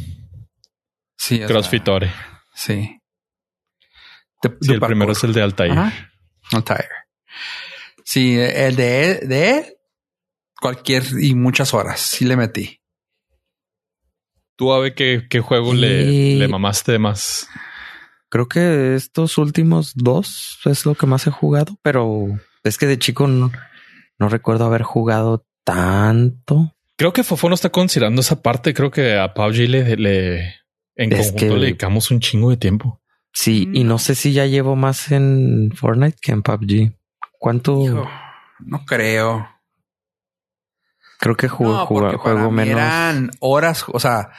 Sí, 1.16 1.40
Crossfitore. 1.40 2.10
Sí. 2.54 2.98
De- 4.42 4.56
Sí, 4.60 4.68
de 4.68 4.74
el 4.74 4.80
primero 4.80 5.12
es 5.12 5.22
el 5.24 5.32
de 5.32 5.42
Altair. 5.42 5.70
Ajá. 5.72 5.92
Altair. 6.52 6.88
Sí, 8.04 8.36
el 8.38 8.74
de, 8.76 9.20
de 9.26 9.76
cualquier 10.60 11.04
y 11.20 11.34
muchas 11.34 11.72
horas. 11.74 12.00
Sí 12.00 12.24
le 12.24 12.36
metí. 12.36 12.80
Tú, 14.56 14.72
Ave, 14.72 14.94
¿qué, 14.94 15.26
qué 15.30 15.40
juego 15.40 15.74
le, 15.74 16.36
le 16.36 16.48
mamaste 16.48 16.98
más? 16.98 17.48
Creo 18.32 18.48
que 18.48 18.94
estos 18.94 19.36
últimos 19.36 19.92
dos 19.94 20.58
es 20.64 20.86
lo 20.86 20.94
que 20.94 21.04
más 21.04 21.26
he 21.26 21.30
jugado, 21.30 21.76
pero 21.82 22.28
es 22.64 22.78
que 22.78 22.86
de 22.86 22.98
chico 22.98 23.26
no, 23.28 23.52
no 24.18 24.28
recuerdo 24.30 24.64
haber 24.64 24.82
jugado 24.84 25.44
tanto. 25.64 26.74
Creo 26.96 27.12
que 27.12 27.24
Fofo 27.24 27.50
no 27.50 27.54
está 27.54 27.68
considerando 27.68 28.22
esa 28.22 28.40
parte. 28.40 28.72
Creo 28.72 28.90
que 28.90 29.18
a 29.18 29.34
PUBG 29.34 29.68
le, 29.68 29.96
le 29.96 30.38
en 30.96 31.12
Es 31.12 31.30
conjunto 31.32 31.36
que- 31.36 31.60
le 31.60 31.66
dedicamos 31.66 32.10
un 32.10 32.20
chingo 32.20 32.48
de 32.48 32.56
tiempo. 32.56 33.02
Sí, 33.34 33.68
y 33.74 33.84
no 33.84 33.98
sé 33.98 34.14
si 34.14 34.32
ya 34.32 34.46
llevo 34.46 34.76
más 34.76 35.12
en 35.12 35.70
Fortnite 35.76 36.16
que 36.20 36.32
en 36.32 36.42
PUBG. 36.42 36.96
¿Cuánto? 37.38 37.84
Hijo, 37.84 38.08
no 38.60 38.82
creo. 38.86 39.46
Creo 41.18 41.36
que 41.36 41.48
juego, 41.48 41.74
no, 41.74 41.88
para 41.88 42.18
juego 42.18 42.50
menos. 42.50 42.72
eran 42.80 43.30
horas, 43.40 43.84
o 43.88 44.00
sea, 44.00 44.30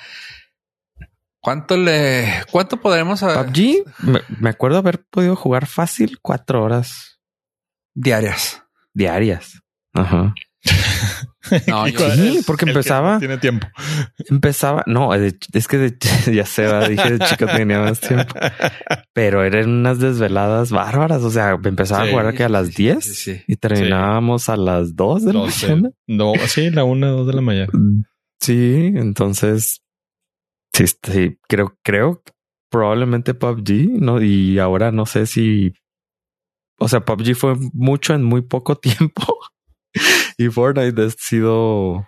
¿cuánto 1.43 1.77
le, 1.77 2.25
cuánto 2.51 2.77
podremos 2.77 3.21
a- 3.21 3.43
PUBG, 3.45 3.83
me, 3.99 4.21
me 4.39 4.49
acuerdo 4.49 4.79
haber 4.79 5.03
podido 5.05 5.35
jugar 5.35 5.67
fácil 5.67 6.17
cuatro 6.21 6.63
horas 6.63 7.19
diarias? 7.93 8.63
diarias. 8.93 9.61
Ajá. 9.93 10.33
No, 11.67 11.85
¿Y 11.89 11.91
yo- 11.91 12.09
Sí, 12.15 12.39
porque 12.47 12.63
empezaba- 12.65 13.15
no 13.15 13.19
Tiene 13.19 13.37
tiempo. 13.37 13.67
Empezaba, 14.29 14.81
no, 14.87 15.13
es 15.13 15.67
que 15.67 15.77
de- 15.77 15.97
ya 16.33 16.45
se 16.45 16.65
va, 16.65 16.87
dije 16.87 17.17
de 17.17 17.25
chico 17.25 17.45
tenía 17.47 17.79
más 17.81 17.99
tiempo, 17.99 18.33
pero 19.13 19.43
eran 19.43 19.69
unas 19.69 19.99
desveladas 19.99 20.71
bárbaras. 20.71 21.21
O 21.21 21.29
sea, 21.29 21.59
empezaba 21.61 22.03
Sí, 22.03 22.07
a 22.07 22.11
jugar 22.11 22.33
que 22.33 22.45
a 22.45 22.49
las 22.49 22.67
sí, 22.67 22.73
sí, 22.73 22.83
10 22.83 23.03
sí, 23.05 23.13
sí. 23.13 23.41
y 23.45 23.55
terminábamos 23.57 24.47
a 24.47 24.55
las 24.55 24.95
2 24.95 25.25
de 25.25 25.33
la 25.33 25.39
12. 25.41 25.67
mañana. 25.67 25.89
No, 26.07 26.31
sí, 26.47 26.69
la 26.69 26.85
una, 26.85 27.07
dos 27.09 27.27
de 27.27 27.33
la 27.33 27.41
mañana. 27.41 27.71
Sí, 28.39 28.93
entonces 28.95 29.81
sí, 30.73 30.85
sí, 30.87 31.37
creo, 31.47 31.77
creo 31.83 32.23
probablemente 32.69 33.35
PUBG, 33.35 34.01
no, 34.01 34.21
y 34.21 34.57
ahora 34.57 34.91
no 34.91 35.05
sé 35.05 35.27
si, 35.27 35.73
o 36.79 36.87
sea, 36.87 37.05
PUBG 37.05 37.35
fue 37.35 37.55
mucho 37.71 38.15
en 38.15 38.23
muy 38.23 38.41
poco 38.41 38.75
tiempo. 38.79 39.39
y 40.37 40.49
Fortnite 40.49 41.03
ha 41.03 41.09
sido 41.11 42.07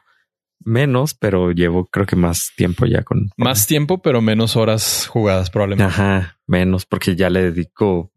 menos, 0.59 1.13
pero 1.13 1.51
llevo 1.51 1.85
creo 1.85 2.07
que 2.07 2.15
más 2.15 2.51
tiempo 2.57 2.87
ya 2.87 3.03
con 3.03 3.29
Más 3.37 3.67
tiempo, 3.67 4.01
pero 4.01 4.21
menos 4.21 4.55
horas 4.55 5.07
jugadas 5.07 5.51
probablemente. 5.51 5.93
Ajá, 5.93 6.39
menos 6.47 6.87
porque 6.87 7.15
ya 7.15 7.29
le 7.29 7.51
dedico, 7.51 8.11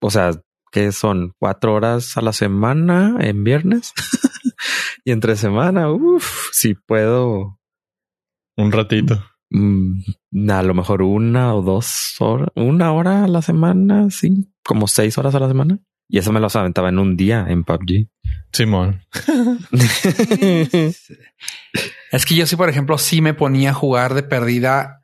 o 0.00 0.10
sea, 0.10 0.32
que 0.70 0.92
son 0.92 1.32
cuatro 1.38 1.74
horas 1.74 2.18
a 2.18 2.20
la 2.20 2.34
semana 2.34 3.16
en 3.20 3.42
viernes 3.42 3.94
y 5.04 5.12
entre 5.12 5.36
semana, 5.36 5.90
uff, 5.90 6.50
si 6.52 6.74
puedo 6.74 7.58
Un 8.56 8.72
ratito. 8.72 9.24
Mm, 9.50 10.50
a 10.50 10.62
lo 10.62 10.74
mejor 10.74 11.02
una 11.02 11.54
o 11.54 11.62
dos 11.62 12.16
horas, 12.20 12.48
una 12.54 12.92
hora 12.92 13.24
a 13.24 13.28
la 13.28 13.42
semana, 13.42 14.08
sí, 14.10 14.52
como 14.64 14.88
seis 14.88 15.16
horas 15.18 15.34
a 15.34 15.40
la 15.40 15.48
semana. 15.48 15.78
Y 16.08 16.18
eso 16.18 16.32
me 16.32 16.40
los 16.40 16.54
aventaba 16.54 16.88
en 16.88 16.98
un 17.00 17.16
día 17.16 17.46
en 17.48 17.64
PUBG. 17.64 18.08
Simón. 18.52 19.02
Es 22.12 22.24
que 22.24 22.34
yo 22.34 22.46
sí, 22.46 22.56
por 22.56 22.68
ejemplo, 22.70 22.96
sí 22.98 23.20
me 23.20 23.34
ponía 23.34 23.70
a 23.70 23.74
jugar 23.74 24.14
de 24.14 24.22
perdida. 24.22 25.02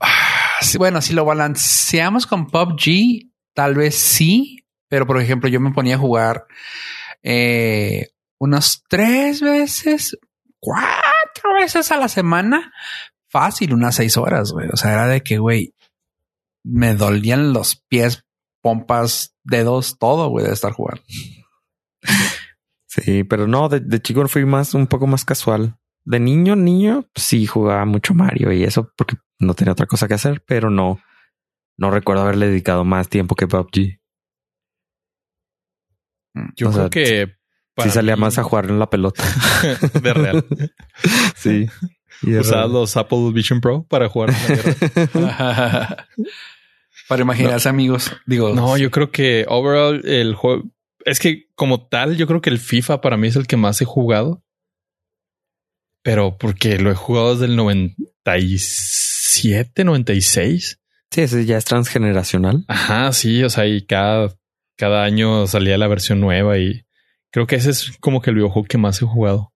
Ah, 0.00 0.58
bueno, 0.76 1.00
si 1.00 1.14
lo 1.14 1.24
balanceamos 1.24 2.26
con 2.26 2.48
PUBG, 2.48 3.30
tal 3.54 3.74
vez 3.74 3.94
sí, 3.94 4.66
pero 4.88 5.06
por 5.06 5.20
ejemplo, 5.20 5.48
yo 5.48 5.60
me 5.60 5.72
ponía 5.72 5.94
a 5.94 5.98
jugar 5.98 6.46
eh, 7.22 8.08
unas 8.38 8.82
tres 8.88 9.40
veces, 9.40 10.18
cuatro 10.58 11.54
veces 11.58 11.90
a 11.90 11.96
la 11.96 12.08
semana, 12.08 12.72
fácil, 13.34 13.74
unas 13.74 13.96
seis 13.96 14.16
horas, 14.16 14.52
güey. 14.52 14.68
O 14.72 14.76
sea, 14.76 14.92
era 14.92 15.06
de 15.08 15.22
que, 15.22 15.38
güey, 15.38 15.74
me 16.64 16.94
dolían 16.94 17.52
los 17.52 17.82
pies, 17.88 18.24
pompas, 18.62 19.34
dedos, 19.42 19.98
todo, 19.98 20.28
güey, 20.28 20.46
de 20.46 20.52
estar 20.52 20.72
jugando. 20.72 21.02
Sí, 22.86 23.24
pero 23.24 23.48
no, 23.48 23.68
de, 23.68 23.80
de 23.80 24.00
chico 24.00 24.26
fui 24.28 24.44
más, 24.44 24.72
un 24.74 24.86
poco 24.86 25.06
más 25.08 25.24
casual. 25.24 25.76
De 26.04 26.20
niño, 26.20 26.54
niño, 26.54 27.06
sí 27.16 27.44
jugaba 27.46 27.84
mucho 27.86 28.14
Mario 28.14 28.52
y 28.52 28.62
eso 28.62 28.92
porque 28.96 29.16
no 29.40 29.54
tenía 29.54 29.72
otra 29.72 29.86
cosa 29.86 30.06
que 30.06 30.14
hacer, 30.14 30.44
pero 30.46 30.70
no, 30.70 31.00
no 31.76 31.90
recuerdo 31.90 32.22
haberle 32.22 32.46
dedicado 32.46 32.84
más 32.84 33.08
tiempo 33.08 33.34
que 33.34 33.48
PUBG. 33.48 33.98
Yo 36.56 36.68
O 36.68 36.72
creo 36.72 36.82
sea, 36.82 36.90
que 36.90 37.34
Sí 37.82 37.90
salía 37.90 38.14
mí- 38.14 38.20
más 38.20 38.38
a 38.38 38.44
jugar 38.44 38.66
en 38.66 38.78
la 38.78 38.88
pelota. 38.88 39.22
de 40.02 40.14
real. 40.14 40.46
Sí. 41.36 41.66
Usaba 42.22 42.66
los 42.66 42.96
Apple 42.96 43.30
Vision 43.32 43.60
Pro 43.60 43.86
para 43.88 44.08
jugar. 44.08 44.30
en 44.30 44.36
la 44.36 44.56
guerra. 44.56 46.08
Para 47.08 47.22
imaginarse 47.22 47.68
amigos, 47.68 48.12
digo, 48.24 48.54
No, 48.54 48.78
yo 48.78 48.90
creo 48.90 49.10
que 49.10 49.44
overall 49.48 50.00
el 50.06 50.34
juego 50.34 50.64
es 51.04 51.18
que 51.18 51.48
como 51.54 51.86
tal, 51.86 52.16
yo 52.16 52.26
creo 52.26 52.40
que 52.40 52.50
el 52.50 52.58
FIFA 52.58 53.00
para 53.00 53.16
mí 53.16 53.28
es 53.28 53.36
el 53.36 53.46
que 53.46 53.56
más 53.56 53.80
he 53.82 53.84
jugado. 53.84 54.42
Pero 56.02 56.36
porque 56.38 56.78
lo 56.78 56.90
he 56.90 56.94
jugado 56.94 57.32
desde 57.32 57.46
el 57.46 57.56
97, 57.56 59.84
96. 59.84 60.80
Sí, 61.10 61.20
ese 61.20 61.44
ya 61.44 61.58
es 61.58 61.64
transgeneracional. 61.64 62.64
Ajá, 62.68 63.12
sí, 63.12 63.42
o 63.42 63.50
sea, 63.50 63.66
y 63.66 63.86
cada, 63.86 64.34
cada 64.76 65.04
año 65.04 65.46
salía 65.46 65.78
la 65.78 65.88
versión 65.88 66.20
nueva 66.20 66.58
y 66.58 66.86
creo 67.30 67.46
que 67.46 67.56
ese 67.56 67.70
es 67.70 67.92
como 68.00 68.20
que 68.20 68.30
el 68.30 68.36
videojuego 68.36 68.66
que 68.66 68.78
más 68.78 69.00
he 69.00 69.06
jugado. 69.06 69.52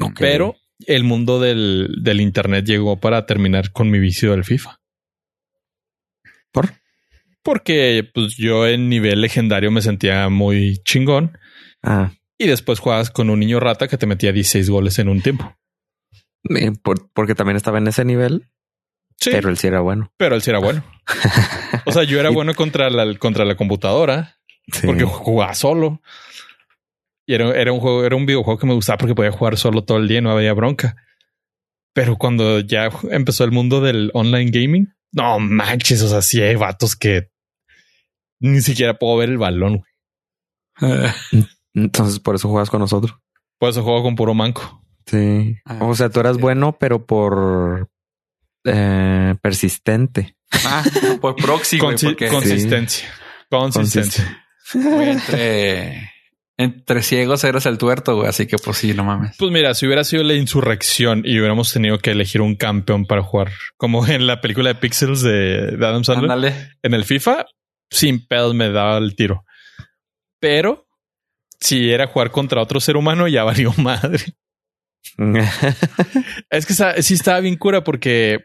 Ok. 0.00 0.16
Pero 0.18 0.56
el 0.86 1.04
mundo 1.04 1.40
del, 1.40 1.96
del 2.02 2.20
internet 2.20 2.64
llegó 2.64 2.98
para 2.98 3.26
terminar 3.26 3.72
con 3.72 3.90
mi 3.90 3.98
vicio 3.98 4.30
del 4.32 4.44
FIFA. 4.44 4.78
¿Por? 6.52 6.70
Porque 7.42 8.08
pues 8.14 8.36
yo 8.36 8.66
en 8.66 8.88
nivel 8.88 9.20
legendario 9.20 9.70
me 9.70 9.82
sentía 9.82 10.28
muy 10.28 10.78
chingón 10.84 11.38
Ah, 11.82 12.12
y 12.38 12.46
después 12.46 12.78
jugabas 12.78 13.10
con 13.10 13.28
un 13.30 13.40
niño 13.40 13.58
rata 13.58 13.88
que 13.88 13.98
te 13.98 14.06
metía 14.06 14.32
16 14.32 14.70
goles 14.70 14.98
en 15.00 15.08
un 15.08 15.20
tiempo. 15.22 15.56
por- 16.82 17.10
porque 17.12 17.34
también 17.34 17.56
estaba 17.56 17.78
en 17.78 17.88
ese 17.88 18.04
nivel, 18.04 18.48
Sí, 19.18 19.30
pero 19.30 19.36
pero, 19.38 19.48
él 19.50 19.56
sí 19.58 19.66
era 19.66 19.80
bueno. 19.80 20.12
él 20.18 20.42
sí 20.42 20.50
era 20.50 20.58
bueno. 20.60 20.84
O 21.86 21.92
sea, 21.92 22.04
yo 22.04 22.20
era 22.20 22.30
bueno 22.30 22.54
contra 22.54 22.88
la, 22.90 23.16
contra 23.18 23.44
la 23.44 23.56
computadora 23.56 24.38
Sí. 24.72 24.86
porque 24.86 25.02
jugaba 25.04 25.54
solo. 25.54 26.00
Y 27.26 27.34
era, 27.34 27.50
era 27.54 27.72
un 27.72 27.80
juego, 27.80 28.04
era 28.04 28.16
un 28.16 28.26
videojuego 28.26 28.58
que 28.58 28.66
me 28.66 28.74
gustaba 28.74 28.98
porque 28.98 29.14
podía 29.14 29.30
jugar 29.32 29.56
solo 29.56 29.84
todo 29.84 29.98
el 29.98 30.08
día 30.08 30.18
y 30.18 30.22
no 30.22 30.30
había 30.32 30.52
bronca. 30.54 30.96
Pero 31.94 32.16
cuando 32.16 32.60
ya 32.60 32.88
empezó 33.10 33.44
el 33.44 33.52
mundo 33.52 33.80
del 33.80 34.10
online 34.14 34.50
gaming, 34.50 34.88
no 35.12 35.38
manches, 35.38 36.02
o 36.02 36.08
sea, 36.08 36.22
sí 36.22 36.40
hay 36.42 36.54
vatos 36.56 36.96
que 36.96 37.30
ni 38.40 38.60
siquiera 38.60 38.98
puedo 38.98 39.18
ver 39.18 39.28
el 39.28 39.38
balón. 39.38 39.82
güey. 40.80 41.12
Entonces 41.74 42.18
por 42.18 42.34
eso 42.34 42.48
juegas 42.48 42.70
con 42.70 42.80
nosotros. 42.80 43.14
Por 43.58 43.70
eso 43.70 43.82
juego 43.82 44.02
con 44.02 44.16
puro 44.16 44.34
manco. 44.34 44.82
Sí. 45.06 45.56
Ah, 45.64 45.78
o 45.82 45.94
sea, 45.94 46.10
tú 46.10 46.20
eras 46.20 46.38
bueno, 46.38 46.76
pero 46.78 47.06
por 47.06 47.88
eh, 48.64 49.34
persistente. 49.42 50.36
Ah, 50.64 50.82
por 51.20 51.36
proxy, 51.36 51.78
güey, 51.78 51.96
Consi- 51.96 52.04
porque 52.06 52.28
consistencia. 52.28 53.08
Consistencia. 53.48 54.44
entre, 54.74 56.10
entre 56.58 57.02
ciegos 57.02 57.44
eres 57.44 57.66
el 57.66 57.78
tuerto, 57.78 58.16
güey. 58.16 58.28
Así 58.28 58.46
que 58.46 58.56
pues 58.58 58.78
sí, 58.78 58.94
no 58.94 59.04
mames. 59.04 59.36
Pues 59.38 59.50
mira, 59.50 59.74
si 59.74 59.86
hubiera 59.86 60.04
sido 60.04 60.22
la 60.22 60.34
insurrección 60.34 61.22
y 61.24 61.38
hubiéramos 61.38 61.72
tenido 61.72 61.98
que 61.98 62.10
elegir 62.10 62.40
un 62.40 62.56
campeón 62.56 63.06
para 63.06 63.22
jugar, 63.22 63.50
como 63.76 64.06
en 64.08 64.26
la 64.26 64.40
película 64.40 64.68
de 64.68 64.74
Pixels 64.76 65.22
de, 65.22 65.76
de 65.76 65.86
Adam 65.86 66.04
Sandler, 66.04 66.30
Ándale. 66.30 66.70
en 66.82 66.94
el 66.94 67.04
FIFA, 67.04 67.46
sin 67.90 68.26
pedos 68.26 68.54
me 68.54 68.70
daba 68.70 68.98
el 68.98 69.14
tiro. 69.16 69.44
Pero 70.40 70.86
si 71.60 71.90
era 71.90 72.06
jugar 72.08 72.30
contra 72.30 72.60
otro 72.60 72.80
ser 72.80 72.96
humano, 72.96 73.28
ya 73.28 73.44
valió 73.44 73.72
madre. 73.78 74.24
Es 76.50 76.66
que 76.66 77.02
sí 77.02 77.14
estaba 77.14 77.40
bien 77.40 77.56
cura 77.56 77.82
porque 77.82 78.44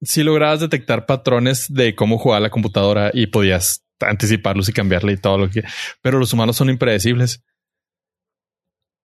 si 0.00 0.22
lograbas 0.22 0.60
detectar 0.60 1.06
patrones 1.06 1.66
de 1.68 1.94
cómo 1.94 2.18
jugaba 2.18 2.40
la 2.40 2.50
computadora 2.50 3.10
y 3.14 3.28
podías 3.28 3.81
anticiparlos 4.02 4.68
y 4.68 4.72
cambiarle 4.72 5.12
y 5.12 5.16
todo 5.16 5.38
lo 5.38 5.50
que, 5.50 5.62
pero 6.00 6.18
los 6.18 6.32
humanos 6.32 6.56
son 6.56 6.70
impredecibles. 6.70 7.42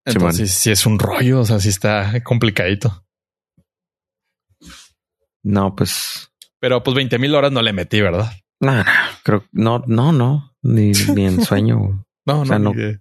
Entonces, 0.07 0.51
sí 0.53 0.71
es 0.71 0.85
un 0.87 0.99
rollo, 0.99 1.41
o 1.41 1.45
sea, 1.47 1.59
sí 1.61 1.71
está 1.71 2.23
complicadito. 2.23 3.07
no, 5.43 5.75
pues 5.75 6.31
Pero 6.61 6.83
pues 6.83 6.95
20 6.95 7.19
mil 7.19 7.35
horas 7.35 7.53
no 7.53 7.63
le 7.63 7.73
metí, 7.73 8.01
¿verdad? 8.01 8.33
no, 8.61 8.75
no, 8.77 8.85
creo 9.25 9.45
no, 9.53 9.83
no, 9.87 10.13
no, 10.13 10.55
ni, 10.63 10.93
ni 10.93 11.27
en 11.27 11.43
sueño. 11.45 12.05
No, 12.27 12.41
O 12.41 12.47
sea, 12.47 12.59
no, 12.59 12.71
no. 12.71 12.75
ni 12.75 12.83
de- 12.83 13.01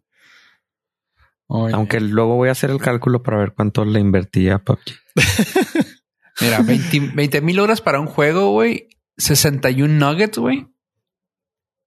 Oye, 1.48 1.74
Aunque 1.76 2.00
luego 2.00 2.36
voy 2.36 2.50
a 2.50 2.54
hacer 2.54 2.72
el 2.72 2.80
cálculo 2.80 3.22
para 3.22 3.38
ver 3.38 3.54
cuánto 3.54 3.86
le 3.86 4.00
invertí 4.00 4.50
a 4.50 4.60
PUBG. 4.60 4.80
Mira, 6.42 6.62
20 6.62 7.42
mil 7.42 7.60
horas 7.60 7.80
para 7.82 8.00
un 8.00 8.08
juego, 8.08 8.52
güey. 8.52 8.88
61 9.18 9.94
nuggets, 9.94 10.38
güey. 10.40 10.68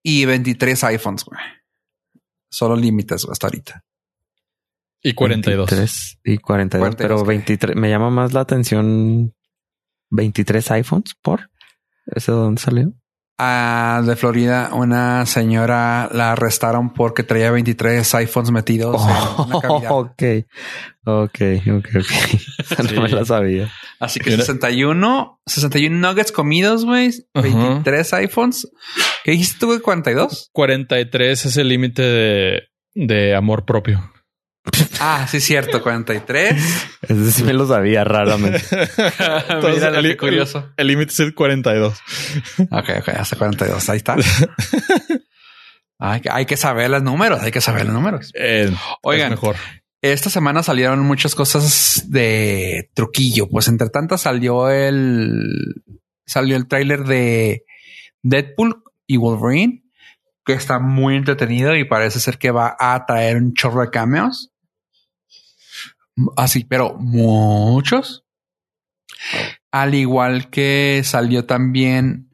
Y 0.08 0.24
23 0.24 0.84
iPhones, 0.84 1.24
güey. 1.24 1.40
Solo 2.48 2.76
límites 2.76 3.26
hasta 3.28 3.48
ahorita. 3.48 3.82
Y 5.02 5.14
42. 5.14 5.68
23 5.68 6.18
y 6.22 6.38
42, 6.38 6.88
42, 6.90 6.96
pero 6.96 7.20
ok. 7.22 7.26
23 7.26 7.76
me 7.76 7.90
llama 7.90 8.10
más 8.10 8.32
la 8.32 8.40
atención 8.40 9.34
23 10.10 10.70
iPhones 10.70 11.14
por 11.20 11.50
ese 12.06 12.30
de 12.30 12.38
dónde 12.38 12.62
salió. 12.62 12.92
Ah, 13.38 14.00
de 14.06 14.14
Florida, 14.16 14.70
una 14.72 15.26
señora 15.26 16.08
la 16.12 16.32
arrestaron 16.32 16.94
porque 16.94 17.22
traía 17.24 17.50
23 17.50 18.14
iPhones 18.14 18.50
metidos 18.52 19.02
en 19.02 19.44
una 19.46 19.60
cavidad. 19.60 19.90
ok, 19.90 20.22
ok, 21.04 21.38
ok, 21.66 21.86
ok. 21.96 22.06
Esa 22.58 22.82
Sí. 22.84 22.94
No 22.94 23.02
me 23.02 23.08
la 23.08 23.24
sabía. 23.24 23.70
Así 23.98 24.20
que 24.20 24.30
Mira. 24.30 24.44
61, 24.44 25.40
61 25.46 25.96
nuggets 25.98 26.32
comidos, 26.32 26.84
güey. 26.84 27.10
Ajá. 27.34 27.42
23 27.48 28.12
iPhones. 28.14 28.68
¿Qué 29.26 29.32
dijiste 29.32 29.56
tú, 29.58 29.66
güey? 29.66 29.80
42. 29.80 30.50
43 30.52 31.46
es 31.46 31.56
el 31.56 31.68
límite 31.68 32.00
de, 32.00 32.62
de 32.94 33.34
amor 33.34 33.64
propio. 33.64 34.12
Ah, 35.00 35.26
sí, 35.28 35.40
cierto. 35.40 35.82
43. 35.82 36.54
Ese 37.02 37.32
sí 37.32 37.42
me 37.42 37.52
lo 37.52 37.66
sabía 37.66 38.04
raramente. 38.04 38.62
Mira, 38.70 39.98
el- 39.98 40.16
curioso. 40.16 40.72
El 40.76 40.86
límite 40.86 41.10
es 41.12 41.18
el 41.18 41.34
42. 41.34 41.98
Ok, 42.70 42.88
ok, 43.00 43.08
hasta 43.08 43.34
42. 43.36 43.88
Ahí 43.88 43.96
está. 43.96 44.14
hay, 45.98 46.20
que- 46.20 46.30
hay 46.30 46.46
que 46.46 46.56
saber 46.56 46.88
los 46.90 47.02
números. 47.02 47.42
Hay 47.42 47.50
que 47.50 47.60
saber 47.60 47.84
los 47.86 47.94
números. 47.94 48.30
Eh, 48.32 48.70
Oigan. 49.02 49.24
es 49.26 49.30
mejor. 49.30 49.56
Esta 50.02 50.30
semana 50.30 50.62
salieron 50.62 51.00
muchas 51.00 51.34
cosas 51.34 52.04
de 52.06 52.90
truquillo. 52.94 53.48
Pues 53.48 53.66
entre 53.66 53.88
tantas 53.88 54.20
salió 54.20 54.70
el 54.70 55.82
salió 56.26 56.54
el 56.56 56.68
tráiler 56.68 57.02
de 57.02 57.64
Deadpool 58.22 58.84
y 59.06 59.16
Wolverine, 59.16 59.84
que 60.44 60.52
está 60.52 60.78
muy 60.78 61.16
entretenido 61.16 61.76
y 61.76 61.84
parece 61.84 62.20
ser 62.20 62.38
que 62.38 62.50
va 62.50 62.76
a 62.78 63.04
traer 63.06 63.36
un 63.36 63.54
chorro 63.54 63.82
de 63.82 63.90
cameos. 63.90 64.52
Así, 66.36 66.64
pero 66.64 66.94
muchos. 66.98 68.24
Al 69.70 69.94
igual 69.94 70.50
que 70.50 71.02
salió 71.04 71.44
también 71.44 72.30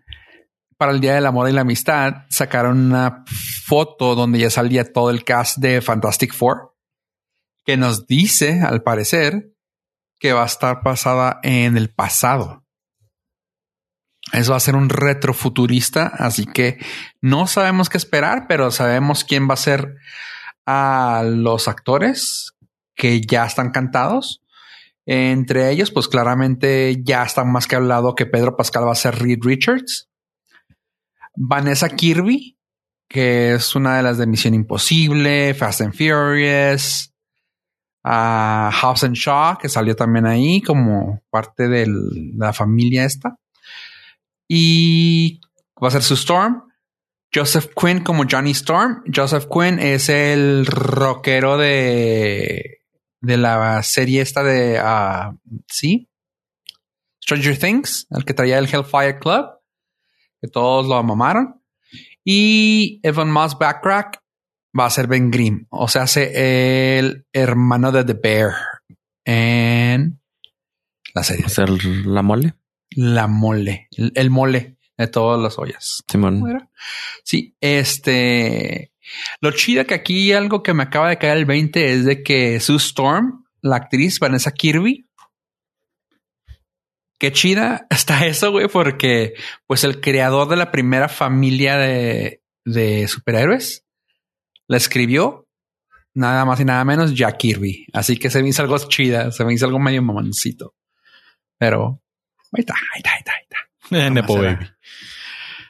para 0.77 0.93
el 0.93 1.01
Día 1.01 1.15
del 1.15 1.27
Amor 1.27 1.49
y 1.49 1.53
la 1.53 1.61
Amistad, 1.61 2.27
sacaron 2.29 2.79
una 2.79 3.25
foto 3.67 4.15
donde 4.15 4.41
ya 4.41 4.51
salía 4.51 4.93
todo 4.93 5.11
el 5.11 5.25
cast 5.25 5.59
de 5.59 5.81
Fantastic 5.81 6.33
Four 6.35 6.73
que 7.65 7.77
nos 7.77 8.07
dice, 8.07 8.61
al 8.61 8.83
parecer, 8.83 9.55
que 10.19 10.33
va 10.33 10.43
a 10.43 10.47
estar 10.47 10.83
basada 10.83 11.41
en 11.43 11.77
el 11.77 11.93
pasado. 11.93 12.62
Eso 14.33 14.53
va 14.53 14.57
a 14.57 14.61
ser 14.61 14.77
un 14.77 14.89
retrofuturista, 14.89 16.07
así 16.07 16.47
que 16.47 16.79
no 17.21 17.47
sabemos 17.47 17.91
qué 17.91 17.99
esperar, 17.99 18.47
pero 18.49 18.71
sabemos 18.71 19.25
quién 19.25 19.49
va 19.49 19.55
a 19.55 19.59
ser 19.59 19.97
a 20.65 21.23
los 21.25 21.69
actores 21.69 22.53
que 22.95 23.21
ya 23.21 23.45
están 23.45 23.71
cantados. 23.71 24.43
Entre 25.05 25.71
ellos, 25.71 25.91
pues 25.91 26.09
claramente 26.09 27.03
ya 27.05 27.25
está 27.25 27.45
más 27.45 27.67
que 27.67 27.77
hablado 27.77 28.15
que 28.15 28.25
Pedro 28.25 28.57
Pascal 28.57 28.87
va 28.87 28.93
a 28.93 28.97
ser 28.97 29.19
Reed 29.19 29.41
Richards. 29.43 30.09
Vanessa 31.35 31.89
Kirby, 31.91 32.57
que 33.09 33.55
es 33.55 33.75
una 33.75 33.97
de 33.97 34.03
las 34.03 34.17
de 34.17 34.27
Misión 34.27 34.55
Imposible, 34.55 35.55
Fast 35.55 35.83
and 35.83 35.95
Furious, 35.95 37.13
House 38.05 39.05
and 39.05 39.15
Shaw, 39.15 39.59
que 39.59 39.69
salió 39.69 39.95
también 39.95 40.27
ahí 40.27 40.63
como 40.63 41.21
parte 41.31 41.69
de 41.69 41.87
la 42.35 42.53
familia 42.53 43.05
esta. 43.05 43.37
Y 44.55 45.41
va 45.83 45.89
a 45.89 45.91
ser 45.93 46.03
su 46.03 46.13
Storm. 46.13 46.69
Joseph 47.35 47.73
Quinn 47.75 48.05
como 48.05 48.25
Johnny 48.31 48.51
Storm. 48.51 49.03
Joseph 49.07 49.47
Quinn 49.51 49.79
es 49.79 50.11
el 50.11 50.67
rockero 50.67 51.57
de, 51.57 52.83
de 53.23 53.37
la 53.39 53.83
serie 53.83 54.21
esta 54.21 54.43
de, 54.43 54.79
uh, 54.79 55.35
sí, 55.67 56.11
Stranger 57.25 57.59
Things, 57.59 58.07
el 58.11 58.27
que 58.27 58.35
traía 58.35 58.59
el 58.59 58.69
Hellfire 58.69 59.19
Club, 59.19 59.47
que 60.43 60.49
todos 60.49 60.87
lo 60.87 61.03
mamaron. 61.03 61.63
Y 62.23 63.01
Evan 63.03 63.31
Moss 63.31 63.57
Backrack 63.59 64.23
va 64.79 64.85
a 64.85 64.91
ser 64.91 65.07
Ben 65.07 65.31
Grimm, 65.31 65.67
o 65.71 65.89
sea, 65.89 66.03
hace 66.03 66.99
el 66.99 67.27
hermano 67.33 67.91
de 67.91 68.05
The 68.05 68.21
Bear 68.23 68.53
en 69.25 70.21
la 71.15 71.25
serie. 71.25 71.45
¿Va 71.45 71.47
a 71.47 71.51
ser 71.51 71.71
la 72.05 72.21
mole? 72.21 72.55
La 72.97 73.27
mole, 73.27 73.89
el, 73.97 74.31
mole 74.31 74.77
de 74.97 75.07
todas 75.07 75.41
las 75.41 75.59
ollas. 75.59 76.03
Simón. 76.09 76.69
Sí, 77.25 77.57
este. 77.61 78.93
Lo 79.41 79.51
chido 79.53 79.85
que 79.85 79.95
aquí 79.95 80.33
algo 80.33 80.63
que 80.63 80.75
me 80.75 80.85
acaba 80.85 81.09
de 81.09 81.19
caer 81.19 81.39
el 81.39 81.45
20 81.45 81.93
es 81.93 82.05
de 82.05 82.23
que 82.23 82.61
Sue 82.61 82.77
Storm, 82.77 83.45
la 83.61 83.77
actriz 83.77 84.19
Vanessa 84.19 84.53
Kirby, 84.53 85.07
qué 87.19 87.33
chida 87.33 87.87
está 87.91 88.27
eso, 88.27 88.51
güey, 88.51 88.69
porque 88.69 89.35
pues 89.67 89.85
el 89.85 90.01
creador 90.01 90.49
de 90.49 90.57
la 90.57 90.71
primera 90.71 91.09
familia 91.09 91.77
de, 91.77 92.43
de 92.65 93.07
superhéroes 93.09 93.85
la 94.67 94.77
escribió 94.77 95.47
nada 96.15 96.45
más 96.45 96.61
y 96.61 96.65
nada 96.65 96.85
menos 96.85 97.15
Jack 97.15 97.39
Kirby. 97.39 97.87
Así 97.93 98.17
que 98.17 98.31
se 98.31 98.43
me 98.43 98.49
hizo 98.49 98.63
algo 98.63 98.77
chida, 98.79 99.31
se 99.33 99.45
me 99.45 99.55
hizo 99.55 99.67
algo 99.67 99.79
medio 99.79 100.03
mamoncito. 100.03 100.75
Pero 101.59 102.03
ahí 102.53 102.61
está, 102.61 102.75
ahí 102.75 102.99
está, 102.99 103.13
ahí 103.13 103.19
está, 103.19 103.33
ahí 103.33 103.43
está. 103.43 104.07
Eh, 104.07 104.11
Nepo 104.11 104.37
Baby. 104.37 104.67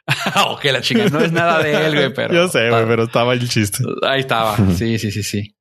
ok, 0.46 0.64
la 0.64 0.80
chica 0.80 1.08
no 1.08 1.20
es 1.20 1.32
nada 1.32 1.62
de 1.62 1.86
él, 1.86 1.94
güey, 1.94 2.14
pero. 2.14 2.34
Yo 2.34 2.48
sé, 2.48 2.68
güey, 2.68 2.86
pero 2.86 3.04
estaba 3.04 3.32
el 3.32 3.48
chiste. 3.48 3.84
Ahí 4.02 4.20
estaba. 4.20 4.56
Sí, 4.74 4.98
sí, 4.98 5.10
sí, 5.10 5.22
sí. 5.22 5.56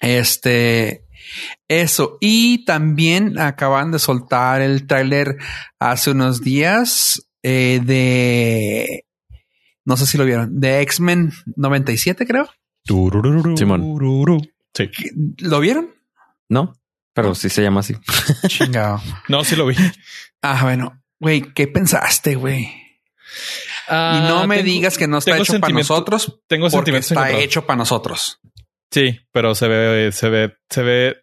Este, 0.00 1.04
eso. 1.66 2.18
Y 2.20 2.64
también 2.64 3.38
acaban 3.38 3.90
de 3.90 3.98
soltar 3.98 4.60
el 4.60 4.86
tráiler 4.86 5.36
hace 5.78 6.12
unos 6.12 6.40
días 6.42 7.28
eh, 7.42 7.80
de 7.84 9.04
no 9.88 9.96
sé 9.96 10.06
si 10.06 10.18
lo 10.18 10.26
vieron. 10.26 10.60
De 10.60 10.82
X-Men 10.82 11.32
97, 11.56 12.26
creo. 12.26 12.46
Simón. 13.56 13.98
Sí. 14.74 14.90
¿Lo 15.38 15.60
vieron? 15.60 15.94
No, 16.50 16.74
pero 17.14 17.34
sí 17.34 17.48
se 17.48 17.62
llama 17.62 17.80
así. 17.80 17.94
Chingado. 18.48 19.00
no, 19.28 19.44
sí 19.44 19.56
lo 19.56 19.64
vi. 19.64 19.76
Ah, 20.42 20.60
bueno. 20.62 21.02
Güey, 21.20 21.52
¿qué 21.52 21.66
pensaste, 21.66 22.36
güey? 22.36 22.70
y 23.90 24.20
no 24.20 24.46
me 24.46 24.62
digas 24.62 24.98
que 24.98 25.08
no 25.08 25.18
está 25.18 25.36
hecho 25.38 25.58
para 25.60 25.72
nosotros. 25.72 26.40
Tengo 26.46 26.68
porque 26.70 26.96
está 26.98 27.30
hecho 27.32 27.66
para 27.66 27.78
nosotros. 27.78 28.40
Sí, 28.90 29.20
pero 29.32 29.54
se 29.54 29.68
ve, 29.68 30.12
se 30.12 30.28
ve, 30.28 30.56
se 30.68 30.82
ve 30.82 31.16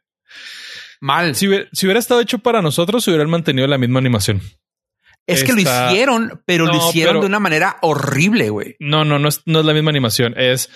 mal. 0.99 1.35
Si 1.35 1.47
si 1.71 1.85
hubiera 1.85 1.99
estado 1.99 2.21
hecho 2.21 2.39
para 2.39 2.61
nosotros, 2.61 3.03
se 3.03 3.11
hubieran 3.11 3.29
mantenido 3.29 3.67
la 3.67 3.77
misma 3.77 3.99
animación. 3.99 4.41
Es 5.27 5.43
que 5.43 5.53
lo 5.53 5.59
hicieron, 5.59 6.43
pero 6.45 6.65
lo 6.67 6.75
hicieron 6.75 7.19
de 7.19 7.25
una 7.25 7.39
manera 7.39 7.77
horrible, 7.81 8.49
güey. 8.49 8.75
No, 8.79 9.05
no, 9.05 9.17
no 9.17 9.27
es, 9.27 9.41
no 9.45 9.61
es 9.61 9.65
la 9.65 9.73
misma 9.73 9.89
animación. 9.89 10.35
Es 10.37 10.69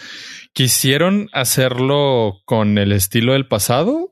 quisieron 0.54 1.30
hacerlo 1.34 2.42
con 2.46 2.80
el 2.80 2.92
estilo 2.92 3.34
del 3.34 3.48
pasado, 3.48 4.12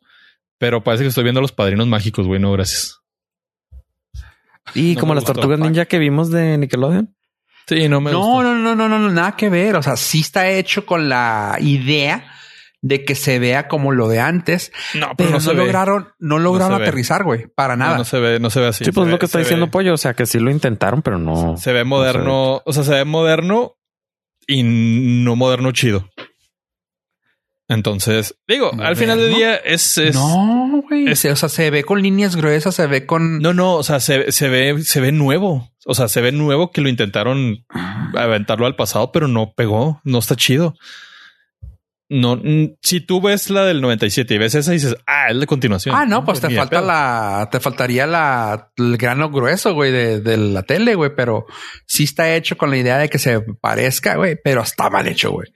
pero 0.60 0.84
parece 0.84 1.04
que 1.04 1.10
estoy 1.10 1.24
viendo 1.24 1.42
los 1.42 1.54
padrinos 1.54 1.88
mágicos, 1.88 2.28
güey. 2.28 2.40
No, 2.40 2.52
gracias. 2.52 3.00
Y 4.78 4.96
como 4.96 5.14
las 5.14 5.26
tortugas 5.26 5.60
ninja 5.60 5.86
que 5.86 6.00
vimos 6.00 6.32
de 6.32 6.58
Nickelodeon. 6.58 7.16
Sí, 7.68 7.90
no 7.90 8.00
me 8.00 8.12
no, 8.12 8.42
no, 8.42 8.56
no, 8.56 8.76
no, 8.76 8.88
no, 8.88 9.00
no, 9.00 9.10
nada 9.12 9.36
que 9.36 9.50
ver. 9.50 9.76
O 9.76 9.84
sea, 9.84 9.98
sí 9.98 10.22
está 10.22 10.50
hecho 10.50 10.86
con 10.86 11.10
la 11.10 11.58
idea 11.60 12.32
de 12.82 13.04
que 13.04 13.16
se 13.16 13.40
vea 13.40 13.68
como 13.68 13.92
lo 13.92 14.08
de 14.08 14.20
antes. 14.20 14.72
No, 14.94 15.12
pero, 15.18 15.40
no, 15.40 15.54
lograron, 15.54 16.10
no 16.20 16.40
lograron 16.40 16.82
aterrizar, 16.82 17.24
güey, 17.24 17.48
para 17.48 17.76
nada. 17.76 17.98
No, 17.98 18.06
se 18.06 18.20
ve, 18.20 18.40
no 18.40 18.50
se 18.50 18.62
ve 18.62 18.68
así. 18.68 18.86
Sí, 18.86 18.92
pues 18.92 19.10
lo 19.10 19.20
que 19.20 19.26
está 19.26 19.40
diciendo 19.40 19.70
Pollo, 19.70 19.94
o 19.94 19.98
sea, 19.98 20.14
que 20.14 20.26
sí 20.26 20.40
lo 20.40 20.50
intentaron, 20.52 21.02
pero 21.02 21.18
no. 21.18 21.58
Se 21.58 21.74
ve 21.74 21.84
moderno, 21.84 22.62
o 22.64 22.74
sea, 22.74 22.84
se 22.84 22.94
ve 22.94 23.06
moderno 23.06 23.78
y 24.48 24.64
no 24.64 25.36
moderno 25.36 25.72
chido. 25.72 26.10
Entonces, 27.70 28.36
digo, 28.48 28.72
al 28.80 28.96
final 28.96 29.20
del 29.20 29.34
día 29.34 29.56
es, 29.56 30.00
no, 30.14 30.84
güey. 30.88 31.10
o 31.10 31.16
sea, 31.16 31.36
se 31.36 31.70
ve 31.70 31.84
con 31.84 32.02
líneas 32.02 32.38
gruesas, 32.38 32.76
se 32.76 32.88
ve 32.88 33.06
con. 33.06 33.40
No, 33.40 33.54
no, 33.54 33.76
o 33.76 33.84
sea, 33.84 34.00
se, 34.00 34.32
se 34.32 34.48
ve, 34.48 34.82
se 34.84 35.02
ve 35.02 35.12
nuevo. 35.12 35.70
O 35.86 35.94
sea, 35.94 36.08
se 36.08 36.22
ve 36.22 36.32
nuevo 36.32 36.72
que 36.72 36.82
lo 36.82 36.90
intentaron 36.90 37.66
aventarlo 38.16 38.66
al 38.66 38.76
pasado, 38.76 39.12
pero 39.12 39.28
no 39.28 39.54
pegó, 39.54 40.02
no 40.06 40.20
está 40.20 40.36
chido. 40.36 40.76
No, 42.10 42.42
si 42.82 43.02
tú 43.02 43.20
ves 43.20 43.50
la 43.50 43.66
del 43.66 43.82
97 43.82 44.34
y 44.34 44.38
ves 44.38 44.56
esa 44.56 44.72
y 44.72 44.76
dices, 44.76 44.96
ah, 45.08 45.28
es 45.30 45.38
de 45.38 45.46
continuación. 45.46 45.94
Ah, 45.94 46.06
no, 46.06 46.24
pues 46.24 46.40
te 46.40 46.50
falta 46.56 46.80
la, 46.80 47.50
te 47.52 47.60
faltaría 47.60 48.08
la, 48.08 48.72
el 48.78 48.96
grano 48.96 49.30
grueso, 49.30 49.74
güey, 49.74 49.92
de, 49.92 50.22
de, 50.22 50.38
la 50.38 50.64
tele, 50.64 50.96
güey, 50.96 51.14
pero 51.14 51.46
sí 51.86 52.06
está 52.06 52.34
hecho 52.34 52.58
con 52.58 52.70
la 52.70 52.78
idea 52.78 52.98
de 52.98 53.10
que 53.10 53.20
se 53.20 53.42
parezca, 53.42 54.16
güey, 54.16 54.38
pero 54.42 54.62
está 54.62 54.90
mal 54.90 55.06
hecho, 55.06 55.32
güey. 55.32 55.50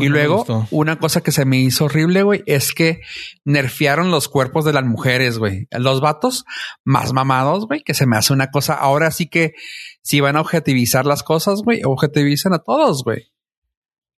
y 0.00 0.08
luego, 0.08 0.46
una 0.70 0.98
cosa 0.98 1.20
que 1.20 1.30
se 1.30 1.44
me 1.44 1.58
hizo 1.58 1.84
horrible, 1.84 2.22
güey, 2.22 2.42
es 2.46 2.72
que 2.72 3.02
nerfearon 3.44 4.10
los 4.10 4.28
cuerpos 4.28 4.64
de 4.64 4.72
las 4.72 4.84
mujeres, 4.84 5.38
güey. 5.38 5.68
Los 5.72 6.00
vatos 6.00 6.46
más 6.84 7.12
mamados, 7.12 7.66
güey, 7.66 7.82
que 7.82 7.92
se 7.92 8.06
me 8.06 8.16
hace 8.16 8.32
una 8.32 8.50
cosa. 8.50 8.72
Ahora 8.72 9.10
sí 9.10 9.28
que 9.28 9.52
si 10.00 10.20
van 10.20 10.36
a 10.36 10.40
objetivizar 10.40 11.04
las 11.04 11.22
cosas, 11.22 11.60
güey, 11.62 11.82
objetivizan 11.84 12.54
a 12.54 12.60
todos, 12.60 13.04
güey. 13.04 13.30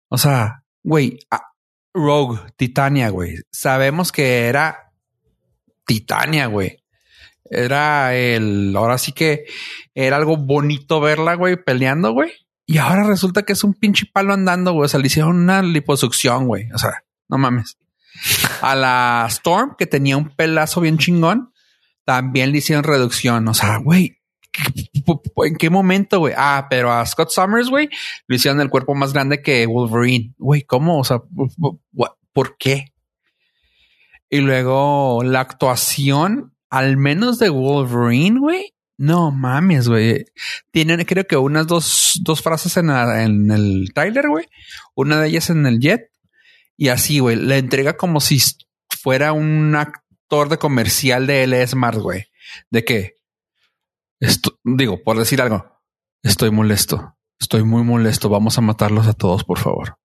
O 0.09 0.19
sea, 0.19 0.63
güey, 0.83 1.19
Rogue, 1.93 2.41
Titania, 2.57 3.09
güey. 3.11 3.37
Sabemos 3.51 4.13
que 4.13 4.47
era 4.47 4.93
Titania, 5.87 6.47
güey. 6.47 6.79
Era 7.45 8.15
el, 8.15 8.75
ahora 8.77 8.97
sí 8.97 9.13
que 9.13 9.45
era 9.95 10.17
algo 10.17 10.37
bonito 10.37 11.01
verla, 11.01 11.35
güey, 11.35 11.57
peleando, 11.63 12.13
güey. 12.13 12.33
Y 12.65 12.79
ahora 12.79 13.03
resulta 13.03 13.43
que 13.43 13.55
es 13.55 13.65
un 13.65 13.75
pinche 13.75 14.07
palo 14.07 14.33
andando, 14.33 14.73
güey. 14.73 14.85
O 14.85 14.89
sea, 14.89 15.01
le 15.01 15.09
hicieron 15.09 15.37
una 15.37 15.61
liposucción, 15.61 16.47
güey. 16.47 16.71
O 16.73 16.79
sea, 16.79 17.03
no 17.29 17.39
mames. 17.39 17.77
A 18.61 18.77
la 18.77 19.27
Storm, 19.29 19.75
que 19.77 19.87
tenía 19.87 20.17
un 20.17 20.29
pelazo 20.29 20.81
bien 20.81 20.99
chingón, 20.99 21.53
también 22.05 22.53
le 22.53 22.59
hicieron 22.59 22.85
reducción. 22.85 23.49
O 23.49 23.55
sea, 23.55 23.79
güey, 23.79 24.19
¿En 25.45 25.57
qué 25.57 25.71
momento, 25.71 26.19
güey? 26.19 26.35
Ah, 26.37 26.67
pero 26.69 26.93
a 26.93 27.05
Scott 27.07 27.31
Summers, 27.31 27.69
güey, 27.69 27.89
le 28.27 28.37
hicieron 28.37 28.61
el 28.61 28.71
cuerpo 28.71 28.95
más 28.95 29.13
grande 29.13 29.43
que 29.43 29.67
Wolverine. 29.67 30.35
Güey, 30.39 30.63
¿cómo? 30.63 30.99
O 30.99 31.05
sea, 31.05 31.23
¿por 32.33 32.57
qué? 32.59 32.93
Y 34.31 34.39
luego 34.39 35.23
la 35.25 35.41
actuación, 35.41 36.55
al 36.71 36.97
menos 36.97 37.39
de 37.39 37.49
Wolverine, 37.51 38.39
güey. 38.39 38.75
No 38.97 39.31
mames, 39.31 39.89
güey. 39.89 40.27
Tienen, 40.71 41.05
creo 41.05 41.27
que 41.27 41.37
unas 41.37 41.67
dos, 41.67 42.21
dos 42.23 42.43
frases 42.43 42.77
en, 42.77 42.91
el 43.51 43.91
trailer, 43.95 44.29
güey. 44.29 44.47
Una 44.95 45.21
de 45.21 45.29
ellas 45.29 45.51
en 45.51 45.67
el 45.67 45.81
jet. 45.81 46.11
Y 46.77 46.89
así, 46.89 47.19
güey, 47.19 47.37
le 47.37 47.59
entrega 47.59 47.97
como 47.97 48.21
si 48.21 48.41
fuera 49.03 49.33
un 49.33 49.75
actor 49.75 50.49
de 50.49 50.59
comercial 50.59 51.27
de 51.27 51.45
L 51.45 51.67
Smart, 51.67 51.99
güey. 51.99 52.27
De 52.71 52.85
que 52.85 53.15
esto, 54.21 54.59
digo, 54.63 55.03
por 55.03 55.19
decir 55.19 55.41
algo, 55.41 55.81
estoy 56.23 56.51
molesto. 56.51 57.17
Estoy 57.41 57.63
muy 57.63 57.83
molesto. 57.83 58.29
Vamos 58.29 58.59
a 58.59 58.61
matarlos 58.61 59.07
a 59.07 59.15
todos, 59.15 59.45
por 59.45 59.59
favor. 59.59 59.97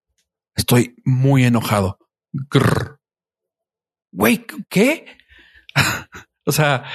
Estoy 0.55 0.95
muy 1.03 1.43
enojado. 1.43 1.99
Güey, 4.11 4.45
¿qué? 4.70 5.05
o 6.45 6.51
sea, 6.53 6.86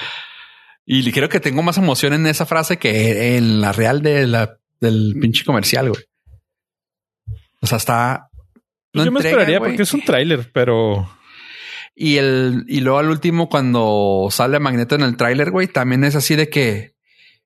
y 0.85 1.11
creo 1.11 1.29
que 1.29 1.39
tengo 1.39 1.61
más 1.61 1.77
emoción 1.77 2.13
en 2.13 2.25
esa 2.25 2.47
frase 2.47 2.77
que 2.77 3.37
en 3.37 3.61
la 3.61 3.71
real 3.71 4.01
de 4.01 4.25
la, 4.25 4.57
del 4.79 5.15
pinche 5.21 5.45
comercial, 5.45 5.89
güey. 5.89 6.03
O 7.61 7.67
sea, 7.67 7.77
está. 7.77 8.29
Pues 8.91 9.05
yo 9.05 9.11
me 9.11 9.19
esperaría 9.19 9.59
porque 9.59 9.83
es 9.83 9.93
un 9.93 10.01
tráiler, 10.01 10.51
pero 10.51 11.07
Y 11.95 12.17
el, 12.17 12.65
y 12.67 12.81
luego 12.81 12.97
al 12.97 13.09
último, 13.09 13.47
cuando 13.47 14.27
sale 14.31 14.59
Magneto 14.59 14.95
en 14.95 15.03
el 15.03 15.15
tráiler, 15.15 15.51
güey, 15.51 15.67
también 15.67 16.03
es 16.03 16.15
así 16.15 16.35
de 16.35 16.49
que 16.49 16.95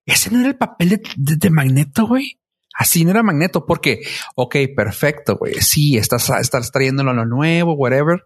ese 0.06 0.30
no 0.32 0.40
era 0.40 0.50
el 0.50 0.58
papel 0.58 1.02
de, 1.18 1.50
Magneto, 1.50 2.08
güey. 2.08 2.40
Así 2.78 3.06
no 3.06 3.12
era 3.12 3.24
Magneto, 3.24 3.66
porque, 3.66 4.02
ok, 4.36 4.56
perfecto, 4.76 5.38
güey. 5.38 5.62
Sí, 5.62 5.98
estás, 5.98 6.30
estás 6.30 6.72
trayéndolo 6.72 7.12
a 7.12 7.14
lo 7.14 7.26
nuevo, 7.26 7.74
whatever. 7.74 8.26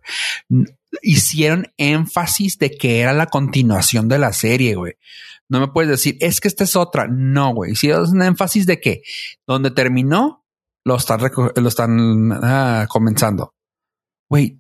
Hicieron 1.03 1.71
énfasis 1.77 2.57
de 2.57 2.71
que 2.71 2.99
era 2.99 3.13
la 3.13 3.27
continuación 3.27 4.07
de 4.07 4.17
la 4.17 4.33
serie, 4.33 4.75
güey. 4.75 4.95
No 5.49 5.59
me 5.59 5.67
puedes 5.67 5.89
decir, 5.89 6.17
es 6.19 6.41
que 6.41 6.47
esta 6.47 6.63
es 6.63 6.75
otra. 6.75 7.07
No, 7.07 7.53
güey. 7.53 7.73
Hicieron 7.73 8.21
énfasis 8.21 8.65
de 8.65 8.79
que 8.79 9.01
donde 9.45 9.71
terminó, 9.71 10.45
lo 10.83 10.95
están, 10.95 11.19
lo 11.55 11.67
están 11.67 12.31
ah, 12.43 12.87
comenzando. 12.89 13.53
Güey, 14.27 14.58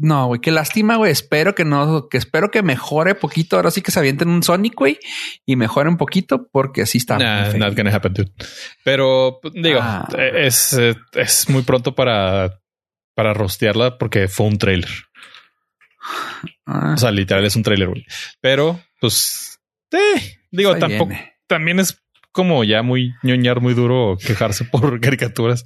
no, 0.00 0.26
güey, 0.28 0.40
qué 0.40 0.52
lástima, 0.52 0.96
güey. 0.96 1.10
Espero 1.10 1.54
que 1.56 1.64
no, 1.64 2.08
que 2.08 2.16
espero 2.18 2.50
que 2.50 2.62
mejore 2.62 3.14
poquito. 3.16 3.56
Ahora 3.56 3.70
sí 3.72 3.82
que 3.82 3.90
se 3.90 3.98
avienten 3.98 4.28
un 4.28 4.42
Sonic, 4.44 4.74
güey, 4.76 4.98
y 5.44 5.56
mejore 5.56 5.88
un 5.88 5.96
poquito 5.96 6.48
porque 6.52 6.82
así 6.82 6.98
está. 6.98 7.18
Nah, 7.18 7.52
not 7.54 7.76
gonna 7.76 7.94
happen, 7.94 8.14
dude. 8.14 8.32
Pero 8.84 9.38
pues, 9.42 9.54
digo, 9.54 9.80
Ah. 9.82 10.06
eh, 10.16 10.46
es, 10.46 10.72
eh, 10.74 10.94
es 11.14 11.48
muy 11.50 11.62
pronto 11.62 11.94
para, 11.96 12.60
para 13.14 13.34
rostearla 13.34 13.98
porque 13.98 14.28
fue 14.28 14.46
un 14.46 14.56
trailer. 14.58 14.90
Ah, 16.66 16.92
O 16.94 16.96
sea, 16.96 17.10
literal 17.10 17.44
es 17.44 17.56
un 17.56 17.62
trailer, 17.62 17.88
güey. 17.88 18.06
Pero, 18.40 18.80
pues, 19.00 19.58
eh, 19.92 20.38
digo, 20.50 20.76
tampoco, 20.78 21.12
también 21.46 21.80
es 21.80 22.00
como 22.30 22.62
ya 22.62 22.82
muy 22.82 23.14
ñoñar, 23.22 23.60
muy 23.60 23.74
duro 23.74 24.16
quejarse 24.24 24.64
por 24.64 25.00
caricaturas 25.00 25.64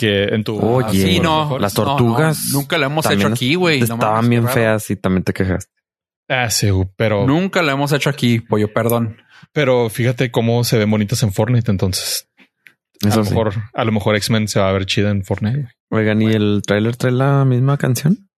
que 0.00 0.24
en 0.34 0.42
tu. 0.44 0.58
Oye, 0.58 0.86
Ah, 0.88 0.92
sí, 0.92 1.20
no, 1.20 1.58
las 1.58 1.74
tortugas 1.74 2.46
no, 2.52 2.60
nunca 2.60 2.78
lo 2.78 2.86
hemos 2.86 3.04
hecho 3.10 3.26
aquí, 3.28 3.54
güey. 3.54 3.80
Estaban 3.82 4.28
bien 4.30 4.44
raro. 4.44 4.54
feas 4.54 4.90
y 4.90 4.96
también 4.96 5.22
te 5.24 5.32
quejaste. 5.34 5.70
Ah, 6.28 6.48
sí, 6.48 6.68
pero, 6.96 7.26
Nunca 7.26 7.60
lo 7.62 7.70
hemos 7.72 7.92
hecho 7.92 8.08
aquí, 8.08 8.40
pollo, 8.40 8.72
perdón. 8.72 9.16
pero 9.52 9.90
fíjate 9.90 10.30
cómo 10.30 10.64
se 10.64 10.78
ven 10.78 10.90
bonitas 10.90 11.22
en 11.22 11.32
Fortnite. 11.32 11.70
Entonces, 11.70 12.28
a 13.02 13.14
lo 13.16 13.24
sí. 13.24 13.30
mejor, 13.30 13.52
a 13.74 13.84
lo 13.84 13.92
mejor 13.92 14.16
X-Men 14.16 14.48
se 14.48 14.58
va 14.60 14.68
a 14.68 14.72
ver 14.72 14.86
chida 14.86 15.10
en 15.10 15.24
Fortnite. 15.24 15.56
güey. 15.90 16.02
Oigan, 16.02 16.22
¿y 16.22 16.32
el 16.32 16.62
tráiler 16.66 16.96
trae 16.96 17.12
la 17.12 17.44
misma 17.44 17.76
canción? 17.76 18.28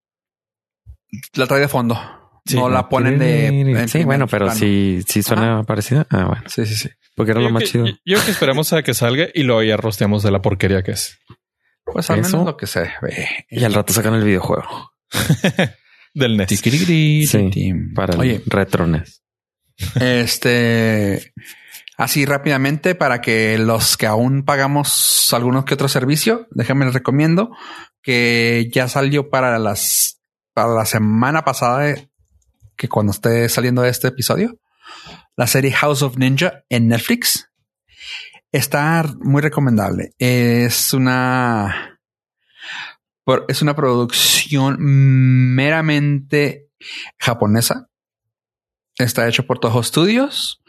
La 1.34 1.46
trae 1.46 1.60
de 1.60 1.68
fondo. 1.68 1.98
Sí, 2.44 2.56
no 2.56 2.68
la 2.68 2.88
ponen 2.88 3.18
de. 3.20 3.86
Sí, 3.88 4.02
bueno, 4.04 4.26
pero 4.26 4.46
plano. 4.46 4.58
sí, 4.58 5.00
sí 5.06 5.22
suena 5.22 5.62
parecida. 5.62 6.06
Ah, 6.10 6.24
bueno, 6.24 6.42
Sí, 6.46 6.66
sí, 6.66 6.74
sí. 6.74 6.88
porque 7.14 7.32
era 7.32 7.40
Yo 7.40 7.48
lo 7.48 7.52
más 7.54 7.62
que- 7.64 7.68
chido. 7.68 7.86
Yo, 8.04 8.24
que 8.24 8.30
esperamos 8.32 8.72
a 8.72 8.82
que 8.82 8.94
salga 8.94 9.28
y 9.32 9.42
luego 9.44 9.62
ya 9.62 9.76
rosteamos 9.76 10.22
de 10.24 10.30
la 10.32 10.42
porquería 10.42 10.82
que 10.82 10.92
es. 10.92 11.18
Pues 11.92 12.10
al 12.10 12.20
Eso. 12.20 12.30
menos 12.38 12.46
lo 12.46 12.56
que 12.56 12.66
se 12.66 12.80
ve. 13.02 13.46
Y 13.50 13.64
al 13.64 13.74
rato 13.74 13.92
sacan 13.92 14.14
el 14.14 14.24
videojuego 14.24 14.92
Del 16.14 16.36
NES. 16.36 16.48
Sí, 17.26 17.72
para 17.94 18.14
el 18.14 18.20
Oye, 18.20 18.42
Retrones. 18.46 19.22
este. 20.00 21.32
Así 21.96 22.24
rápidamente 22.24 22.94
para 22.94 23.20
que 23.20 23.58
los 23.58 23.96
que 23.96 24.06
aún 24.06 24.44
pagamos 24.44 25.28
algunos 25.32 25.64
que 25.64 25.74
otro 25.74 25.88
servicio, 25.88 26.48
déjenme 26.50 26.86
les 26.86 26.94
recomiendo 26.94 27.50
que 28.02 28.68
ya 28.72 28.88
salió 28.88 29.30
para 29.30 29.58
las 29.58 30.20
para 30.54 30.74
la 30.74 30.84
semana 30.84 31.44
pasada 31.44 31.88
eh, 31.90 32.10
que 32.76 32.88
cuando 32.88 33.12
esté 33.12 33.48
saliendo 33.48 33.84
este 33.84 34.08
episodio 34.08 34.58
la 35.36 35.46
serie 35.46 35.72
House 35.72 36.02
of 36.02 36.16
Ninja 36.18 36.64
en 36.68 36.88
Netflix 36.88 37.51
está 38.52 39.04
muy 39.20 39.42
recomendable. 39.42 40.12
Es 40.18 40.92
una 40.92 41.98
es 43.48 43.62
una 43.62 43.74
producción 43.74 44.76
meramente 44.80 46.68
japonesa. 47.18 47.88
Está 48.98 49.28
hecho 49.28 49.46
por 49.46 49.58
Toho 49.58 49.82
Studios 49.82 50.62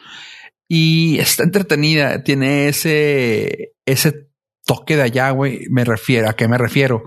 y 0.67 1.19
está 1.19 1.43
entretenida. 1.43 2.23
Tiene 2.23 2.67
ese, 2.67 3.73
ese 3.85 4.29
toque 4.65 4.95
de 4.95 5.03
allá, 5.03 5.31
güey. 5.31 5.67
Me 5.69 5.83
refiero 5.83 6.29
a 6.29 6.35
qué 6.35 6.47
me 6.47 6.57
refiero. 6.57 7.03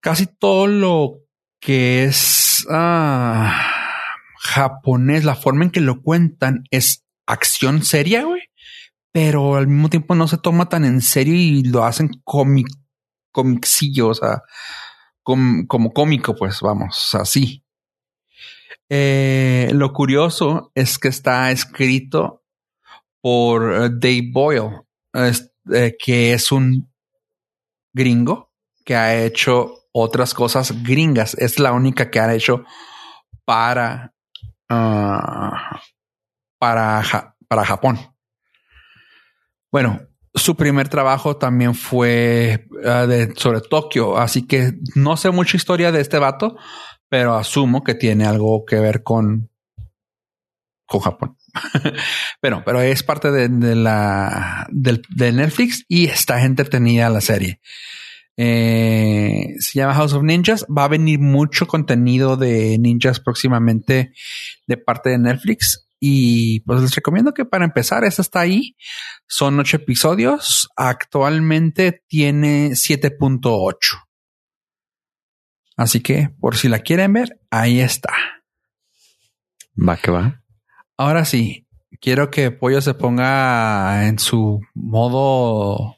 Casi 0.00 0.26
todo 0.26 0.66
lo 0.66 1.20
que 1.60 2.04
es 2.04 2.66
ah, 2.70 3.80
japonés, 4.38 5.24
la 5.24 5.36
forma 5.36 5.64
en 5.64 5.70
que 5.70 5.80
lo 5.80 6.02
cuentan 6.02 6.64
es 6.70 7.04
acción 7.26 7.84
seria, 7.84 8.24
güey. 8.24 8.39
Pero 9.12 9.56
al 9.56 9.66
mismo 9.66 9.88
tiempo 9.90 10.14
no 10.14 10.28
se 10.28 10.38
toma 10.38 10.68
tan 10.68 10.84
en 10.84 11.00
serio 11.00 11.34
y 11.34 11.62
lo 11.64 11.84
hacen 11.84 12.10
cómic, 12.24 12.68
comicillo, 13.32 14.08
o 14.08 14.14
sea, 14.14 14.42
com- 15.22 15.66
como 15.66 15.92
cómico, 15.92 16.34
pues 16.34 16.60
vamos, 16.60 17.14
así. 17.14 17.64
Eh, 18.88 19.70
lo 19.72 19.92
curioso 19.92 20.72
es 20.74 20.98
que 20.98 21.08
está 21.08 21.50
escrito 21.50 22.42
por 23.20 23.72
eh, 23.72 23.90
Dave 23.92 24.30
Boyle, 24.32 24.82
eh, 25.72 25.96
que 25.98 26.32
es 26.32 26.50
un 26.52 26.90
gringo 27.92 28.52
que 28.84 28.96
ha 28.96 29.22
hecho 29.24 29.74
otras 29.92 30.34
cosas 30.34 30.82
gringas. 30.82 31.34
Es 31.34 31.58
la 31.58 31.72
única 31.72 32.10
que 32.10 32.20
ha 32.20 32.32
hecho 32.34 32.64
para, 33.44 34.14
ah, 34.68 35.80
para, 36.58 37.36
para 37.48 37.64
Japón. 37.64 37.98
Bueno, 39.72 40.00
su 40.34 40.56
primer 40.56 40.88
trabajo 40.88 41.36
también 41.36 41.74
fue 41.74 42.66
ah, 42.84 43.06
sobre 43.36 43.60
Tokio, 43.60 44.16
así 44.18 44.46
que 44.46 44.74
no 44.94 45.16
sé 45.16 45.30
mucha 45.30 45.56
historia 45.56 45.92
de 45.92 46.00
este 46.00 46.18
vato, 46.18 46.56
pero 47.08 47.34
asumo 47.34 47.82
que 47.82 47.94
tiene 47.94 48.24
algo 48.24 48.64
que 48.64 48.76
ver 48.76 49.02
con, 49.02 49.50
con 50.86 51.00
Japón. 51.00 51.36
pero, 52.40 52.62
pero 52.64 52.80
es 52.80 53.02
parte 53.02 53.30
de, 53.30 53.48
de 53.48 53.74
la 53.74 54.66
del, 54.70 55.02
de 55.08 55.32
Netflix 55.32 55.84
y 55.88 56.06
está 56.06 56.44
entretenida 56.44 57.10
la 57.10 57.20
serie. 57.20 57.60
Eh, 58.42 59.56
se 59.58 59.78
llama 59.78 59.94
House 59.94 60.14
of 60.14 60.22
Ninjas. 60.22 60.64
Va 60.66 60.84
a 60.84 60.88
venir 60.88 61.18
mucho 61.18 61.66
contenido 61.66 62.38
de 62.38 62.78
ninjas 62.78 63.20
próximamente 63.20 64.12
de 64.66 64.76
parte 64.78 65.10
de 65.10 65.18
Netflix. 65.18 65.89
Y 66.02 66.60
pues 66.60 66.80
les 66.80 66.94
recomiendo 66.94 67.34
que 67.34 67.44
para 67.44 67.66
empezar, 67.66 68.04
esta 68.04 68.22
está 68.22 68.40
ahí. 68.40 68.74
Son 69.28 69.60
ocho 69.60 69.76
episodios. 69.76 70.68
Actualmente 70.74 72.02
tiene 72.08 72.70
7.8. 72.70 73.76
Así 75.76 76.00
que 76.00 76.30
por 76.40 76.56
si 76.56 76.68
la 76.68 76.80
quieren 76.80 77.12
ver, 77.12 77.40
ahí 77.50 77.80
está. 77.80 78.14
Va 79.76 79.98
que 79.98 80.10
va. 80.10 80.42
Ahora 80.96 81.24
sí, 81.24 81.66
quiero 82.00 82.30
que 82.30 82.50
Pollo 82.50 82.80
se 82.80 82.94
ponga 82.94 84.06
en 84.06 84.18
su 84.18 84.60
modo 84.74 85.96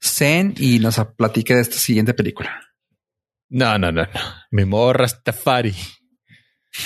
zen 0.00 0.54
y 0.56 0.78
nos 0.78 1.00
platique 1.16 1.54
de 1.54 1.60
esta 1.60 1.76
siguiente 1.76 2.14
película. 2.14 2.60
No, 3.48 3.76
no, 3.78 3.90
no, 3.90 4.02
no. 4.02 4.20
Mi 4.52 4.64
modo 4.64 4.92
Rastafari. 4.92 5.74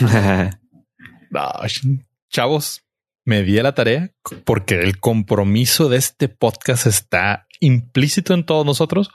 No, 0.01 1.41
chavos, 2.35 2.83
me 3.25 3.45
di 3.45 3.61
a 3.61 3.63
la 3.63 3.77
tarea 3.77 4.11
porque 4.45 4.81
el 4.81 4.99
compromiso 4.99 5.89
de 5.89 5.99
este 5.99 6.29
podcast 6.29 6.87
está 6.87 7.47
implícito 7.61 8.35
en 8.35 8.45
todos 8.45 8.67
nosotros, 8.67 9.09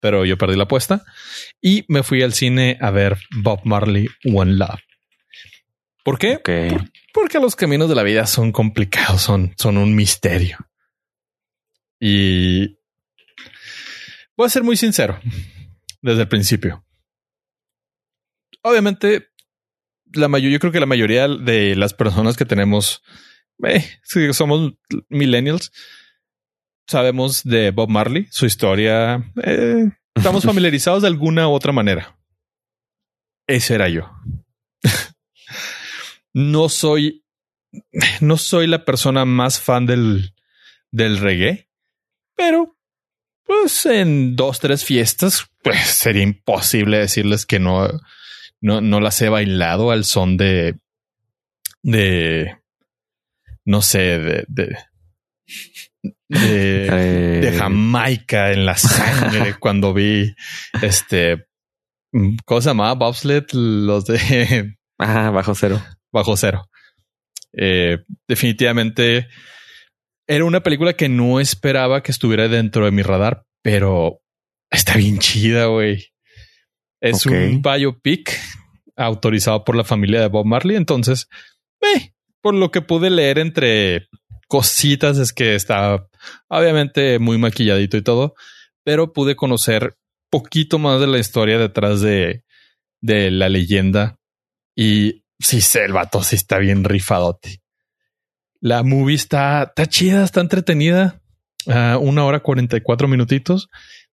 pero 0.00 0.24
yo 0.24 0.38
perdí 0.38 0.56
la 0.56 0.64
apuesta 0.64 1.04
y 1.60 1.84
me 1.88 2.02
fui 2.02 2.22
al 2.22 2.32
cine 2.32 2.78
a 2.80 2.90
ver 2.90 3.18
Bob 3.42 3.60
Marley 3.64 4.08
One 4.24 4.54
Love. 4.54 4.80
¿Por 6.02 6.18
qué? 6.18 6.40
Porque 7.12 7.38
los 7.38 7.54
caminos 7.54 7.90
de 7.90 7.94
la 7.94 8.02
vida 8.02 8.26
son 8.26 8.50
complicados, 8.50 9.20
son, 9.20 9.52
son 9.58 9.76
un 9.76 9.94
misterio. 9.94 10.56
Y 12.00 12.78
voy 14.36 14.46
a 14.46 14.50
ser 14.50 14.62
muy 14.62 14.78
sincero 14.78 15.20
desde 16.00 16.22
el 16.22 16.28
principio. 16.28 16.82
Obviamente, 18.62 19.33
la 20.14 20.28
mayoría, 20.28 20.54
yo 20.54 20.60
creo 20.60 20.72
que 20.72 20.80
la 20.80 20.86
mayoría 20.86 21.28
de 21.28 21.76
las 21.76 21.94
personas 21.94 22.36
que 22.36 22.44
tenemos, 22.44 23.02
eh, 23.66 23.84
si 24.02 24.32
somos 24.32 24.74
millennials, 25.08 25.72
sabemos 26.86 27.44
de 27.44 27.70
Bob 27.70 27.88
Marley, 27.88 28.26
su 28.30 28.46
historia. 28.46 29.32
eh, 29.42 29.90
estamos 30.14 30.44
familiarizados 30.44 31.02
de 31.02 31.08
alguna 31.08 31.48
u 31.48 31.52
otra 31.52 31.72
manera. 31.72 32.18
Ese 33.46 33.74
era 33.74 33.88
yo. 33.88 34.10
no 36.32 36.68
soy, 36.68 37.24
no 38.20 38.36
soy 38.36 38.66
la 38.66 38.84
persona 38.84 39.24
más 39.24 39.60
fan 39.60 39.86
del, 39.86 40.34
del 40.90 41.18
reggae, 41.18 41.68
pero 42.36 42.76
pues 43.44 43.84
en 43.86 44.36
dos, 44.36 44.60
tres 44.60 44.84
fiestas, 44.84 45.46
pues 45.62 45.78
sería 45.80 46.22
imposible 46.22 46.98
decirles 46.98 47.44
que 47.44 47.60
no, 47.60 47.88
no, 48.60 48.80
no 48.80 49.00
las 49.00 49.20
he 49.22 49.28
bailado 49.28 49.90
al 49.90 50.04
son 50.04 50.36
de, 50.36 50.78
de, 51.82 52.56
no 53.64 53.82
sé, 53.82 54.18
de, 54.18 54.44
de, 54.48 54.76
de, 56.28 56.86
Eh, 56.88 57.40
de 57.40 57.58
Jamaica 57.58 58.52
en 58.52 58.66
la 58.66 58.76
sangre 58.76 59.54
cuando 59.60 59.94
vi 59.94 60.34
este 60.82 61.46
mm, 62.12 62.36
¿cómo 62.44 62.60
se 62.60 62.70
llamaba? 62.70 62.94
Bobsled, 62.94 63.44
los 63.52 64.06
de 64.06 64.76
Ajá, 64.98 65.30
bajo 65.30 65.54
cero. 65.54 65.82
Bajo 66.12 66.36
Cero. 66.36 66.68
Eh, 67.52 67.98
definitivamente 68.28 69.28
era 70.26 70.44
una 70.44 70.62
película 70.62 70.94
que 70.94 71.08
no 71.08 71.40
esperaba 71.40 72.02
que 72.02 72.12
estuviera 72.12 72.48
dentro 72.48 72.84
de 72.84 72.90
mi 72.90 73.02
radar, 73.02 73.44
pero 73.62 74.20
está 74.70 74.96
bien 74.96 75.18
chida, 75.18 75.66
güey. 75.66 76.13
Es 77.04 77.26
Ok. 77.26 77.32
un 77.32 77.62
biopic 77.62 78.38
autorizado 78.96 79.64
por 79.64 79.76
la 79.76 79.84
familia 79.84 80.20
de 80.20 80.28
Bob 80.28 80.46
Marley. 80.46 80.76
Entonces, 80.76 81.28
eh, 81.80 82.12
por 82.40 82.54
lo 82.54 82.70
que 82.70 82.80
pude 82.82 83.10
leer 83.10 83.38
entre 83.38 84.08
cositas 84.48 85.18
es 85.18 85.32
que 85.32 85.54
está 85.54 86.06
obviamente 86.48 87.18
muy 87.18 87.38
maquilladito 87.38 87.96
y 87.96 88.02
todo, 88.02 88.34
pero 88.84 89.12
pude 89.12 89.36
conocer 89.36 89.96
poquito 90.30 90.78
más 90.78 91.00
de 91.00 91.06
la 91.06 91.18
historia 91.18 91.58
detrás 91.58 92.00
de, 92.00 92.44
de 93.00 93.30
la 93.30 93.48
leyenda 93.48 94.18
y 94.76 95.24
sí 95.38 95.60
el 95.78 95.92
vato 95.92 96.22
sí 96.22 96.36
está 96.36 96.58
bien 96.58 96.84
rifadote. 96.84 97.60
La 98.60 98.82
movie 98.82 99.16
está, 99.16 99.62
está 99.64 99.86
chida, 99.86 100.24
está 100.24 100.40
entretenida. 100.40 101.20
Ah, 101.66 101.98
una 102.00 102.24
hora 102.24 102.40
44 102.40 103.08
minutitos 103.08 103.68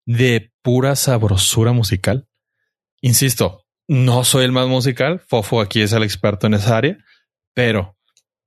de 0.05 0.51
pura 0.61 0.95
sabrosura 0.95 1.71
musical. 1.71 2.27
Insisto, 3.01 3.65
no 3.87 4.23
soy 4.23 4.45
el 4.45 4.51
más 4.51 4.67
musical. 4.67 5.21
Fofo 5.27 5.59
aquí 5.61 5.81
es 5.81 5.91
el 5.93 6.03
experto 6.03 6.47
en 6.47 6.53
esa 6.53 6.77
área, 6.77 6.97
pero 7.53 7.97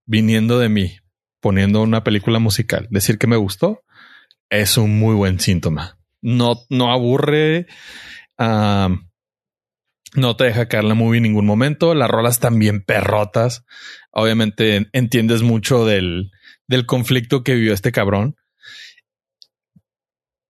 viniendo 0.06 0.58
de 0.58 0.68
mí, 0.68 0.96
poniendo 1.40 1.82
una 1.82 2.04
película 2.04 2.38
musical, 2.38 2.86
decir 2.90 3.18
que 3.18 3.26
me 3.26 3.36
gustó 3.36 3.82
es 4.50 4.76
un 4.76 4.98
muy 4.98 5.14
buen 5.14 5.40
síntoma. 5.40 5.98
No, 6.22 6.60
no 6.70 6.92
aburre. 6.92 7.66
no 8.38 10.36
te 10.36 10.44
deja 10.44 10.68
caer 10.68 10.84
la 10.84 10.94
movie 10.94 11.16
en 11.18 11.24
ningún 11.24 11.46
momento. 11.46 11.94
Las 11.94 12.08
rolas 12.10 12.38
también 12.38 12.82
perrotas. 12.84 13.64
Obviamente 14.12 14.76
en- 14.76 14.88
entiendes 14.92 15.42
mucho 15.42 15.84
del, 15.84 16.30
del 16.68 16.86
conflicto 16.86 17.42
que 17.42 17.54
vivió 17.54 17.74
este 17.74 17.90
cabrón. 17.92 18.36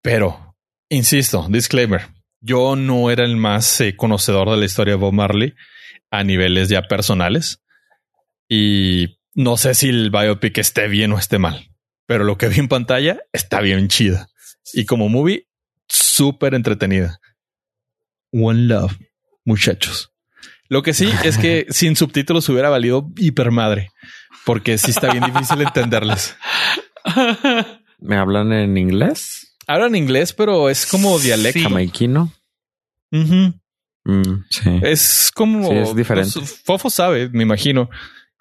Pero, 0.02 0.56
insisto, 0.90 1.46
disclaimer. 1.50 2.08
Yo 2.42 2.76
no 2.76 3.12
era 3.12 3.26
el 3.26 3.38
más 3.38 3.82
eh, 3.82 3.96
conocedor 3.96 4.50
de 4.50 4.58
la 4.58 4.66
historia 4.66 4.94
de 4.94 5.00
Bob 5.00 5.14
Marley 5.14 5.56
a 6.12 6.24
niveles 6.24 6.70
ya 6.70 6.84
personales. 6.84 7.62
Y 8.48 9.20
no 9.34 9.58
sé 9.58 9.76
si 9.76 9.90
el 9.90 10.10
biopic 10.10 10.58
esté 10.58 10.88
bien 10.88 11.12
o 11.12 11.20
esté 11.20 11.38
mal. 11.38 11.70
Pero 12.06 12.24
lo 12.24 12.38
que 12.38 12.48
vi 12.48 12.60
en 12.60 12.68
pantalla 12.68 13.20
está 13.34 13.62
bien 13.62 13.88
chida. 13.88 14.30
Y 14.74 14.86
como 14.86 15.10
movie, 15.10 15.48
súper 15.88 16.54
entretenida. 16.54 17.20
One 18.32 18.64
Love 18.64 18.98
muchachos. 19.50 20.14
Lo 20.70 20.84
que 20.84 20.94
sí 20.94 21.10
es 21.24 21.38
que 21.38 21.66
sin 21.72 21.96
subtítulos 21.96 22.48
hubiera 22.50 22.70
valido 22.70 23.10
hipermadre, 23.18 23.92
porque 24.46 24.78
sí 24.78 24.92
está 24.92 25.12
bien 25.12 25.26
difícil 25.26 25.62
entenderles. 25.64 26.38
¿Me 28.00 28.16
hablan 28.16 28.54
en 28.54 28.78
inglés? 28.78 29.49
Hablan 29.70 29.96
inglés, 29.96 30.34
pero 30.34 30.68
es 30.68 30.88
como 30.88 31.20
dialecto. 31.20 31.60
Sí. 31.60 31.64
Jamaiquino. 31.64 32.34
Mm, 33.12 33.50
Sí. 34.50 34.80
Es 34.82 35.32
como 35.32 35.70
Sí, 35.70 35.76
es 35.78 35.96
diferente. 35.96 36.32
pues, 36.34 36.62
Fofo 36.66 36.90
sabe, 36.90 37.30
me 37.30 37.44
imagino, 37.44 37.88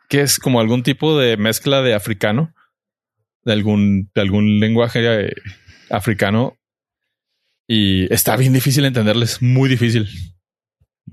que 0.09 0.23
es 0.23 0.39
como 0.39 0.59
algún 0.59 0.83
tipo 0.83 1.19
de 1.19 1.37
mezcla 1.37 1.83
de 1.83 1.93
africano, 1.93 2.55
de 3.45 3.53
algún, 3.53 4.11
de 4.15 4.21
algún 4.23 4.59
lenguaje 4.59 5.01
eh, 5.05 5.35
africano. 5.91 6.57
Y 7.69 8.11
está 8.11 8.35
bien 8.37 8.55
difícil 8.55 8.87
entenderles, 8.87 9.43
muy 9.43 9.69
difícil. 9.69 10.09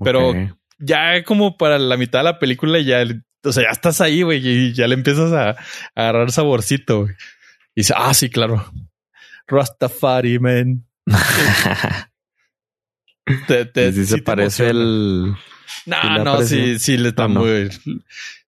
Pero 0.02 0.30
ok. 0.30 0.36
ya 0.78 1.22
como 1.24 1.58
para 1.58 1.78
la 1.78 1.98
mitad 1.98 2.20
de 2.20 2.24
la 2.24 2.38
película 2.38 2.80
ya, 2.80 3.04
o 3.44 3.52
sea, 3.52 3.64
ya 3.64 3.70
estás 3.70 4.00
ahí, 4.00 4.22
güey, 4.22 4.40
y 4.42 4.72
ya 4.72 4.88
le 4.88 4.94
empiezas 4.94 5.32
a, 5.32 5.50
a 5.50 5.56
agarrar 5.94 6.32
saborcito. 6.32 7.06
Y 7.74 7.82
dice, 7.82 7.92
ah, 7.94 8.14
sí, 8.14 8.30
claro. 8.30 8.64
Rastafari, 9.48 10.38
man. 10.38 10.84
Te, 13.48 13.64
te- 13.66 13.92
sí 13.92 14.06
se 14.06 14.18
parece 14.18 14.70
el. 14.70 15.34
No, 15.86 16.24
no, 16.24 16.42
sí, 16.42 16.78
sí 16.78 16.96
le 16.96 17.08
están 17.08 17.32
Ah, 17.32 17.34
no. 17.34 17.40
muy. 17.40 17.68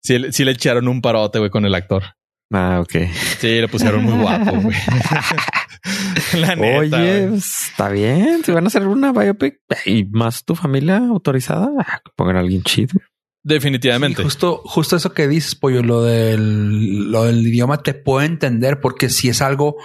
Sí, 0.01 0.19
le- 0.19 0.33
sí 0.33 0.45
le 0.45 0.53
echaron 0.53 0.87
un 0.87 1.01
parote, 1.03 1.39
güey, 1.41 1.51
con 1.51 1.65
el 1.65 1.75
actor. 1.75 2.05
Ah, 2.53 2.79
ok. 2.81 2.93
Sí, 3.41 3.61
le 3.61 3.69
pusieron 3.69 4.05
muy 4.05 4.21
guapo, 4.23 4.53
güey. 4.61 4.77
la 6.41 6.55
neta. 6.57 6.79
Oye, 6.79 6.89
güey. 7.21 7.29
pues, 7.31 7.69
está 7.71 7.89
bien. 7.91 8.43
Si 8.45 8.53
van 8.53 8.65
a 8.65 8.67
hacer 8.69 8.87
una 8.87 9.13
biopic 9.13 9.59
y 9.85 10.05
más 10.05 10.45
tu 10.45 10.55
familia 10.55 10.99
autorizada, 10.99 12.01
que 12.05 12.11
pongan 12.17 12.37
a 12.37 12.41
alguien 12.41 12.63
chido. 12.63 13.01
Definitivamente. 13.45 14.19
Sí, 14.19 14.25
justo, 14.25 14.63
justo 14.65 14.97
eso 14.97 15.13
que 15.13 15.27
dices, 15.27 15.55
pollo, 15.57 15.83
lo 15.83 16.03
del, 16.03 17.11
lo 17.11 17.25
del 17.25 17.47
idioma 17.47 17.83
te 17.83 17.95
puedo 17.95 18.23
entender 18.25 18.81
porque 18.81 19.09
si 19.11 19.29
es 19.29 19.43
algo 19.43 19.77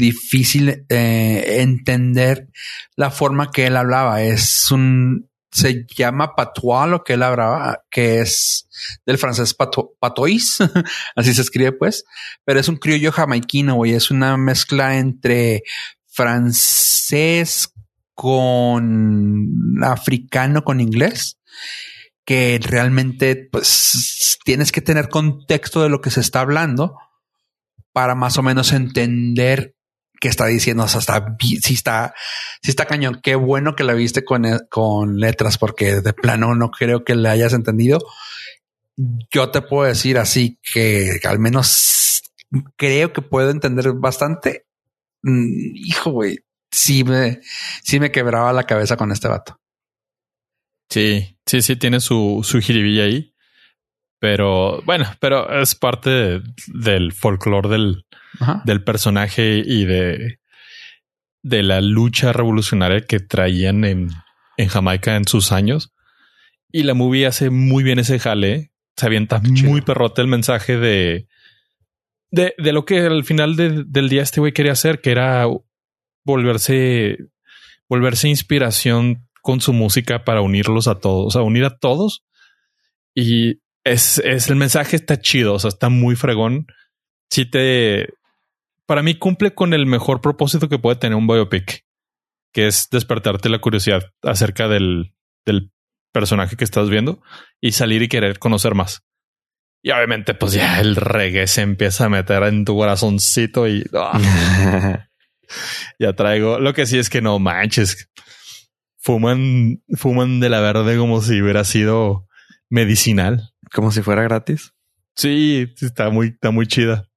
difícil 0.00 0.84
eh, 0.88 1.60
entender 1.60 2.48
la 2.96 3.10
forma 3.10 3.50
que 3.50 3.66
él 3.66 3.76
hablaba. 3.76 4.22
Es 4.22 4.70
un, 4.70 5.30
se 5.50 5.86
llama 5.94 6.34
patois 6.34 6.88
lo 6.88 7.04
que 7.04 7.14
él 7.14 7.22
hablaba, 7.22 7.84
que 7.90 8.20
es 8.20 8.68
del 9.06 9.18
francés 9.18 9.54
pato, 9.54 9.94
patois, 9.98 10.58
así 11.16 11.34
se 11.34 11.42
escribe 11.42 11.72
pues, 11.72 12.04
pero 12.44 12.60
es 12.60 12.68
un 12.68 12.76
criollo 12.76 13.12
jamaiquino, 13.12 13.74
güey, 13.74 13.92
es 13.92 14.10
una 14.10 14.36
mezcla 14.36 14.98
entre 14.98 15.62
francés 16.06 17.72
con 18.14 19.82
africano 19.82 20.62
con 20.62 20.80
inglés 20.80 21.38
que 22.24 22.60
realmente 22.62 23.48
pues 23.50 24.38
tienes 24.44 24.72
que 24.72 24.82
tener 24.82 25.08
contexto 25.08 25.82
de 25.82 25.88
lo 25.88 26.00
que 26.00 26.10
se 26.10 26.20
está 26.20 26.40
hablando 26.40 26.96
para 27.92 28.14
más 28.14 28.38
o 28.38 28.42
menos 28.42 28.72
entender 28.72 29.74
qué 30.20 30.28
está 30.28 30.46
diciendo. 30.46 30.84
O 30.84 30.88
sea, 30.88 31.00
está, 31.00 31.36
sí 31.40 31.74
está, 31.74 32.14
está 32.62 32.86
cañón. 32.86 33.20
Qué 33.22 33.34
bueno 33.34 33.74
que 33.74 33.84
la 33.84 33.94
viste 33.94 34.24
con, 34.24 34.44
e- 34.44 34.60
con 34.70 35.18
letras, 35.18 35.58
porque 35.58 36.00
de 36.00 36.12
plano 36.12 36.54
no 36.54 36.70
creo 36.70 37.02
que 37.04 37.14
le 37.16 37.28
hayas 37.28 37.52
entendido. 37.52 37.98
Yo 39.32 39.50
te 39.50 39.62
puedo 39.62 39.88
decir 39.88 40.18
así 40.18 40.58
que 40.72 41.18
al 41.24 41.38
menos 41.38 42.22
creo 42.76 43.12
que 43.12 43.22
puedo 43.22 43.50
entender 43.50 43.92
bastante. 43.94 44.66
Mm, 45.22 45.72
Hijo, 45.74 46.10
güey, 46.12 46.38
sí 46.70 47.02
me, 47.04 47.40
sí 47.82 47.98
me 47.98 48.12
quebraba 48.12 48.52
la 48.52 48.64
cabeza 48.64 48.96
con 48.96 49.10
este 49.12 49.28
vato. 49.28 49.58
Sí, 50.90 51.38
sí, 51.46 51.62
sí, 51.62 51.76
tiene 51.76 52.00
su, 52.00 52.40
su 52.42 52.60
jiribilla 52.60 53.04
ahí. 53.04 53.32
Pero 54.20 54.82
bueno, 54.82 55.06
pero 55.18 55.50
es 55.60 55.74
parte 55.74 56.10
de- 56.10 56.42
del 56.68 57.12
folclore 57.12 57.68
del, 57.68 58.04
Ajá. 58.38 58.62
del 58.64 58.84
personaje 58.84 59.62
y 59.64 59.84
de, 59.86 60.38
de 61.42 61.62
la 61.62 61.80
lucha 61.80 62.32
revolucionaria 62.32 63.00
que 63.00 63.18
traían 63.18 63.84
en, 63.84 64.10
en 64.58 64.68
Jamaica 64.68 65.16
en 65.16 65.26
sus 65.26 65.50
años. 65.52 65.92
Y 66.70 66.82
la 66.84 66.94
movie 66.94 67.26
hace 67.26 67.50
muy 67.50 67.82
bien 67.82 67.98
ese 67.98 68.18
jale. 68.18 68.70
Se 68.96 69.06
avienta 69.06 69.40
chido. 69.42 69.70
muy 69.70 69.80
perrote 69.80 70.20
el 70.20 70.28
mensaje 70.28 70.76
de, 70.76 71.26
de, 72.30 72.54
de 72.58 72.72
lo 72.72 72.84
que 72.84 73.00
al 73.00 73.24
final 73.24 73.56
de- 73.56 73.84
del 73.86 74.08
día 74.10 74.22
este 74.22 74.40
güey 74.40 74.52
quería 74.52 74.72
hacer, 74.72 75.00
que 75.00 75.10
era 75.12 75.46
volverse, 76.24 77.16
volverse 77.88 78.28
inspiración 78.28 79.26
con 79.42 79.62
su 79.62 79.72
música 79.72 80.24
para 80.24 80.42
unirlos 80.42 80.86
a 80.86 80.96
todos, 80.96 81.26
o 81.28 81.30
sea, 81.30 81.42
unir 81.42 81.64
a 81.64 81.78
todos. 81.78 82.22
Y 83.14 83.60
es, 83.92 84.18
es 84.18 84.48
el 84.48 84.56
mensaje 84.56 84.96
está 84.96 85.20
chido, 85.20 85.54
o 85.54 85.58
sea, 85.58 85.68
está 85.68 85.88
muy 85.88 86.16
fregón. 86.16 86.66
Si 87.30 87.44
te, 87.44 88.08
para 88.86 89.02
mí 89.02 89.14
cumple 89.14 89.54
con 89.54 89.74
el 89.74 89.86
mejor 89.86 90.20
propósito 90.20 90.68
que 90.68 90.78
puede 90.78 90.96
tener 90.96 91.16
un 91.16 91.26
biopic, 91.26 91.84
que 92.52 92.66
es 92.66 92.88
despertarte 92.90 93.48
la 93.48 93.60
curiosidad 93.60 94.02
acerca 94.22 94.68
del, 94.68 95.14
del 95.44 95.70
personaje 96.12 96.56
que 96.56 96.64
estás 96.64 96.88
viendo 96.90 97.22
y 97.60 97.72
salir 97.72 98.02
y 98.02 98.08
querer 98.08 98.38
conocer 98.38 98.74
más. 98.74 99.02
Y 99.82 99.90
obviamente, 99.92 100.34
pues 100.34 100.52
ya 100.52 100.80
el 100.80 100.94
reggae 100.94 101.46
se 101.46 101.62
empieza 101.62 102.04
a 102.04 102.10
meter 102.10 102.42
en 102.42 102.64
tu 102.64 102.76
corazoncito 102.76 103.66
y 103.66 103.84
ah, 103.94 105.08
ya 105.98 106.12
traigo. 106.12 106.58
Lo 106.58 106.74
que 106.74 106.84
sí 106.86 106.98
es 106.98 107.08
que 107.08 107.22
no 107.22 107.38
manches. 107.38 108.08
Fuman, 108.98 109.82
fuman 109.96 110.40
de 110.40 110.50
la 110.50 110.60
verde 110.60 110.98
como 110.98 111.22
si 111.22 111.40
hubiera 111.40 111.64
sido 111.64 112.26
medicinal. 112.68 113.49
Como 113.72 113.90
si 113.92 114.02
fuera 114.02 114.22
gratis. 114.22 114.72
Sí, 115.14 115.72
está 115.80 116.10
muy, 116.10 116.28
está 116.28 116.50
muy 116.50 116.66
chida. 116.66 117.08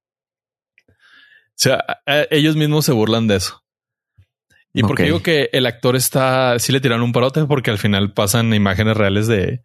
O 0.88 1.56
sea, 1.56 1.84
ellos 2.30 2.56
mismos 2.56 2.84
se 2.84 2.92
burlan 2.92 3.26
de 3.26 3.36
eso. 3.36 3.64
Y 4.72 4.82
porque 4.82 5.02
Ok. 5.04 5.06
digo 5.06 5.22
que 5.22 5.50
el 5.52 5.66
actor 5.66 5.94
está, 5.94 6.58
sí 6.58 6.72
le 6.72 6.80
tiraron 6.80 7.04
un 7.04 7.12
parote 7.12 7.44
porque 7.44 7.70
al 7.70 7.78
final 7.78 8.12
pasan 8.12 8.52
imágenes 8.54 8.96
reales 8.96 9.28
de, 9.28 9.62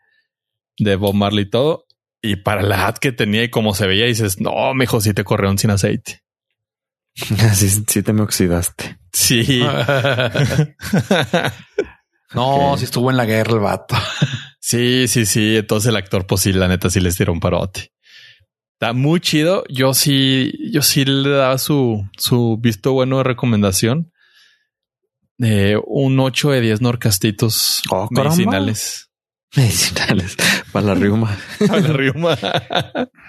de 0.77 0.95
Bob 0.95 1.15
Marley 1.15 1.45
y 1.45 1.49
todo. 1.49 1.85
Y 2.21 2.35
para 2.37 2.61
la 2.61 2.85
ad 2.87 2.97
que 2.97 3.11
tenía 3.11 3.43
y 3.43 3.49
cómo 3.49 3.73
se 3.73 3.87
veía, 3.87 4.05
dices, 4.05 4.39
no, 4.39 4.73
mejor 4.75 5.01
sí 5.01 5.13
te 5.13 5.23
corrieron 5.23 5.57
sin 5.57 5.71
aceite. 5.71 6.21
Así 7.41 7.69
sí 7.87 8.03
te 8.03 8.13
me 8.13 8.21
oxidaste. 8.21 8.99
Sí. 9.11 9.63
No, 12.35 12.77
si 12.77 12.85
estuvo 12.85 13.09
en 13.09 13.17
la 13.17 13.25
guerra 13.25 13.53
el 13.53 13.59
vato. 13.59 13.95
Sí, 14.59 15.07
sí, 15.07 15.25
sí. 15.25 15.57
Entonces 15.57 15.89
el 15.89 15.95
actor, 15.95 16.25
pues 16.27 16.41
sí, 16.41 16.53
la 16.53 16.67
neta 16.67 16.89
sí 16.89 16.99
les 16.99 17.15
tiró 17.15 17.31
un 17.33 17.39
parote. 17.39 17.91
Está 18.73 18.93
muy 18.93 19.19
chido. 19.19 19.63
Yo 19.69 19.93
sí, 19.93 20.53
yo 20.71 20.81
sí 20.81 21.03
le 21.05 21.29
daba 21.29 21.57
su, 21.57 22.07
su 22.17 22.57
visto 22.59 22.93
bueno 22.93 23.17
de 23.17 23.23
recomendación. 23.23 24.11
De 25.37 25.79
un 25.85 26.19
8 26.19 26.51
de 26.51 26.61
10 26.61 26.81
norcastitos 26.81 27.81
Oh, 27.89 28.07
medicinales. 28.11 29.09
Medicinales 29.55 30.35
para 30.71 30.87
la 30.87 30.95
riuma. 30.95 31.37
Para 31.67 31.79
la 31.79 31.93
riuma. 31.93 32.37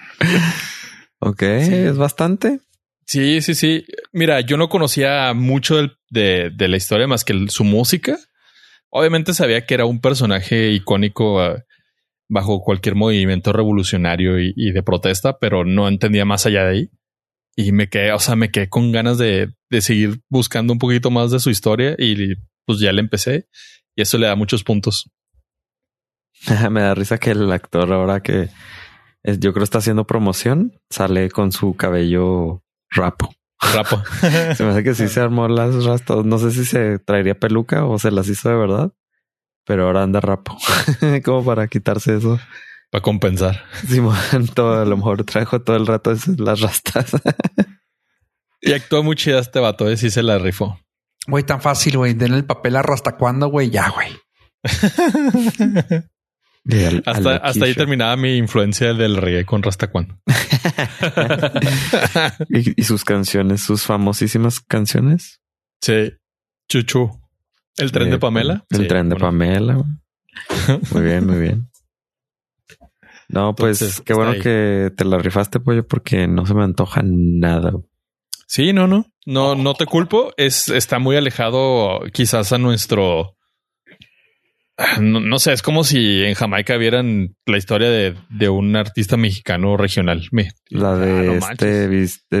Ok, 1.23 1.39
Sí. 1.63 1.73
es 1.73 1.97
bastante. 1.97 2.59
Sí, 3.05 3.41
sí, 3.41 3.53
sí. 3.55 3.85
Mira, 4.11 4.41
yo 4.41 4.57
no 4.57 4.69
conocía 4.69 5.33
mucho 5.33 5.75
del- 5.77 5.97
de, 6.09 6.49
de 6.53 6.67
la 6.67 6.77
historia 6.77 7.07
más 7.07 7.23
que 7.23 7.33
el- 7.33 7.49
su 7.49 7.63
música. 7.63 8.17
Obviamente 8.91 9.33
sabía 9.33 9.65
que 9.65 9.73
era 9.73 9.85
un 9.85 10.01
personaje 10.01 10.71
icónico 10.71 11.41
ah, 11.41 11.63
bajo 12.29 12.61
cualquier 12.61 12.95
movimiento 12.95 13.53
revolucionario 13.53 14.39
y, 14.39 14.71
de 14.71 14.83
protesta, 14.83 15.39
pero 15.39 15.65
no 15.65 15.87
entendía 15.87 16.25
más 16.25 16.45
allá 16.45 16.65
de 16.65 16.71
ahí. 16.71 16.89
Y 17.55 17.71
me 17.71 17.89
quedé, 17.89 18.13
o 18.13 18.19
sea, 18.19 18.35
me 18.35 18.51
quedé 18.51 18.69
con 18.69 18.91
ganas 18.91 19.17
de, 19.17 19.49
seguir 19.79 20.21
buscando 20.29 20.73
un 20.73 20.79
poquito 20.79 21.09
más 21.09 21.31
de 21.31 21.39
su 21.39 21.49
historia 21.49 21.95
y 21.97 22.35
pues 22.65 22.79
ya 22.79 22.91
le 22.91 23.01
empecé 23.01 23.47
y 23.95 24.01
eso 24.01 24.17
le 24.17 24.27
da 24.27 24.35
muchos 24.35 24.63
puntos. 24.63 25.09
Me 26.71 26.81
da 26.81 26.95
risa 26.95 27.17
que 27.17 27.31
el 27.31 27.51
actor 27.51 27.91
ahora 27.91 28.21
que 28.21 28.49
yo 29.23 29.53
creo 29.53 29.63
está 29.63 29.77
haciendo 29.77 30.07
promoción 30.07 30.73
sale 30.89 31.29
con 31.29 31.51
su 31.51 31.75
cabello 31.75 32.63
rapo. 32.89 33.33
Rapo. 33.73 34.01
Se 34.55 34.63
me 34.63 34.71
hace 34.71 34.83
que 34.83 34.95
sí 34.95 35.07
se 35.07 35.19
armó 35.19 35.47
las 35.47 35.83
rastas. 35.85 36.25
No 36.25 36.37
sé 36.39 36.51
si 36.51 36.65
se 36.65 36.99
traería 36.99 37.39
peluca 37.39 37.85
o 37.85 37.99
se 37.99 38.11
las 38.11 38.27
hizo 38.27 38.49
de 38.49 38.55
verdad, 38.55 38.91
pero 39.65 39.85
ahora 39.87 40.03
anda 40.03 40.19
rapo. 40.19 40.57
Como 41.23 41.45
para 41.45 41.67
quitarse 41.67 42.15
eso. 42.17 42.39
Para 42.89 43.01
compensar. 43.03 43.63
Simón, 43.87 44.17
todo, 44.53 44.81
a 44.81 44.85
lo 44.85 44.97
mejor 44.97 45.23
trajo 45.23 45.61
todo 45.61 45.75
el 45.77 45.87
rato 45.87 46.11
esas- 46.11 46.39
las 46.39 46.59
rastas. 46.61 47.11
Y 48.63 48.73
actúa 48.73 49.01
muy 49.01 49.15
chida 49.15 49.39
este 49.39 49.59
vato, 49.59 49.89
¿eh? 49.89 49.97
sí 49.97 50.11
se 50.11 50.21
la 50.21 50.37
rifó. 50.37 50.79
Güey, 51.25 51.43
tan 51.43 51.61
fácil, 51.61 51.97
güey. 51.97 52.13
Den 52.13 52.33
el 52.35 52.45
papel 52.45 52.75
a 52.75 52.81
hasta 52.81 53.17
cuándo, 53.17 53.47
güey. 53.47 53.71
Ya, 53.71 53.89
güey. 53.89 54.09
Al 56.69 57.01
Hasta, 57.05 57.65
ahí 57.65 57.73
terminaba 57.73 58.15
mi 58.17 58.37
influencia 58.37 58.93
del 58.93 59.17
reggae 59.17 59.45
con 59.45 59.63
Rastacuán. 59.63 60.19
Y, 62.49 62.81
y 62.81 62.83
sus 62.83 63.03
canciones, 63.03 63.61
sus 63.61 63.83
famosísimas 63.83 64.59
canciones. 64.59 65.41
Sí. 65.81 66.11
Chuchu. 66.69 67.09
El 67.77 67.91
tren 67.91 68.11
de 68.11 68.19
Pamela. 68.19 68.65
El 68.69 68.81
Sí, 68.81 68.87
tren 68.87 69.09
de 69.09 69.15
bueno. 69.15 69.27
Pamela. 69.27 69.73
güey. 69.75 70.79
Muy 70.91 71.01
bien, 71.01 71.25
muy 71.25 71.39
bien. 71.39 71.69
No, 73.27 73.55
pues 73.55 73.81
Entonces, 73.81 74.03
qué 74.05 74.13
bueno 74.13 74.33
que 74.41 74.91
te 74.95 75.05
la 75.05 75.17
rifaste, 75.17 75.59
pollo, 75.59 75.87
porque 75.87 76.27
no 76.27 76.45
se 76.45 76.53
me 76.53 76.63
antoja 76.63 77.01
nada. 77.03 77.71
Sí, 78.45 78.73
no, 78.73 78.87
no. 78.87 79.05
No, 79.25 79.55
no 79.55 79.73
te 79.73 79.85
culpo. 79.85 80.33
Es, 80.35 80.67
está 80.69 80.99
muy 80.99 81.15
alejado 81.15 82.01
quizás 82.11 82.51
a 82.51 82.57
nuestro. 82.57 83.37
No, 84.99 85.19
no 85.19 85.37
sé, 85.37 85.53
es 85.53 85.61
como 85.61 85.83
si 85.83 86.23
en 86.23 86.33
Jamaica 86.33 86.75
vieran 86.77 87.35
la 87.45 87.57
historia 87.57 87.89
de, 87.89 88.15
de 88.29 88.49
un 88.49 88.75
artista 88.75 89.15
mexicano 89.17 89.77
regional. 89.77 90.27
Me- 90.31 90.51
La 90.69 90.93
Ah, 90.93 90.95
de 90.97 91.27
no 91.39 91.49
este 91.51 91.87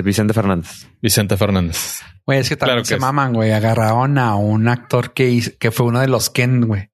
Vicente 0.01 0.33
Fernández. 0.33 0.87
Vicente 1.01 1.37
Fernández. 1.37 2.01
Güey, 2.25 2.39
es 2.39 2.49
que 2.49 2.55
también 2.55 2.75
Claro 2.77 2.81
que 2.83 2.87
se 2.87 2.95
es. 2.95 3.01
maman, 3.01 3.33
güey. 3.33 3.51
Agarraron 3.51 4.17
a 4.17 4.35
un 4.35 4.67
actor 4.69 5.13
que, 5.13 5.29
hizo- 5.29 5.51
que 5.59 5.71
fue 5.71 5.85
uno 5.85 5.99
de 5.99 6.07
los 6.07 6.29
Ken, 6.29 6.61
güey. 6.67 6.89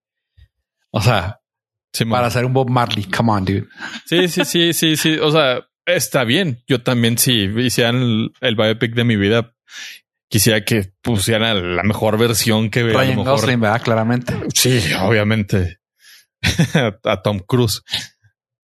O 0.92 1.02
sea, 1.02 1.40
Sí, 1.94 2.04
para 2.06 2.28
hacer 2.28 2.44
un 2.46 2.54
Bob 2.54 2.70
Marley. 2.70 3.06
Come 3.06 3.32
on, 3.32 3.46
dude. 3.46 3.68
sí, 4.06 4.28
sí, 4.28 4.44
sí, 4.46 4.74
sí, 4.74 4.98
sí. 4.98 5.18
O 5.20 5.32
sea, 5.32 5.66
está 5.86 6.26
bien. 6.26 6.62
Yo 6.68 6.82
también, 6.84 7.18
si 7.18 7.46
hicieran 7.58 7.96
el, 8.02 8.32
el 8.42 8.56
biopic 8.56 8.94
de 8.94 9.04
mi 9.06 9.16
vida, 9.16 9.54
quisiera 10.30 10.64
que 10.64 10.94
pusieran 11.02 11.76
la 11.76 11.84
mejor 11.84 12.18
versión 12.18 12.70
que 12.70 12.82
a 12.82 12.84
lo 12.84 12.94
Ryan 12.94 13.10
mejor. 13.18 13.26
Gosling, 13.26 13.60
¿verdad? 13.60 13.82
Claramente. 13.82 14.34
Sí, 14.54 14.82
obviamente. 15.02 15.80
a 17.04 17.22
Tom 17.22 17.40
Cruise. 17.40 17.82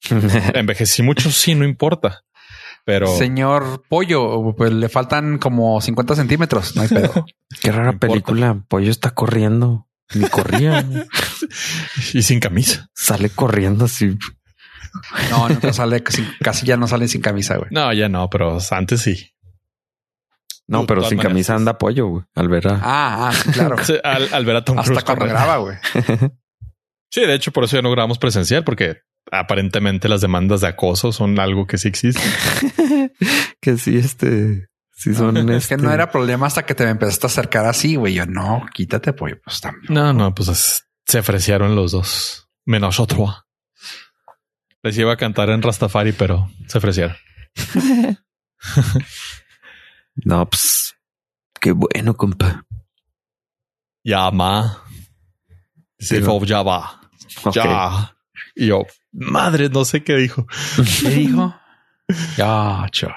Envejecí 0.54 1.02
mucho, 1.04 1.32
sí, 1.32 1.56
no 1.56 1.66
importa. 1.66 2.24
Pero 2.86 3.08
Señor 3.18 3.84
Pollo, 3.88 4.54
pues 4.58 4.74
le 4.74 4.90
faltan 4.90 5.38
como 5.38 5.80
50 5.80 6.16
centímetros. 6.16 6.76
No 6.76 6.82
hay 6.82 6.90
pedo. 6.90 7.26
Qué 7.62 7.72
rara 7.72 7.94
película. 7.94 8.62
Pollo 8.68 8.92
está 8.92 9.12
corriendo. 9.12 9.88
Ni 10.14 10.28
corría. 10.28 10.86
y 12.14 12.22
sin 12.22 12.40
camisa. 12.42 12.90
Sale 12.94 13.30
corriendo 13.30 13.86
así. 13.86 14.18
No, 15.32 15.50
nunca 15.50 15.74
sale, 15.74 16.04
casi, 16.04 16.24
casi 16.42 16.66
ya 16.66 16.78
no 16.78 16.88
sale 16.88 17.08
sin 17.08 17.22
camisa, 17.22 17.56
güey. 17.58 17.70
No, 17.72 17.92
ya 17.94 18.10
no, 18.10 18.30
pero 18.30 18.60
antes 18.72 19.02
sí. 19.02 19.33
No, 20.68 20.86
pero 20.86 21.02
sin 21.04 21.18
maneras, 21.18 21.32
camisa 21.34 21.56
anda 21.56 21.78
pollo, 21.78 22.08
güey. 22.08 22.24
Al 22.36 22.48
ver 22.48 22.68
a- 22.68 22.80
Ah, 22.82 23.32
ah, 23.32 23.52
claro. 23.54 23.76
Sí, 23.84 23.96
Al, 24.04 24.34
al 24.34 24.46
ver 24.46 24.56
a 24.56 24.66
Tom 24.66 24.80
Hasta 24.80 25.02
cuando 25.02 25.26
correr. 25.26 25.30
graba, 25.30 25.58
güey. 25.58 25.78
Sí, 27.12 27.22
de 27.22 27.36
hecho, 27.36 27.52
por 27.52 27.64
eso 27.66 27.76
ya 27.76 27.82
no 27.84 27.92
grabamos 27.92 28.18
presencial, 28.18 28.64
porque 28.64 29.02
aparentemente 29.32 30.10
las 30.10 30.22
demandas 30.22 30.62
de 30.62 30.68
acoso 30.68 31.12
son 31.12 31.40
algo 31.40 31.68
que 31.68 31.78
sí 31.78 31.88
existe. 31.88 32.22
que 33.62 33.78
sí, 33.78 33.98
este, 33.98 34.70
sí 34.96 35.14
son. 35.14 35.38
Es 35.52 35.68
que 35.68 35.76
este, 35.76 35.78
no 35.86 35.92
era 35.94 36.10
problema 36.10 36.48
hasta 36.48 36.66
que 36.66 36.74
te 36.74 36.86
me 36.86 36.90
empezaste 36.90 37.28
a 37.28 37.30
acercar 37.30 37.66
así, 37.68 37.98
güey. 37.98 38.16
Yo 38.16 38.26
no, 38.26 38.66
quítate, 38.74 39.14
pollo. 39.14 39.38
Pues 39.44 39.62
también. 39.62 39.94
No, 39.94 40.12
no, 40.12 40.34
pues 40.34 40.50
es- 40.50 40.88
se 41.06 41.20
ofrecieron 41.20 41.76
los 41.76 41.92
dos. 41.92 42.50
Menos 42.66 43.00
otro. 43.00 43.46
Les 44.82 44.98
iba 44.98 45.14
a 45.14 45.18
cantar 45.18 45.50
en 45.52 45.62
Rastafari, 45.62 46.14
pero 46.14 46.50
se 46.68 46.78
ofrecieron. 46.80 47.16
No, 50.16 50.50
pues 50.50 50.96
qué 51.60 51.72
bueno, 51.72 52.16
compa. 52.16 52.66
Llama. 54.04 54.84
Sí, 55.98 56.08
Se 56.08 56.22
¿no? 56.22 56.38
fue, 56.38 56.48
ya 56.48 56.62
va. 56.62 57.02
Ya. 57.54 58.16
Y 58.56 58.68
yo, 58.68 58.86
madre, 59.12 59.70
no 59.70 59.86
sé 59.86 60.04
qué 60.04 60.16
dijo. 60.16 60.46
¿Qué 61.02 61.10
dijo? 61.10 61.56
Ya, 62.38 62.86
chaval. 62.92 63.16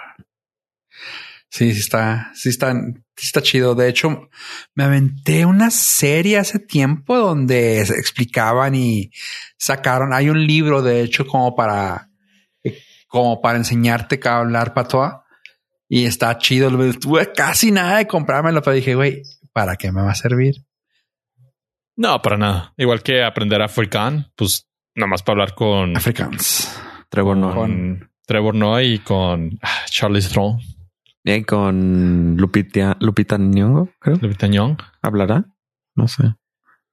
Sí, 1.50 1.74
sí 1.74 1.80
está, 1.80 2.30
sí 2.34 2.50
está, 2.50 2.72
sí 2.72 3.26
está 3.26 3.42
chido. 3.42 3.74
De 3.74 3.88
hecho, 3.88 4.30
me 4.74 4.84
aventé 4.84 5.44
una 5.44 5.70
serie 5.70 6.38
hace 6.38 6.60
tiempo 6.60 7.16
donde 7.18 7.84
se 7.84 7.94
explicaban 7.98 8.76
y 8.76 9.10
sacaron. 9.58 10.14
Hay 10.14 10.30
un 10.30 10.46
libro, 10.46 10.82
de 10.82 11.02
hecho, 11.02 11.26
como 11.26 11.56
para, 11.56 12.10
como 13.08 13.42
para 13.42 13.58
enseñarte 13.58 14.20
a 14.24 14.38
hablar 14.38 14.72
patoa 14.72 15.25
y 15.88 16.04
está 16.04 16.36
chido. 16.38 16.70
Tuve 16.94 17.32
casi 17.32 17.70
nada 17.70 17.98
de 17.98 18.06
comprármelo, 18.06 18.62
pero 18.62 18.74
dije, 18.74 18.94
güey, 18.94 19.22
¿para 19.52 19.76
qué 19.76 19.92
me 19.92 20.02
va 20.02 20.10
a 20.10 20.14
servir? 20.14 20.56
No, 21.96 22.20
para 22.22 22.36
nada. 22.36 22.74
Igual 22.76 23.02
que 23.02 23.22
aprender 23.22 23.62
africán, 23.62 24.32
pues 24.36 24.68
nada 24.94 25.08
más 25.08 25.22
para 25.22 25.42
hablar 25.42 25.54
con, 25.54 25.96
Africans. 25.96 26.78
Trevor 27.08 27.36
no. 27.36 27.54
con 27.54 28.10
Trevor 28.26 28.54
Noah 28.54 28.82
y 28.82 28.98
con 28.98 29.58
ah, 29.62 29.84
Charlie 29.86 30.20
Strong, 30.20 30.60
Bien, 31.26 31.42
con 31.42 32.36
Lupita, 32.36 32.96
Lupita 33.00 33.36
Nyong'o, 33.36 33.90
creo. 33.98 34.16
Lupita 34.22 34.46
Nyong'o. 34.46 34.76
¿Hablará? 35.02 35.44
No 35.96 36.06
sé. 36.06 36.22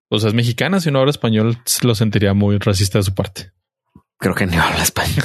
Pues 0.09 0.23
es 0.23 0.33
mexicana, 0.33 0.79
si 0.79 0.89
no 0.89 0.97
habla 0.97 1.11
español, 1.11 1.59
lo 1.83 1.93
sentiría 1.93 2.33
muy 2.33 2.57
racista 2.57 2.97
de 2.97 3.03
su 3.03 3.13
parte. 3.13 3.51
Creo 4.17 4.33
que 4.33 4.47
ni 4.47 4.55
habla 4.55 4.81
español. 4.81 5.23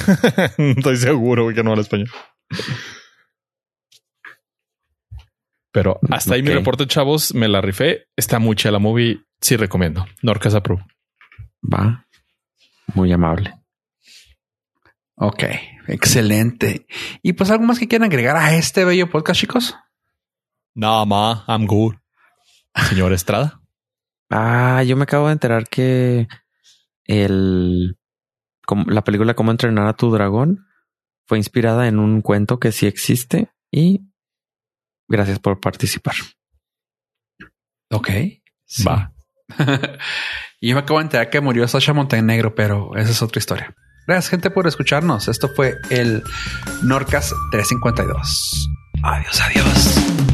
Estoy 0.77 0.97
seguro 0.97 1.51
que 1.55 1.63
no 1.63 1.71
habla 1.71 1.81
español. 1.81 2.09
Pero 5.71 5.99
hasta 6.09 6.33
ahí 6.35 6.41
mi 6.43 6.49
reporte, 6.49 6.87
chavos. 6.87 7.33
Me 7.33 7.47
la 7.47 7.61
rifé. 7.61 8.07
Está 8.15 8.39
mucha 8.39 8.71
la 8.71 8.79
movie. 8.79 9.21
Sí 9.41 9.55
recomiendo. 9.55 10.05
Norcas 10.21 10.55
Approve. 10.55 10.83
Va. 11.61 12.05
Muy 12.95 13.11
amable. 13.11 13.53
Ok, 15.15 15.43
excelente. 15.87 16.87
Y 17.21 17.33
pues 17.33 17.51
algo 17.51 17.65
más 17.65 17.77
que 17.77 17.87
quieran 17.87 18.07
agregar 18.09 18.37
a 18.37 18.55
este 18.55 18.85
bello 18.85 19.09
podcast, 19.09 19.39
chicos. 19.41 19.75
Nah, 20.75 21.03
ma, 21.05 21.43
I'm 21.47 21.65
good. 21.65 21.95
Señor 22.89 23.13
Estrada. 23.13 23.55
Ah, 24.31 24.83
yo 24.83 24.95
me 24.95 25.05
acabo 25.05 25.25
de 25.25 25.33
enterar 25.33 25.67
que 25.67 26.27
el 27.05 27.97
como- 28.63 28.85
la 28.91 29.03
película 29.03 29.33
Cómo 29.33 29.49
entrenar 29.49 29.87
a 29.87 29.95
tu 29.95 30.11
dragón 30.11 30.67
fue 31.25 31.39
inspirada 31.39 31.87
en 31.87 31.97
un 31.97 32.21
cuento 32.21 32.59
que 32.59 32.71
sí 32.71 32.85
existe 32.85 33.49
y 33.71 34.01
gracias 35.09 35.39
por 35.39 35.59
participar. 35.59 36.15
Ok. 37.91 38.09
Va. 38.87 39.11
y 40.61 40.69
yo 40.69 40.75
me 40.75 40.81
acabo 40.81 40.99
de 40.99 41.05
enterar 41.05 41.29
que 41.29 41.41
murió 41.41 41.67
Sasha 41.67 41.93
Montenegro, 41.93 42.55
pero 42.55 42.95
esa 42.95 43.11
es 43.11 43.21
otra 43.21 43.39
historia. 43.39 43.75
Gracias, 44.07 44.29
gente, 44.29 44.49
por 44.49 44.67
escucharnos. 44.67 45.27
Esto 45.27 45.49
fue 45.49 45.77
el 45.89 46.23
Norcas 46.83 47.33
352. 47.51 48.69
Adiós, 49.03 49.41
adiós. 49.41 50.28